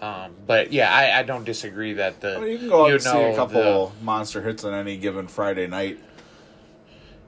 Um, 0.00 0.34
but 0.46 0.72
yeah, 0.72 0.92
I, 0.92 1.20
I 1.20 1.22
don't 1.22 1.44
disagree 1.44 1.92
that 1.94 2.20
the 2.20 2.36
Well, 2.40 2.48
you 2.48 2.58
can 2.58 2.68
go 2.68 2.82
out 2.84 2.88
you 2.88 2.94
and 2.94 3.02
see 3.02 3.10
a 3.10 3.30
know, 3.30 3.36
couple 3.36 3.92
monster 4.02 4.42
hits 4.42 4.64
on 4.64 4.74
any 4.74 4.96
given 4.96 5.28
Friday 5.28 5.68
night 5.68 5.98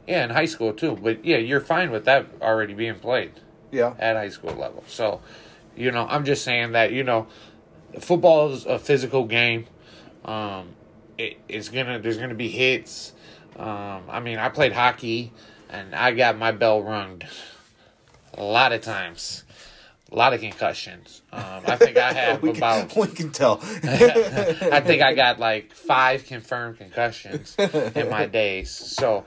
yeah 0.07 0.24
in 0.24 0.30
high 0.30 0.46
school 0.46 0.72
too. 0.72 0.98
But 1.00 1.24
yeah, 1.24 1.37
you're 1.37 1.61
fine 1.61 1.90
with 1.90 2.04
that 2.07 2.26
already 2.42 2.74
being 2.74 2.96
played. 2.98 3.33
yeah 3.70 3.94
at 3.98 4.16
high 4.16 4.28
school 4.28 4.54
level. 4.54 4.83
So, 4.88 5.20
you 5.76 5.92
know, 5.92 6.07
I'm 6.09 6.24
just 6.24 6.42
saying 6.44 6.72
that 6.72 6.90
you 6.92 7.04
know, 7.04 7.28
football 8.00 8.50
is 8.52 8.66
a 8.66 8.78
physical 8.78 9.24
game. 9.24 9.66
Um, 10.24 10.70
it, 11.16 11.38
it's 11.48 11.68
gonna 11.68 12.00
there's 12.00 12.18
gonna 12.18 12.35
be 12.35 12.48
hits. 12.48 13.12
Um, 13.57 14.02
I 14.09 14.18
mean, 14.18 14.38
I 14.38 14.48
played 14.48 14.72
hockey, 14.72 15.33
and 15.70 15.94
I 15.94 16.12
got 16.12 16.37
my 16.38 16.53
bell 16.53 16.83
rung 16.83 17.22
a 18.35 18.42
lot 18.42 18.72
of 18.72 18.81
times. 18.83 19.44
A 20.12 20.14
lot 20.16 20.33
of 20.33 20.40
concussions. 20.40 21.22
Um, 21.33 21.62
I 21.66 21.77
think 21.77 21.96
I 21.96 22.12
have 22.12 22.42
we, 22.42 22.50
about. 22.50 22.88
can, 22.90 23.00
we 23.09 23.09
can 23.09 23.31
tell. 23.31 23.59
I 23.83 24.81
think 24.81 25.03
I 25.03 25.14
got 25.14 25.40
like 25.40 25.72
five 25.72 26.24
confirmed 26.27 26.79
concussions 26.79 27.57
in 27.59 28.09
my 28.11 28.27
days. 28.27 28.70
So, 28.70 29.24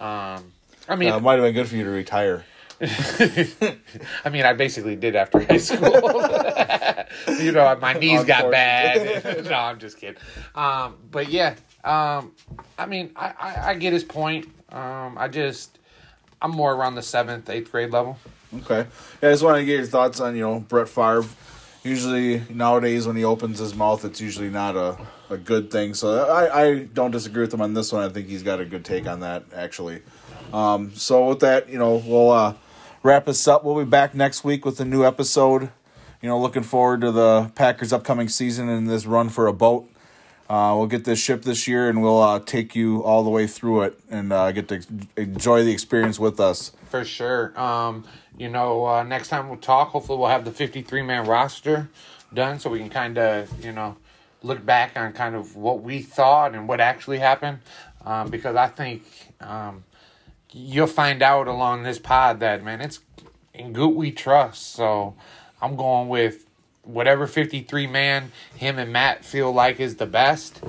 um, 0.00 0.52
I 0.88 0.96
mean, 0.96 1.10
Uh, 1.12 1.18
it 1.18 1.22
might 1.22 1.34
have 1.34 1.42
been 1.42 1.52
good 1.54 1.68
for 1.68 1.76
you 1.76 1.84
to 1.84 1.90
retire. 1.90 2.44
I 2.80 4.30
mean, 4.32 4.46
I 4.46 4.54
basically 4.54 4.96
did 4.96 5.14
after 5.14 5.40
high 5.40 5.58
school. 5.58 5.92
you 7.38 7.52
know, 7.52 7.76
my 7.80 7.92
knees 7.92 8.24
got 8.24 8.50
bad. 8.50 9.44
no, 9.44 9.52
I'm 9.52 9.78
just 9.78 9.98
kidding. 9.98 10.16
Um, 10.54 10.96
but 11.10 11.28
yeah, 11.28 11.56
um, 11.84 12.32
I 12.78 12.86
mean, 12.86 13.10
I, 13.16 13.34
I, 13.38 13.68
I 13.70 13.74
get 13.74 13.92
his 13.92 14.04
point. 14.04 14.46
Um, 14.70 15.18
I 15.18 15.28
just, 15.28 15.78
I'm 16.42 16.52
more 16.52 16.74
around 16.74 16.94
the 16.94 17.02
seventh, 17.02 17.50
eighth 17.50 17.70
grade 17.70 17.90
level. 17.90 18.18
Okay. 18.54 18.86
Yeah, 19.22 19.28
I 19.28 19.32
just 19.32 19.44
want 19.44 19.58
to 19.58 19.64
get 19.64 19.76
your 19.76 19.86
thoughts 19.86 20.20
on, 20.20 20.34
you 20.34 20.42
know, 20.42 20.60
Brett 20.60 20.88
Favre. 20.88 21.24
Usually 21.82 22.42
nowadays 22.50 23.06
when 23.06 23.16
he 23.16 23.24
opens 23.24 23.58
his 23.58 23.74
mouth, 23.74 24.04
it's 24.04 24.20
usually 24.20 24.50
not 24.50 24.76
a, 24.76 24.98
a 25.30 25.36
good 25.38 25.70
thing. 25.70 25.94
So 25.94 26.26
I, 26.26 26.62
I 26.62 26.78
don't 26.84 27.10
disagree 27.10 27.42
with 27.42 27.54
him 27.54 27.60
on 27.62 27.74
this 27.74 27.92
one. 27.92 28.02
I 28.02 28.08
think 28.08 28.28
he's 28.28 28.42
got 28.42 28.60
a 28.60 28.64
good 28.64 28.84
take 28.84 29.06
on 29.06 29.20
that, 29.20 29.44
actually. 29.54 30.02
Um, 30.52 30.94
so 30.94 31.28
with 31.28 31.40
that, 31.40 31.68
you 31.68 31.78
know, 31.78 32.02
we'll 32.04 32.30
uh, 32.30 32.54
wrap 33.02 33.26
this 33.26 33.46
up. 33.48 33.64
We'll 33.64 33.78
be 33.78 33.88
back 33.88 34.14
next 34.14 34.44
week 34.44 34.64
with 34.64 34.80
a 34.80 34.84
new 34.84 35.04
episode. 35.04 35.70
You 36.20 36.28
know, 36.28 36.38
looking 36.38 36.64
forward 36.64 37.00
to 37.00 37.12
the 37.12 37.50
Packers' 37.54 37.94
upcoming 37.94 38.28
season 38.28 38.68
and 38.68 38.88
this 38.88 39.06
run 39.06 39.30
for 39.30 39.46
a 39.46 39.52
boat. 39.54 39.90
Uh, 40.50 40.74
we'll 40.76 40.88
get 40.88 41.04
this 41.04 41.20
ship 41.20 41.42
this 41.42 41.68
year, 41.68 41.88
and 41.88 42.02
we'll 42.02 42.20
uh, 42.20 42.40
take 42.40 42.74
you 42.74 43.04
all 43.04 43.22
the 43.22 43.30
way 43.30 43.46
through 43.46 43.82
it 43.82 43.96
and 44.10 44.32
uh, 44.32 44.50
get 44.50 44.66
to 44.66 44.82
enjoy 45.16 45.62
the 45.62 45.70
experience 45.70 46.18
with 46.18 46.40
us. 46.40 46.72
For 46.88 47.04
sure. 47.04 47.56
Um, 47.56 48.04
you 48.36 48.48
know, 48.48 48.84
uh, 48.84 49.04
next 49.04 49.28
time 49.28 49.48
we'll 49.48 49.58
talk, 49.58 49.90
hopefully 49.90 50.18
we'll 50.18 50.26
have 50.26 50.44
the 50.44 50.50
53 50.50 51.02
man 51.02 51.24
roster 51.24 51.88
done 52.34 52.58
so 52.58 52.68
we 52.68 52.80
can 52.80 52.90
kind 52.90 53.16
of, 53.16 53.64
you 53.64 53.70
know, 53.70 53.96
look 54.42 54.66
back 54.66 54.96
on 54.96 55.12
kind 55.12 55.36
of 55.36 55.54
what 55.54 55.84
we 55.84 56.02
thought 56.02 56.56
and 56.56 56.66
what 56.66 56.80
actually 56.80 57.20
happened. 57.20 57.60
Um, 58.04 58.28
because 58.28 58.56
I 58.56 58.66
think 58.66 59.04
um, 59.40 59.84
you'll 60.50 60.88
find 60.88 61.22
out 61.22 61.46
along 61.46 61.84
this 61.84 62.00
pod 62.00 62.40
that, 62.40 62.64
man, 62.64 62.80
it's 62.80 62.98
in 63.54 63.72
Gute 63.72 63.94
we 63.94 64.10
trust. 64.10 64.72
So 64.72 65.14
I'm 65.62 65.76
going 65.76 66.08
with 66.08 66.46
whatever 66.82 67.26
53 67.26 67.86
man 67.86 68.32
him 68.56 68.78
and 68.78 68.92
Matt 68.92 69.24
feel 69.24 69.52
like 69.52 69.80
is 69.80 69.96
the 69.96 70.06
best. 70.06 70.60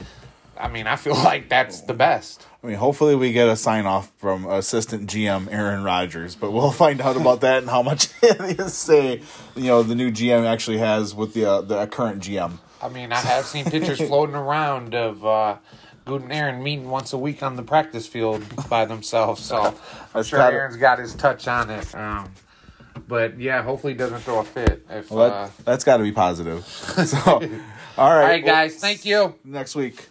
I 0.57 0.67
mean, 0.67 0.87
I 0.87 0.95
feel 0.95 1.15
like 1.23 1.49
that's 1.49 1.81
the 1.81 1.93
best. 1.93 2.45
I 2.63 2.67
mean, 2.67 2.77
hopefully 2.77 3.15
we 3.15 3.31
get 3.31 3.47
a 3.47 3.55
sign 3.55 3.87
off 3.87 4.11
from 4.17 4.45
assistant 4.45 5.09
GM 5.09 5.51
Aaron 5.51 5.83
Rodgers, 5.83 6.35
but 6.35 6.51
we'll 6.51 6.71
find 6.85 7.01
out 7.01 7.17
about 7.17 7.41
that 7.41 7.59
and 7.59 7.69
how 7.69 7.81
much 7.81 8.07
say 8.67 9.21
you 9.55 9.63
know 9.63 9.83
the 9.83 9.95
new 9.95 10.11
GM 10.11 10.45
actually 10.45 10.77
has 10.77 11.15
with 11.15 11.33
the 11.33 11.45
uh, 11.45 11.61
the 11.61 11.87
current 11.87 12.21
GM. 12.21 12.59
I 12.81 12.89
mean, 12.89 13.11
I 13.11 13.17
have 13.17 13.45
seen 13.45 13.65
pictures 13.65 13.99
floating 13.99 14.35
around 14.35 14.95
of 14.95 15.23
uh, 15.23 15.57
Gute 16.05 16.23
and 16.23 16.33
Aaron 16.33 16.63
meeting 16.63 16.89
once 16.89 17.13
a 17.13 17.17
week 17.17 17.43
on 17.43 17.55
the 17.55 17.61
practice 17.61 18.07
field 18.07 18.43
by 18.69 18.85
themselves. 18.85 19.43
So 19.43 19.75
I'm 20.15 20.23
sure 20.23 20.41
Aaron's 20.41 20.77
got 20.77 20.97
his 20.97 21.13
touch 21.13 21.47
on 21.47 21.69
it. 21.69 21.93
Um, 21.93 22.31
but 23.11 23.37
yeah, 23.37 23.61
hopefully 23.61 23.91
he 23.91 23.97
doesn't 23.97 24.21
throw 24.21 24.39
a 24.39 24.43
fit. 24.45 24.85
If 24.89 25.11
Well, 25.11 25.25
uh, 25.25 25.45
that, 25.47 25.65
that's 25.65 25.83
got 25.83 25.97
to 25.97 26.03
be 26.03 26.13
positive. 26.13 26.65
So, 27.05 27.17
all 27.27 27.39
right, 27.41 27.59
all 27.97 28.09
right, 28.15 28.43
well, 28.43 28.53
guys, 28.53 28.77
thank 28.77 29.03
you. 29.03 29.35
next 29.43 29.75
week. 29.75 30.07